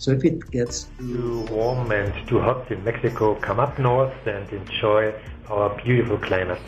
So 0.00 0.12
if 0.12 0.24
it 0.24 0.50
gets 0.50 0.88
too 0.96 1.44
warm 1.50 1.92
and 1.92 2.10
too 2.26 2.40
hot 2.40 2.70
in 2.70 2.82
Mexico, 2.84 3.34
come 3.34 3.60
up 3.60 3.78
north 3.78 4.14
and 4.26 4.50
enjoy 4.50 5.12
our 5.50 5.76
beautiful 5.84 6.16
climate. 6.16 6.58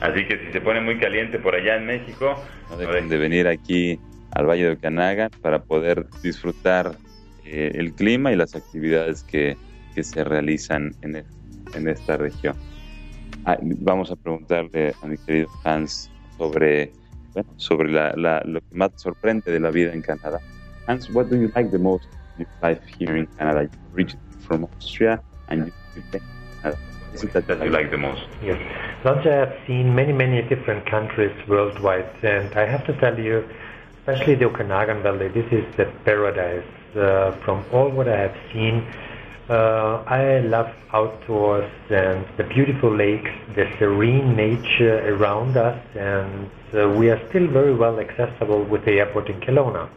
Así 0.00 0.26
que 0.26 0.36
si 0.36 0.50
se 0.50 0.60
pone 0.60 0.80
muy 0.80 0.98
caliente 0.98 1.38
por 1.38 1.54
allá 1.54 1.76
en 1.76 1.86
México, 1.86 2.34
no 2.68 2.76
deben 2.76 3.08
de 3.08 3.18
venir 3.18 3.46
aquí 3.46 4.00
al 4.32 4.46
Valle 4.46 4.64
de 4.64 4.72
Ocanaga 4.72 5.30
para 5.42 5.62
poder 5.62 6.08
disfrutar 6.24 6.96
eh, 7.44 7.70
el 7.76 7.92
clima 7.94 8.32
y 8.32 8.36
las 8.36 8.56
actividades 8.56 9.22
que, 9.22 9.56
que 9.94 10.02
se 10.02 10.24
realizan 10.24 10.92
en, 11.02 11.24
en 11.72 11.88
esta 11.88 12.16
región. 12.16 12.56
Ah, 13.44 13.58
vamos 13.62 14.10
a 14.10 14.16
preguntarle 14.16 14.92
a 15.00 15.06
mi 15.06 15.16
querido 15.18 15.46
Hans 15.62 16.10
sobre, 16.36 16.90
bueno, 17.32 17.48
sobre 17.58 17.92
la, 17.92 18.12
la, 18.16 18.42
lo 18.44 18.60
que 18.60 18.74
más 18.74 18.90
sorprende 18.96 19.52
de 19.52 19.60
la 19.60 19.70
vida 19.70 19.92
en 19.92 20.02
Canadá. 20.02 20.40
Hans, 20.88 21.08
what 21.10 21.26
do 21.26 21.36
you 21.36 21.48
like 21.54 21.70
the 21.70 21.78
most 21.78 22.08
life 22.62 22.80
here 22.98 23.16
in 23.16 23.26
Canada? 23.38 23.62
You 23.62 23.78
reached 23.92 24.16
from 24.40 24.64
Austria 24.64 25.20
and 25.48 25.66
you 25.66 25.72
came 25.94 26.22
Canada. 26.62 26.78
What 27.10 27.14
is 27.14 27.22
it 27.24 27.46
that, 27.46 27.64
you 27.64 27.70
like 27.70 27.90
the 27.90 27.98
most? 27.98 28.22
Yes. 28.42 28.60
Launch, 29.04 29.26
I 29.26 29.34
have 29.34 29.56
seen 29.66 29.94
many, 29.94 30.12
many 30.12 30.42
different 30.42 30.84
countries 30.86 31.34
worldwide, 31.48 32.10
and 32.22 32.54
I 32.54 32.66
have 32.66 32.84
to 32.86 32.92
tell 33.00 33.18
you, 33.18 33.48
especially 34.00 34.34
the 34.34 34.46
Okanagan 34.46 35.02
Valley, 35.02 35.28
this 35.28 35.50
is 35.50 35.64
the 35.76 35.86
paradise 36.04 36.64
uh, 36.96 37.32
from 37.44 37.64
all 37.72 37.88
what 37.88 38.08
I 38.08 38.18
have 38.18 38.36
seen, 38.52 38.86
uh, 39.48 40.02
I 40.08 40.40
love 40.40 40.74
outdoors 40.92 41.70
and 41.88 42.26
the 42.36 42.42
beautiful 42.42 42.94
lakes, 42.94 43.30
the 43.54 43.70
serene 43.78 44.34
nature 44.34 44.98
around 45.14 45.56
us, 45.56 45.80
and 45.94 46.50
uh, 46.74 46.88
we 46.98 47.10
are 47.10 47.28
still 47.28 47.46
very 47.46 47.74
well 47.74 48.00
accessible 48.00 48.64
with 48.64 48.84
the 48.84 48.98
airport 48.98 49.28
in 49.28 49.40
Kelowna. 49.40 49.88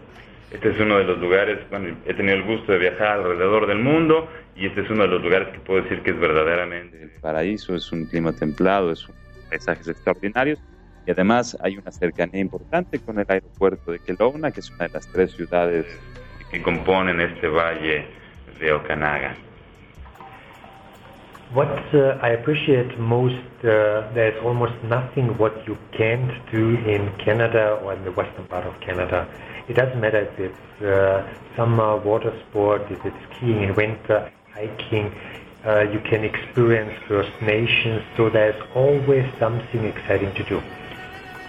Este 0.51 0.69
es 0.69 0.79
uno 0.79 0.97
de 0.97 1.03
los 1.03 1.19
lugares, 1.19 1.59
bueno, 1.69 1.95
he 2.05 2.13
tenido 2.13 2.35
el 2.35 2.43
gusto 2.43 2.71
de 2.71 2.79
viajar 2.79 3.19
alrededor 3.19 3.67
del 3.67 3.77
mundo 3.77 4.27
y 4.55 4.65
este 4.65 4.81
es 4.81 4.89
uno 4.89 5.03
de 5.03 5.09
los 5.09 5.21
lugares 5.21 5.49
que 5.49 5.59
puedo 5.59 5.83
decir 5.83 6.01
que 6.01 6.09
es 6.09 6.19
verdaderamente 6.19 7.03
el 7.03 7.11
paraíso, 7.21 7.75
es 7.75 7.91
un 7.91 8.05
clima 8.05 8.33
templado, 8.33 8.91
es 8.91 9.07
un 9.07 9.15
paisajes 9.49 9.87
extraordinarios 9.87 10.59
y 11.05 11.11
además 11.11 11.57
hay 11.61 11.77
una 11.77 11.91
cercanía 11.91 12.39
importante 12.39 12.99
con 12.99 13.19
el 13.19 13.25
aeropuerto 13.27 13.91
de 13.91 13.99
Kelowna, 13.99 14.51
que 14.51 14.59
es 14.59 14.69
una 14.71 14.87
de 14.87 14.93
las 14.93 15.07
tres 15.07 15.31
ciudades 15.31 15.85
que 16.51 16.61
componen 16.61 17.19
este 17.21 17.47
valle 17.47 18.05
de 18.59 18.71
Okanagan. 18.71 19.48
What 21.51 21.95
uh, 21.95 22.19
I 22.21 22.29
appreciate 22.29 22.99
most, 22.99 23.33
uh, 23.63 24.13
there's 24.13 24.39
almost 24.43 24.75
nothing 24.83 25.35
what 25.39 25.67
you 25.67 25.79
can't 25.97 26.31
do 26.51 26.75
in 26.85 27.11
Canada 27.17 27.79
or 27.83 27.93
in 27.93 28.03
the 28.03 28.11
western 28.11 28.45
part 28.45 28.67
of 28.67 28.79
Canada. 28.81 29.27
It 29.67 29.73
doesn't 29.73 29.99
matter 29.99 30.29
if 30.29 30.39
it's 30.39 30.83
uh, 30.83 31.27
summer 31.55 31.97
water 31.97 32.31
sport, 32.47 32.83
if 32.91 33.03
it's 33.03 33.17
skiing 33.33 33.63
in 33.63 33.73
winter, 33.73 34.31
hiking. 34.53 35.11
Uh, 35.65 35.89
you 35.91 35.99
can 36.01 36.23
experience 36.23 36.93
First 37.07 37.31
Nations, 37.41 38.03
so 38.15 38.29
there's 38.29 38.61
always 38.75 39.25
something 39.39 39.85
exciting 39.85 40.31
to 40.35 40.43
do. 40.43 40.61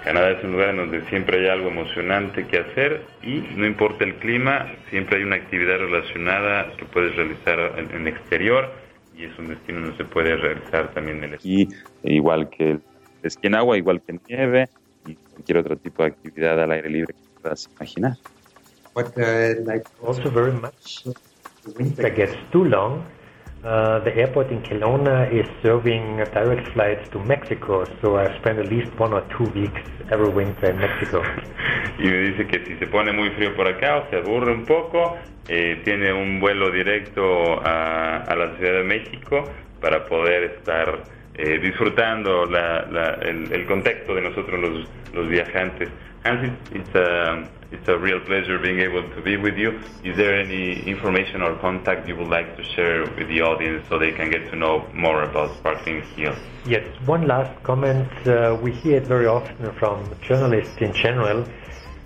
Canadá 0.02 0.30
es 0.30 0.42
un 0.42 0.52
lugar 0.52 0.70
en 0.70 0.76
donde 0.78 1.02
siempre 1.10 1.40
hay 1.40 1.48
algo 1.48 1.68
emocionante 1.68 2.46
que 2.46 2.58
hacer 2.58 3.02
y 3.22 3.44
no 3.54 3.66
importa 3.66 4.04
el 4.04 4.14
clima, 4.14 4.66
siempre 4.88 5.18
hay 5.18 5.24
una 5.24 5.36
actividad 5.36 5.76
relacionada 5.78 6.72
que 6.78 6.86
puedes 6.86 7.14
realizar 7.16 7.74
en, 7.76 7.90
el 7.90 8.08
exterior 8.08 8.70
y 9.20 9.26
es 9.26 9.38
un 9.38 9.48
destino 9.48 9.80
donde 9.80 9.96
se 9.96 10.04
puede 10.04 10.36
realizar 10.36 10.92
también 10.94 11.22
el 11.22 11.34
esquí, 11.34 11.68
igual 12.02 12.48
que 12.48 12.70
el 12.72 12.82
esquí 13.22 13.48
en 13.48 13.54
agua, 13.54 13.76
igual 13.76 14.00
que 14.02 14.12
en 14.12 14.20
nieve 14.28 14.68
y 15.04 15.14
cualquier 15.14 15.58
otro 15.58 15.76
tipo 15.76 16.02
de 16.02 16.08
actividad 16.08 16.62
al 16.62 16.72
aire 16.72 16.88
libre 16.88 17.14
que 17.14 17.40
puedas 17.42 17.68
imaginar. 17.76 18.16
What 18.94 19.12
uh, 19.16 19.64
like 19.66 19.86
also 20.02 20.30
very 20.30 20.52
much 20.52 21.04
the 21.04 21.70
winter 21.76 22.10
gets 22.10 22.34
too 22.50 22.64
long 22.64 23.04
Uh, 23.62 23.98
the 24.04 24.16
airport 24.16 24.50
in 24.50 24.62
Kelowna 24.62 25.30
is 25.30 25.46
serving 25.62 26.16
direct 26.32 26.66
flights 26.68 27.06
to 27.10 27.18
Mexico, 27.18 27.84
so 28.00 28.16
I 28.16 28.34
spend 28.38 28.58
at 28.58 28.70
least 28.70 28.88
one 28.98 29.12
or 29.12 29.20
two 29.36 29.44
weeks 29.50 29.82
every 30.10 30.30
winter 30.30 30.70
in 30.70 30.78
Mexico. 30.78 31.22
Y 31.98 32.04
me 32.04 32.16
dice 32.16 32.46
que 32.46 32.64
si 32.64 32.78
se 32.78 32.86
pone 32.86 33.12
muy 33.12 33.28
frío 33.30 33.54
por 33.54 33.68
acá 33.68 33.98
o 33.98 34.08
se 34.08 34.16
aburre 34.16 34.54
un 34.54 34.64
poco, 34.64 35.18
eh, 35.48 35.82
tiene 35.84 36.10
un 36.10 36.40
vuelo 36.40 36.70
directo 36.70 37.60
a, 37.62 38.24
la 38.34 38.56
Ciudad 38.56 38.78
de 38.78 38.84
México 38.84 39.44
para 39.82 40.06
poder 40.06 40.44
estar 40.44 41.02
eh, 41.34 41.58
disfrutando 41.58 42.46
la, 42.46 42.86
la, 42.90 43.18
el, 43.20 43.52
el, 43.52 43.66
contexto 43.66 44.14
de 44.14 44.22
nosotros 44.22 44.58
los, 44.58 44.88
los 45.12 45.28
viajantes. 45.28 45.90
Hans, 46.24 46.58
it's 46.72 46.94
a, 46.94 47.48
it's 47.72 47.88
a 47.88 47.98
real 47.98 48.20
pleasure 48.20 48.58
being 48.58 48.80
able 48.80 49.02
to 49.02 49.22
be 49.22 49.36
with 49.38 49.56
you. 49.56 49.80
Is 50.04 50.16
there 50.16 50.38
any 50.38 50.80
information 50.82 51.40
or 51.40 51.56
contact 51.56 52.06
you 52.06 52.16
would 52.16 52.28
like 52.28 52.56
to 52.58 52.64
share 52.74 53.02
with 53.02 53.28
the 53.28 53.40
audience 53.40 53.86
so 53.88 53.98
they 53.98 54.12
can 54.12 54.30
get 54.30 54.50
to 54.50 54.56
know 54.56 54.86
more 54.92 55.22
about 55.22 55.56
Sparkling 55.56 56.04
Steel? 56.12 56.34
Yes, 56.66 56.84
one 57.06 57.26
last 57.26 57.62
comment. 57.62 58.10
Uh, 58.26 58.58
we 58.60 58.72
hear 58.72 58.98
it 58.98 59.06
very 59.06 59.26
often 59.26 59.72
from 59.78 60.14
journalists 60.20 60.76
in 60.78 60.92
general. 60.92 61.46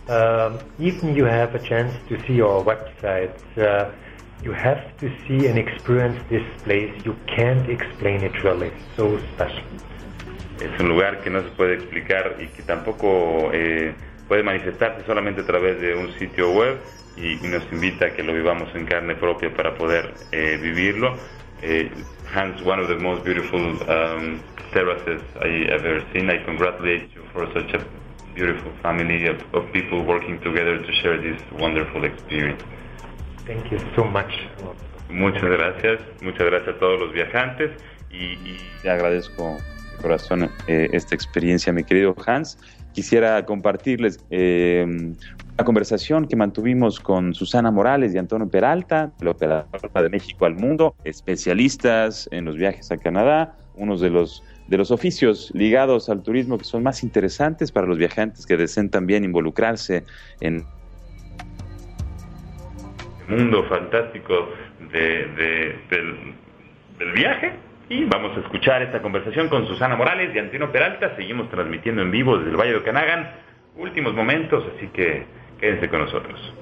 Um, 0.09 0.61
even 0.79 1.17
you 1.17 1.25
have 1.25 1.55
a 1.55 1.59
chance 1.59 1.93
to 2.09 2.25
see 2.27 2.41
our 2.41 2.62
website, 2.62 3.35
uh, 3.59 3.91
you 4.45 4.53
have 4.53 4.97
to 4.99 5.11
see 5.27 5.47
and 5.47 5.59
experience 5.59 6.21
this 6.29 6.45
place. 6.62 6.93
You 7.05 7.17
can't 7.27 7.69
explain 7.69 8.23
it 8.23 8.45
really. 8.45 8.71
So 8.97 9.19
special. 9.35 9.65
Es 10.61 10.80
un 10.80 10.88
lugar 10.88 11.20
que 11.22 11.30
no 11.30 11.42
se 11.42 11.48
puede 11.50 11.74
explicar 11.74 12.36
y 12.40 12.46
que 12.48 12.62
tampoco 12.62 13.50
eh, 13.52 13.94
puede 14.28 14.42
manifestarse 14.42 15.05
solamente 15.07 15.42
a 15.42 15.46
través 15.46 15.80
de 15.80 15.94
un 15.94 16.12
sitio 16.18 16.50
web 16.50 16.78
y, 17.16 17.36
nos 17.46 17.62
invita 17.72 18.07
a 18.07 18.11
que 18.12 18.22
lo 18.22 18.32
vivamos 18.32 18.74
en 18.74 18.86
carne 18.86 19.14
propia 19.14 19.52
para 19.55 19.74
poder 19.74 20.14
eh, 20.32 20.59
vivirlo. 20.61 21.16
Eh, 21.62 21.90
Hans, 22.34 22.61
one 22.62 22.80
of 22.80 22.88
the 22.88 22.96
most 22.96 23.24
beautiful 23.24 23.61
um, 23.61 24.40
terraces 24.72 25.22
I 25.40 25.70
ever 25.70 26.02
seen. 26.12 26.28
I 26.28 26.44
congratulate 26.44 27.09
you 27.14 27.22
for 27.32 27.46
such 27.52 27.72
a 27.74 27.80
beautiful 28.34 28.72
family 28.82 29.26
of, 29.28 29.36
of 29.55 29.70
people 29.72 30.02
working 30.02 30.40
together 30.40 30.78
to 30.78 30.92
share 31.00 31.20
this 31.20 31.40
wonderful 31.52 32.05
experience. 32.05 32.62
Thank 33.46 33.70
you 33.70 33.78
so 33.94 34.05
much. 34.05 34.32
Muchas 35.11 35.44
gracias, 35.44 36.00
muchas 36.22 36.46
gracias 36.46 36.76
a 36.76 36.78
todos 36.80 36.98
los 36.98 37.12
viajantes 37.12 37.70
y, 38.11 38.57
te 38.82 38.90
agradezco 38.90 39.59
de 39.59 39.84
corazón 39.95 40.51
eh, 40.66 40.88
esta 40.92 41.14
experiencia, 41.14 41.72
mi 41.72 41.84
querido 41.84 42.14
Hans. 42.26 42.59
Quisiera 42.92 43.45
compartirles 43.45 44.24
eh, 44.30 44.84
una 45.55 45.64
conversación 45.64 46.28
que 46.28 46.36
mantuvimos 46.36 47.01
con 47.01 47.34
Susana 47.34 47.70
Morales 47.70 48.14
y 48.14 48.18
Antonio 48.18 48.49
Peralta, 48.49 49.12
la 49.20 49.30
operadora 49.30 50.03
de 50.03 50.09
México 50.11 50.47
al 50.47 50.55
mundo, 50.55 50.95
especialistas 51.05 52.28
en 52.30 52.45
los 52.45 52.57
viajes 52.57 52.90
a 52.92 52.97
Canadá, 52.99 53.57
unos 53.76 54.01
de 54.01 54.11
los 54.11 54.42
de 54.68 54.78
los 54.78 54.90
oficios 54.90 55.51
ligados 55.55 56.09
al 56.09 56.22
turismo 56.22 56.59
que 56.59 56.64
son 56.64 56.82
más 56.82 57.03
interesantes 57.03 57.70
para 57.70 57.86
los 57.86 57.99
viajantes 57.99 58.47
que 58.47 58.57
deseen 58.57 58.88
también 58.88 59.24
involucrarse 59.24 60.05
en 60.40 60.64
el 63.28 63.36
mundo 63.36 63.64
fantástico 63.64 64.49
de, 64.92 65.76
del, 65.90 67.12
viaje. 67.14 67.53
Y 67.89 68.05
vamos 68.07 68.37
a 68.37 68.41
escuchar 68.41 68.82
esta 68.82 69.03
conversación 69.03 69.49
con 69.49 69.66
Susana 69.66 69.95
Morales 69.95 70.35
y 70.35 70.39
Antino 70.39 70.72
Peralta. 70.72 71.14
Seguimos 71.16 71.51
transmitiendo 71.51 72.01
en 72.01 72.11
vivo 72.11 72.39
desde 72.39 72.51
el 72.51 72.57
Valle 72.57 72.72
de 72.72 72.78
Ocanagan. 72.78 73.30
Últimos 73.76 74.14
momentos, 74.14 74.64
así 74.74 74.89
que 74.89 75.26
quédense 75.61 75.91
con 75.91 76.01
nosotros. 76.01 76.55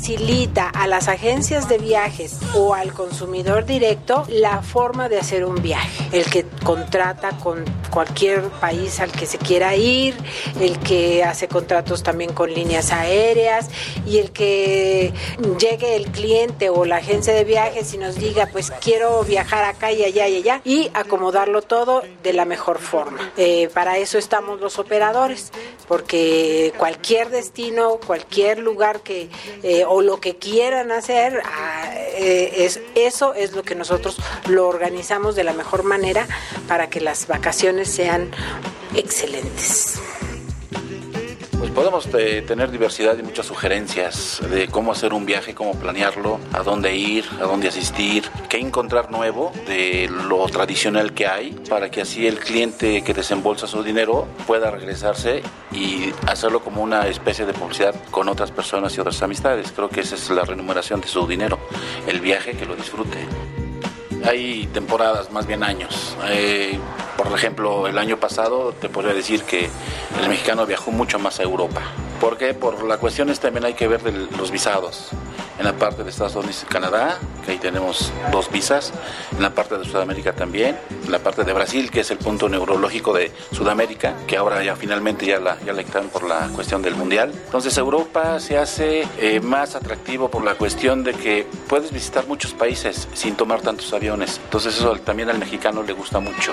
Facilita 0.00 0.70
a 0.70 0.86
las 0.86 1.08
agencias 1.08 1.68
de 1.68 1.76
viajes 1.76 2.38
o 2.54 2.72
al 2.72 2.94
consumidor 2.94 3.66
directo 3.66 4.24
la 4.30 4.62
forma 4.62 5.10
de 5.10 5.18
hacer 5.18 5.44
un 5.44 5.60
viaje. 5.60 5.90
El 6.10 6.24
que 6.24 6.46
contrata 6.64 7.36
con 7.42 7.66
cualquier 7.90 8.40
país 8.48 8.98
al 9.00 9.12
que 9.12 9.26
se 9.26 9.36
quiera 9.36 9.76
ir, 9.76 10.16
el 10.58 10.78
que 10.78 11.22
hace 11.22 11.48
contratos 11.48 12.02
también 12.02 12.32
con 12.32 12.50
líneas 12.50 12.92
aéreas 12.92 13.68
y 14.06 14.18
el 14.18 14.30
que 14.30 15.12
llegue 15.58 15.96
el 15.96 16.06
cliente 16.06 16.70
o 16.70 16.86
la 16.86 16.96
agencia 16.96 17.34
de 17.34 17.44
viajes 17.44 17.92
y 17.92 17.98
nos 17.98 18.14
diga 18.14 18.48
pues 18.50 18.70
quiero 18.80 19.22
viajar 19.24 19.64
acá 19.64 19.92
y 19.92 20.02
allá 20.02 20.28
y 20.28 20.36
allá 20.36 20.62
y 20.64 20.90
acomodarlo 20.94 21.60
todo 21.60 22.02
de 22.22 22.32
la 22.32 22.46
mejor 22.46 22.78
forma. 22.78 23.32
Eh, 23.36 23.68
para 23.74 23.98
eso 23.98 24.16
estamos 24.16 24.60
los 24.60 24.78
operadores, 24.78 25.52
porque 25.86 26.72
cualquier 26.78 27.28
destino, 27.28 27.98
cualquier 28.06 28.60
lugar 28.60 29.00
que 29.00 29.28
eh, 29.62 29.84
o 29.92 30.02
lo 30.02 30.20
que 30.20 30.36
quieran 30.36 30.92
hacer, 30.92 31.42
ah, 31.44 31.92
eh, 31.96 32.52
es, 32.58 32.80
eso 32.94 33.34
es 33.34 33.54
lo 33.54 33.64
que 33.64 33.74
nosotros 33.74 34.18
lo 34.46 34.68
organizamos 34.68 35.34
de 35.34 35.42
la 35.42 35.52
mejor 35.52 35.82
manera 35.82 36.28
para 36.68 36.88
que 36.88 37.00
las 37.00 37.26
vacaciones 37.26 37.90
sean 37.90 38.30
excelentes. 38.94 40.00
Podemos 41.80 42.06
eh, 42.12 42.44
tener 42.46 42.70
diversidad 42.70 43.16
y 43.16 43.22
muchas 43.22 43.46
sugerencias 43.46 44.42
de 44.50 44.68
cómo 44.68 44.92
hacer 44.92 45.14
un 45.14 45.24
viaje, 45.24 45.54
cómo 45.54 45.72
planearlo, 45.72 46.38
a 46.52 46.62
dónde 46.62 46.94
ir, 46.94 47.24
a 47.40 47.44
dónde 47.44 47.68
asistir, 47.68 48.24
qué 48.50 48.58
encontrar 48.58 49.10
nuevo 49.10 49.50
de 49.66 50.10
lo 50.28 50.46
tradicional 50.48 51.14
que 51.14 51.26
hay, 51.26 51.52
para 51.70 51.90
que 51.90 52.02
así 52.02 52.26
el 52.26 52.38
cliente 52.38 53.00
que 53.00 53.14
desembolsa 53.14 53.66
su 53.66 53.82
dinero 53.82 54.28
pueda 54.46 54.70
regresarse 54.70 55.42
y 55.72 56.12
hacerlo 56.26 56.62
como 56.62 56.82
una 56.82 57.06
especie 57.06 57.46
de 57.46 57.54
publicidad 57.54 57.94
con 58.10 58.28
otras 58.28 58.50
personas 58.50 58.94
y 58.98 59.00
otras 59.00 59.22
amistades. 59.22 59.72
Creo 59.72 59.88
que 59.88 60.00
esa 60.00 60.16
es 60.16 60.28
la 60.28 60.44
remuneración 60.44 61.00
de 61.00 61.08
su 61.08 61.26
dinero, 61.26 61.58
el 62.06 62.20
viaje 62.20 62.58
que 62.58 62.66
lo 62.66 62.76
disfrute. 62.76 63.26
Hay 64.24 64.66
temporadas, 64.72 65.30
más 65.30 65.46
bien 65.46 65.62
años. 65.62 66.16
Eh, 66.28 66.78
por 67.16 67.26
ejemplo, 67.34 67.86
el 67.86 67.98
año 67.98 68.18
pasado 68.18 68.72
te 68.72 68.88
podría 68.88 69.14
decir 69.14 69.42
que 69.44 69.68
el 70.22 70.28
mexicano 70.28 70.66
viajó 70.66 70.90
mucho 70.90 71.18
más 71.18 71.40
a 71.40 71.42
Europa. 71.42 71.82
¿Por 72.20 72.36
qué? 72.36 72.54
Por 72.54 72.84
la 72.84 72.98
cuestión 72.98 73.30
es 73.30 73.40
también 73.40 73.64
hay 73.64 73.74
que 73.74 73.88
ver 73.88 74.02
de 74.02 74.12
los 74.36 74.50
visados 74.50 75.10
en 75.60 75.66
la 75.66 75.74
parte 75.74 76.02
de 76.02 76.08
Estados 76.08 76.34
Unidos 76.36 76.64
y 76.66 76.72
Canadá, 76.72 77.18
que 77.44 77.52
ahí 77.52 77.58
tenemos 77.58 78.10
dos 78.32 78.50
visas, 78.50 78.94
en 79.30 79.42
la 79.42 79.50
parte 79.50 79.76
de 79.76 79.84
Sudamérica 79.84 80.32
también, 80.32 80.74
en 81.04 81.12
la 81.12 81.18
parte 81.18 81.44
de 81.44 81.52
Brasil, 81.52 81.90
que 81.90 82.00
es 82.00 82.10
el 82.10 82.16
punto 82.16 82.48
neurológico 82.48 83.12
de 83.12 83.30
Sudamérica, 83.52 84.14
que 84.26 84.38
ahora 84.38 84.64
ya 84.64 84.74
finalmente 84.74 85.26
ya 85.26 85.38
la, 85.38 85.58
ya 85.60 85.74
la 85.74 85.84
quitan 85.84 86.08
por 86.08 86.26
la 86.26 86.48
cuestión 86.54 86.80
del 86.80 86.94
Mundial. 86.94 87.32
Entonces 87.44 87.76
Europa 87.76 88.40
se 88.40 88.56
hace 88.56 89.06
eh, 89.18 89.40
más 89.40 89.74
atractivo 89.74 90.30
por 90.30 90.42
la 90.44 90.54
cuestión 90.54 91.04
de 91.04 91.12
que 91.12 91.46
puedes 91.68 91.92
visitar 91.92 92.26
muchos 92.26 92.54
países 92.54 93.06
sin 93.12 93.36
tomar 93.36 93.60
tantos 93.60 93.92
aviones. 93.92 94.40
Entonces 94.42 94.74
eso 94.78 94.96
también 95.00 95.28
al 95.28 95.38
mexicano 95.38 95.82
le 95.82 95.92
gusta 95.92 96.20
mucho. 96.20 96.52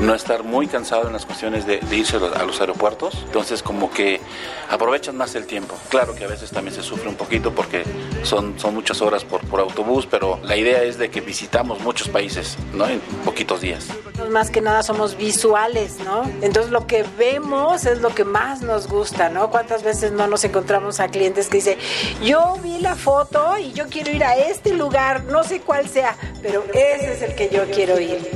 No 0.00 0.14
estar 0.16 0.42
muy 0.42 0.66
cansado 0.66 1.06
en 1.06 1.12
las 1.12 1.26
cuestiones 1.26 1.64
de, 1.64 1.78
de 1.78 1.96
irse 1.96 2.16
a 2.16 2.42
los 2.44 2.60
aeropuertos. 2.60 3.14
Entonces 3.24 3.62
como 3.62 3.88
que 3.92 4.20
aprovechan 4.68 5.16
más 5.16 5.36
el 5.36 5.46
tiempo. 5.46 5.76
Claro 5.90 6.16
que 6.16 6.24
a 6.24 6.28
veces 6.28 6.50
también 6.50 6.74
se 6.74 6.82
sufre 6.82 7.08
un 7.08 7.14
poquito 7.14 7.54
porque 7.54 7.84
son, 8.32 8.58
son 8.58 8.74
muchas 8.74 9.02
horas 9.02 9.24
por, 9.24 9.46
por 9.46 9.60
autobús, 9.60 10.08
pero 10.10 10.40
la 10.42 10.56
idea 10.56 10.82
es 10.82 10.96
de 10.96 11.10
que 11.10 11.20
visitamos 11.20 11.80
muchos 11.80 12.08
países, 12.08 12.56
¿no? 12.72 12.88
En 12.88 12.98
poquitos 13.26 13.60
días. 13.60 13.88
Más 14.30 14.50
que 14.50 14.62
nada 14.62 14.82
somos 14.82 15.18
visuales, 15.18 15.98
¿no? 16.02 16.22
Entonces 16.40 16.72
lo 16.72 16.86
que 16.86 17.04
vemos 17.18 17.84
es 17.84 18.00
lo 18.00 18.14
que 18.14 18.24
más 18.24 18.62
nos 18.62 18.88
gusta, 18.88 19.28
¿no? 19.28 19.50
¿Cuántas 19.50 19.82
veces 19.82 20.12
no 20.12 20.26
nos 20.28 20.44
encontramos 20.44 20.98
a 20.98 21.08
clientes 21.08 21.48
que 21.48 21.58
dicen, 21.58 21.78
yo 22.24 22.56
vi 22.62 22.78
la 22.78 22.96
foto 22.96 23.58
y 23.58 23.72
yo 23.72 23.88
quiero 23.88 24.10
ir 24.10 24.24
a 24.24 24.34
este 24.34 24.72
lugar, 24.72 25.24
no 25.24 25.44
sé 25.44 25.60
cuál 25.60 25.86
sea, 25.90 26.16
pero 26.40 26.64
ese 26.72 27.12
es 27.12 27.20
el 27.20 27.34
que 27.34 27.50
yo 27.50 27.64
quiero 27.70 28.00
ir. 28.00 28.30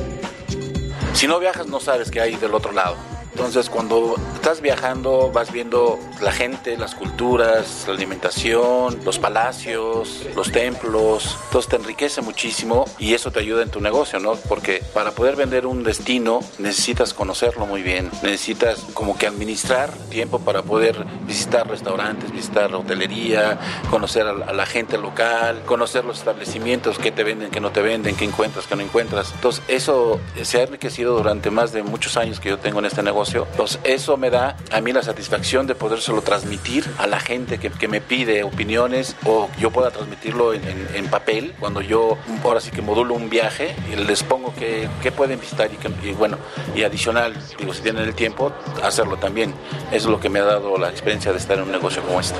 Si 1.15 1.27
no 1.27 1.39
viajas 1.39 1.69
no 1.69 1.81
sabes 1.81 2.11
qué 2.11 2.21
hay 2.21 2.37
del 2.37 2.53
otro 2.53 2.73
lado. 2.73 3.16
Entonces, 3.37 3.69
cuando 3.69 4.15
estás 4.35 4.63
viajando, 4.63 5.31
vas 5.31 5.53
viendo 5.53 5.99
la 6.23 6.33
gente, 6.33 6.79
las 6.79 6.95
culturas, 6.95 7.85
la 7.87 7.93
alimentación, 7.93 8.99
los 9.05 9.19
palacios, 9.19 10.23
los 10.35 10.51
templos. 10.51 11.37
Entonces, 11.45 11.69
te 11.69 11.77
enriquece 11.77 12.23
muchísimo 12.23 12.87
y 12.99 13.13
eso 13.13 13.31
te 13.31 13.41
ayuda 13.41 13.63
en 13.63 13.69
tu 13.69 13.83
negocio, 13.83 14.21
¿no? 14.21 14.37
Porque 14.49 14.83
para 14.95 15.11
poder 15.11 15.37
vender 15.37 15.67
un 15.67 15.85
destino 15.85 16.41
necesitas 16.59 17.13
conocerlo 17.13 17.67
muy 17.67 17.83
bien. 17.83 18.11
Necesitas 18.23 18.81
como 18.95 19.19
que 19.19 19.27
administrar 19.27 19.93
tiempo 20.09 20.39
para 20.39 20.63
poder 20.63 21.05
visitar 21.27 21.69
restaurantes, 21.69 22.33
visitar 22.33 22.75
hotelería, 22.75 23.59
conocer 23.91 24.27
a 24.27 24.55
la 24.55 24.65
gente 24.65 24.97
local, 24.97 25.61
conocer 25.67 26.07
los 26.07 26.21
establecimientos, 26.21 26.99
qué 26.99 27.13
te 27.13 27.23
venden, 27.23 27.51
qué 27.51 27.61
no 27.61 27.71
te 27.71 27.83
venden, 27.83 28.17
qué 28.17 28.25
encuentras, 28.25 28.67
qué 28.67 28.77
no 28.77 28.83
encuentras. 28.83 29.33
Entonces, 29.35 29.63
eso 29.69 30.21
se 30.41 30.59
ha 30.59 30.63
enriquecido 30.63 31.19
durante 31.19 31.51
más 31.51 31.75
de 31.75 31.83
muchos 31.83 32.17
años 32.17 32.41
que 32.41 32.49
yo 32.49 32.59
tengo 32.59 32.79
en 32.79 32.87
este 32.87 33.03
negocio 33.03 33.26
pues 33.57 33.79
eso 33.85 34.17
me 34.17 34.31
da 34.31 34.57
a 34.73 34.81
mí 34.81 34.93
la 34.93 35.03
satisfacción 35.03 35.67
de 35.67 35.75
podérselo 35.75 36.23
transmitir 36.23 36.85
a 36.99 37.07
la 37.07 37.21
gente 37.21 37.59
que, 37.59 37.71
que 37.71 37.89
me 37.89 38.01
pide 38.01 38.43
opiniones 38.43 39.17
o 39.25 39.49
yo 39.59 39.71
pueda 39.71 39.91
transmitirlo 39.91 40.55
en, 40.55 41.07
papel 41.07 41.55
cuando 41.61 41.81
yo 41.81 42.19
ahora 42.43 42.61
sí 42.61 42.73
que 42.73 42.83
modulo 42.83 43.15
un 43.15 43.31
viaje 43.31 43.77
y 43.93 43.95
les 43.95 44.25
pongo 44.25 44.53
que, 44.57 44.89
que 45.03 45.13
pueden 45.13 45.39
visitar 45.39 45.71
y, 45.71 46.09
y, 46.09 46.13
bueno, 46.13 46.37
y 46.75 46.83
adicional, 46.83 47.33
digo, 47.59 47.73
si 47.73 47.83
tienen 47.83 48.03
el 48.03 48.15
tiempo, 48.15 48.53
hacerlo 48.83 49.17
también. 49.17 49.55
Es 49.93 50.05
lo 50.05 50.19
que 50.19 50.29
me 50.29 50.41
ha 50.41 50.45
dado 50.45 50.77
la 50.79 50.91
experiencia 50.91 51.31
de 51.33 51.39
estar 51.39 51.57
en 51.59 51.65
un 51.65 51.71
negocio 51.71 52.03
como 52.03 52.19
este. 52.19 52.39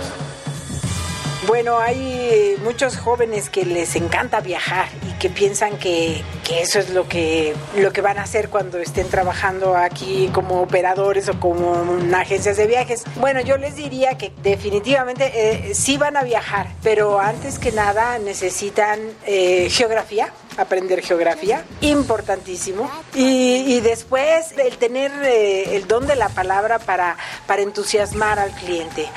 Bueno, 1.47 1.79
hay 1.79 2.57
muchos 2.65 2.97
jóvenes 2.97 3.51
que 3.51 3.65
les 3.65 3.95
encanta 3.95 4.41
viajar 4.41 4.89
y 5.09 5.17
que 5.19 5.31
piensan 5.31 5.79
que, 5.79 6.21
que, 6.43 6.61
eso 6.63 6.81
es 6.81 6.91
lo 6.91 7.09
que, 7.09 7.55
lo 7.77 7.93
que 7.93 8.01
van 8.01 8.19
a 8.19 8.23
hacer 8.23 8.49
cuando 8.49 8.79
estén 8.79 9.09
trabajando 9.09 9.77
aquí 9.77 10.29
como 10.33 10.61
operadores 10.61 11.29
o 11.29 11.39
como 11.39 11.85
agencias 12.17 12.57
de 12.57 12.67
viajes. 12.67 13.05
Bueno, 13.21 13.41
yo 13.43 13.59
les 13.59 13.77
diría 13.77 14.19
que 14.19 14.33
definitivamente 14.43 15.71
eh, 15.71 15.75
sí 15.75 15.97
van 15.99 16.17
a 16.17 16.25
viajar, 16.25 16.67
pero 16.83 17.21
antes 17.21 17.61
que 17.61 17.71
nada 17.71 18.19
necesitan 18.19 18.99
eh, 19.25 19.69
geografía, 19.71 20.33
aprender 20.57 21.03
geografía, 21.03 21.65
importantísimo. 21.81 22.91
Y, 23.15 23.81
después 23.81 24.53
el 24.59 24.79
tener 24.79 25.13
eh, 25.23 25.77
el 25.77 25.87
don 25.87 26.07
de 26.07 26.17
la 26.17 26.29
palabra 26.29 26.79
para, 26.79 27.17
para 27.47 27.63
entusiasmar 27.63 28.39
al 28.39 28.51
cliente. 28.53 29.09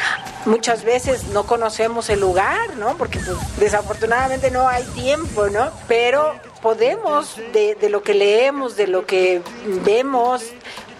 Muchas 0.45 0.83
veces 0.83 1.25
no 1.33 1.45
conocemos 1.45 2.09
el 2.09 2.18
lugar, 2.19 2.75
¿no? 2.77 2.97
Porque 2.97 3.19
pues, 3.19 3.37
desafortunadamente 3.57 4.51
no 4.51 4.67
hay 4.67 4.83
tiempo, 4.83 5.49
¿no? 5.49 5.71
Pero 5.87 6.33
podemos, 6.61 7.35
de, 7.53 7.77
lo 7.89 8.03
que 8.03 8.13
leemos, 8.13 8.75
de 8.75 8.87
lo 8.87 9.05
que 9.05 9.41
vemos, 9.85 10.43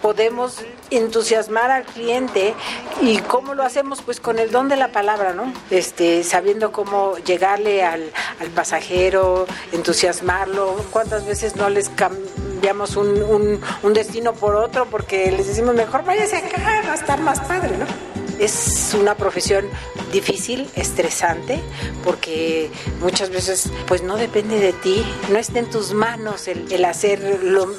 podemos 0.02 0.64
entusiasmar 0.90 1.70
al 1.70 1.84
cliente 1.84 2.54
y 3.02 3.18
cómo 3.18 3.54
lo 3.54 3.62
hacemos 3.62 4.00
pues 4.02 4.18
con 4.18 4.38
el 4.38 4.50
don 4.50 4.68
de 4.68 4.76
la 4.76 4.88
palabra, 4.88 5.34
¿no? 5.34 5.52
Este, 5.70 6.24
sabiendo 6.24 6.72
cómo 6.72 7.16
llegarle 7.18 7.84
al, 7.84 8.10
al 8.40 8.48
pasajero, 8.48 9.46
entusiasmarlo, 9.72 10.84
cuántas 10.90 11.26
veces 11.26 11.56
no 11.56 11.68
les 11.68 11.90
cambiamos 11.90 12.96
un, 12.96 13.22
un, 13.22 13.60
un, 13.82 13.92
destino 13.92 14.32
por 14.32 14.56
otro 14.56 14.86
porque 14.86 15.30
les 15.30 15.46
decimos 15.46 15.74
mejor 15.74 16.04
váyase 16.04 16.38
acá, 16.38 16.82
va 16.86 16.92
a 16.92 16.94
estar 16.94 17.20
más 17.20 17.40
padre, 17.40 17.76
¿no? 17.76 18.19
Es 18.40 18.96
una 18.98 19.14
profesión 19.14 19.66
difícil, 20.12 20.68
estresante, 20.74 21.60
porque 22.02 22.70
muchas 23.00 23.30
veces 23.30 23.70
pues 23.86 24.02
no 24.02 24.16
depende 24.16 24.58
de 24.58 24.72
ti, 24.72 25.04
no 25.30 25.38
está 25.38 25.58
en 25.58 25.66
tus 25.66 25.92
manos 25.92 26.48
el, 26.48 26.84
hacer 26.84 27.20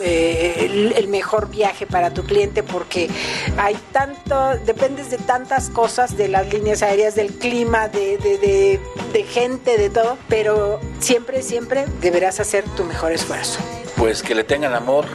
eh, 0.01 0.93
el, 0.95 1.07
mejor 1.07 1.49
viaje 1.49 1.85
para 1.85 2.13
tu 2.13 2.23
cliente 2.23 2.63
porque 2.63 3.09
hay 3.57 3.75
tanto, 3.91 4.57
dependes 4.65 5.09
de 5.09 5.17
tantas 5.17 5.69
cosas, 5.69 6.15
de 6.15 6.27
las 6.27 6.51
líneas 6.53 6.83
aéreas, 6.83 7.15
del 7.15 7.33
clima, 7.33 7.87
de, 7.87 8.17
de 8.17 9.23
gente, 9.23 9.77
de 9.77 9.89
todo, 9.89 10.17
pero 10.29 10.79
siempre, 10.99 11.41
siempre 11.41 11.85
deberás 12.01 12.39
hacer 12.39 12.63
tu 12.77 12.83
mejor 12.83 13.11
esfuerzo. 13.11 13.59
Pues 13.97 14.23
que 14.23 14.35
le 14.35 14.43
tengan 14.43 14.73
amor 14.73 15.05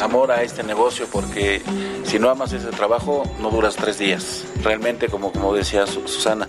amor 0.00 0.32
a 0.32 0.42
este 0.42 0.62
negocio 0.62 1.06
porque 1.10 1.62
si 2.04 2.18
no 2.18 2.30
amas 2.30 2.52
ese 2.52 2.68
trabajo 2.68 3.22
no 3.40 3.50
duras 3.50 3.76
tres 3.76 3.98
días. 3.98 4.44
Realmente, 4.62 5.08
como, 5.08 5.32
como 5.32 5.54
decía 5.54 5.86
Susana, 5.86 6.48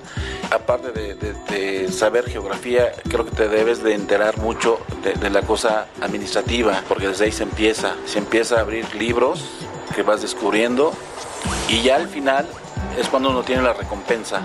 aparte 0.49 0.91
de, 0.91 1.91
saber 1.91 2.29
geografía, 2.29 2.91
creo 3.09 3.25
que 3.25 3.31
te 3.31 3.47
debes 3.47 3.83
de 3.83 3.93
enterar 3.93 4.37
mucho 4.37 4.79
de, 5.03 5.29
la 5.29 5.41
cosa 5.41 5.87
administrativa, 6.01 6.83
porque 6.87 7.07
desde 7.07 7.25
ahí 7.25 7.31
se 7.31 7.43
empieza, 7.43 7.95
se 8.05 8.19
empieza 8.19 8.57
a 8.57 8.61
abrir 8.61 8.93
libros 8.95 9.43
que 9.95 10.03
vas 10.03 10.21
descubriendo 10.21 10.93
y 11.67 11.81
ya 11.81 11.97
al 11.97 12.07
final 12.07 12.47
es 12.97 13.07
cuando 13.09 13.29
uno 13.29 13.43
tiene 13.43 13.61
la 13.61 13.73
recompensa. 13.73 14.41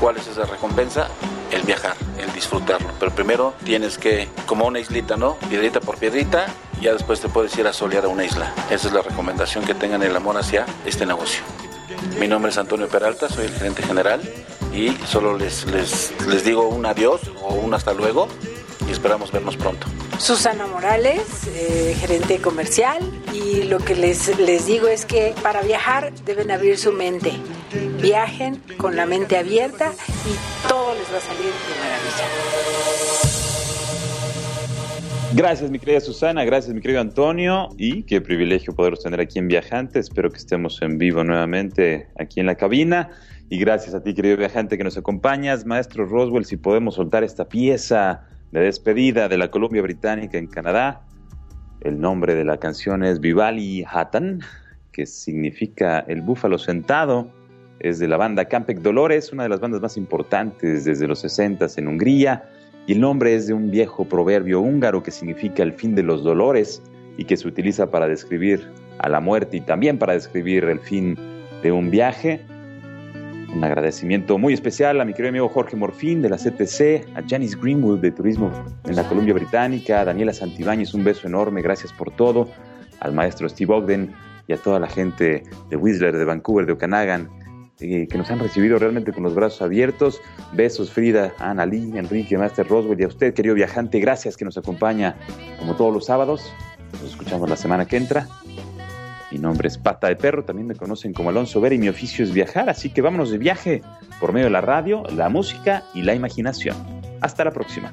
¿Cuál 0.00 0.16
es 0.16 0.26
esa 0.26 0.44
recompensa? 0.44 1.08
El 1.56 1.62
viajar, 1.62 1.96
el 2.18 2.30
disfrutarlo. 2.34 2.90
Pero 3.00 3.14
primero 3.14 3.54
tienes 3.64 3.96
que, 3.96 4.28
como 4.44 4.66
una 4.66 4.78
islita, 4.78 5.16
¿no? 5.16 5.36
Piedrita 5.48 5.80
por 5.80 5.96
piedrita, 5.96 6.48
ya 6.82 6.92
después 6.92 7.18
te 7.22 7.30
puedes 7.30 7.56
ir 7.56 7.66
a 7.66 7.72
solear 7.72 8.04
a 8.04 8.08
una 8.08 8.26
isla. 8.26 8.52
Esa 8.70 8.88
es 8.88 8.92
la 8.92 9.00
recomendación 9.00 9.64
que 9.64 9.74
tengan 9.74 10.02
el 10.02 10.14
amor 10.14 10.36
hacia 10.36 10.66
este 10.84 11.06
negocio. 11.06 11.42
Mi 12.20 12.28
nombre 12.28 12.50
es 12.50 12.58
Antonio 12.58 12.88
Peralta, 12.88 13.30
soy 13.30 13.46
el 13.46 13.54
gerente 13.54 13.82
general 13.82 14.20
y 14.74 14.90
solo 15.06 15.38
les, 15.38 15.64
les, 15.64 16.12
les 16.26 16.44
digo 16.44 16.68
un 16.68 16.84
adiós 16.84 17.22
o 17.40 17.54
un 17.54 17.72
hasta 17.72 17.94
luego 17.94 18.28
y 18.86 18.92
esperamos 18.92 19.32
vernos 19.32 19.56
pronto. 19.56 19.86
Susana 20.18 20.66
Morales, 20.66 21.22
eh, 21.48 21.96
gerente 21.98 22.38
comercial, 22.38 22.98
y 23.32 23.62
lo 23.64 23.78
que 23.78 23.94
les, 23.94 24.38
les 24.38 24.66
digo 24.66 24.88
es 24.88 25.04
que 25.04 25.34
para 25.42 25.62
viajar 25.62 26.12
deben 26.24 26.50
abrir 26.50 26.78
su 26.78 26.92
mente. 26.92 27.32
Viajen 28.00 28.60
con 28.76 28.96
la 28.96 29.06
mente 29.06 29.36
abierta 29.36 29.92
y 30.24 30.68
todo 30.68 30.94
les 30.94 31.12
va 31.12 31.18
a 31.18 31.20
salir 31.20 31.46
de 31.46 31.74
maravilla. 31.80 32.26
Gracias, 35.34 35.70
mi 35.70 35.78
querida 35.78 36.00
Susana, 36.00 36.44
gracias, 36.44 36.74
mi 36.74 36.80
querido 36.80 37.00
Antonio, 37.00 37.68
y 37.76 38.04
qué 38.04 38.20
privilegio 38.20 38.74
poderos 38.74 39.02
tener 39.02 39.20
aquí 39.20 39.38
en 39.38 39.48
Viajante. 39.48 39.98
Espero 39.98 40.30
que 40.30 40.38
estemos 40.38 40.80
en 40.82 40.98
vivo 40.98 41.24
nuevamente 41.24 42.08
aquí 42.18 42.40
en 42.40 42.46
la 42.46 42.54
cabina. 42.54 43.10
Y 43.48 43.58
gracias 43.58 43.94
a 43.94 44.02
ti, 44.02 44.14
querido 44.14 44.36
viajante, 44.36 44.76
que 44.76 44.82
nos 44.82 44.96
acompañas. 44.96 45.66
Maestro 45.66 46.04
Roswell, 46.04 46.44
si 46.44 46.56
podemos 46.56 46.96
soltar 46.96 47.22
esta 47.22 47.48
pieza 47.48 48.24
de 48.50 48.60
despedida 48.60 49.28
de 49.28 49.38
la 49.38 49.50
Columbia 49.50 49.82
Británica 49.82 50.36
en 50.38 50.48
Canadá. 50.48 51.02
El 51.80 52.00
nombre 52.00 52.34
de 52.34 52.44
la 52.44 52.56
canción 52.58 53.04
es 53.04 53.20
Vivali 53.20 53.84
Hatan, 53.88 54.40
que 54.90 55.06
significa 55.06 56.00
el 56.00 56.22
búfalo 56.22 56.58
sentado. 56.58 57.30
Es 57.86 58.00
de 58.00 58.08
la 58.08 58.16
banda 58.16 58.46
Campec 58.46 58.80
Dolores, 58.80 59.32
una 59.32 59.44
de 59.44 59.48
las 59.48 59.60
bandas 59.60 59.80
más 59.80 59.96
importantes 59.96 60.84
desde 60.84 61.06
los 61.06 61.20
60 61.20 61.68
en 61.76 61.86
Hungría 61.86 62.50
y 62.84 62.94
el 62.94 63.00
nombre 63.00 63.32
es 63.36 63.46
de 63.46 63.54
un 63.54 63.70
viejo 63.70 64.04
proverbio 64.04 64.60
húngaro 64.60 65.04
que 65.04 65.12
significa 65.12 65.62
el 65.62 65.72
fin 65.72 65.94
de 65.94 66.02
los 66.02 66.24
dolores 66.24 66.82
y 67.16 67.26
que 67.26 67.36
se 67.36 67.46
utiliza 67.46 67.88
para 67.88 68.08
describir 68.08 68.68
a 68.98 69.08
la 69.08 69.20
muerte 69.20 69.58
y 69.58 69.60
también 69.60 69.98
para 69.98 70.14
describir 70.14 70.64
el 70.64 70.80
fin 70.80 71.16
de 71.62 71.70
un 71.70 71.92
viaje. 71.92 72.40
Un 73.54 73.62
agradecimiento 73.62 74.36
muy 74.36 74.52
especial 74.52 75.00
a 75.00 75.04
mi 75.04 75.12
querido 75.12 75.28
amigo 75.28 75.48
Jorge 75.48 75.76
Morfín 75.76 76.22
de 76.22 76.28
la 76.28 76.38
CTC, 76.38 77.06
a 77.16 77.22
Janice 77.24 77.56
Greenwood 77.56 78.00
de 78.00 78.10
Turismo 78.10 78.50
en 78.84 78.96
la 78.96 79.08
Columbia 79.08 79.34
Británica, 79.34 80.00
a 80.00 80.04
Daniela 80.04 80.32
Santibáñez, 80.32 80.92
un 80.92 81.04
beso 81.04 81.28
enorme, 81.28 81.62
gracias 81.62 81.92
por 81.92 82.10
todo, 82.10 82.48
al 82.98 83.12
maestro 83.12 83.48
Steve 83.48 83.72
Ogden 83.72 84.12
y 84.48 84.54
a 84.54 84.56
toda 84.56 84.80
la 84.80 84.88
gente 84.88 85.44
de 85.70 85.76
Whistler, 85.76 86.16
de 86.16 86.24
Vancouver, 86.24 86.66
de 86.66 86.72
Okanagan, 86.72 87.45
eh, 87.80 88.08
que 88.08 88.18
nos 88.18 88.30
han 88.30 88.38
recibido 88.38 88.78
realmente 88.78 89.12
con 89.12 89.22
los 89.22 89.34
brazos 89.34 89.62
abiertos. 89.62 90.20
Besos, 90.52 90.90
Frida, 90.90 91.34
Ana 91.38 91.66
Lee, 91.66 91.92
Enrique, 91.96 92.38
Master 92.38 92.66
Roswell 92.66 93.00
y 93.00 93.04
a 93.04 93.08
usted, 93.08 93.34
querido 93.34 93.54
viajante. 93.54 94.00
Gracias 94.00 94.36
que 94.36 94.44
nos 94.44 94.56
acompaña 94.56 95.16
como 95.58 95.76
todos 95.76 95.92
los 95.92 96.06
sábados. 96.06 96.52
Nos 96.92 97.10
escuchamos 97.10 97.48
la 97.48 97.56
semana 97.56 97.86
que 97.86 97.96
entra. 97.96 98.26
Mi 99.30 99.38
nombre 99.38 99.68
es 99.68 99.76
Pata 99.76 100.06
de 100.06 100.16
Perro, 100.16 100.44
también 100.44 100.68
me 100.68 100.76
conocen 100.76 101.12
como 101.12 101.30
Alonso 101.30 101.60
Vera 101.60 101.74
y 101.74 101.78
mi 101.78 101.88
oficio 101.88 102.24
es 102.24 102.32
viajar, 102.32 102.70
así 102.70 102.90
que 102.90 103.02
vámonos 103.02 103.30
de 103.30 103.38
viaje 103.38 103.82
por 104.20 104.32
medio 104.32 104.46
de 104.46 104.52
la 104.52 104.60
radio, 104.60 105.02
la 105.14 105.28
música 105.28 105.82
y 105.94 106.02
la 106.02 106.14
imaginación. 106.14 106.76
Hasta 107.20 107.44
la 107.44 107.50
próxima. 107.50 107.92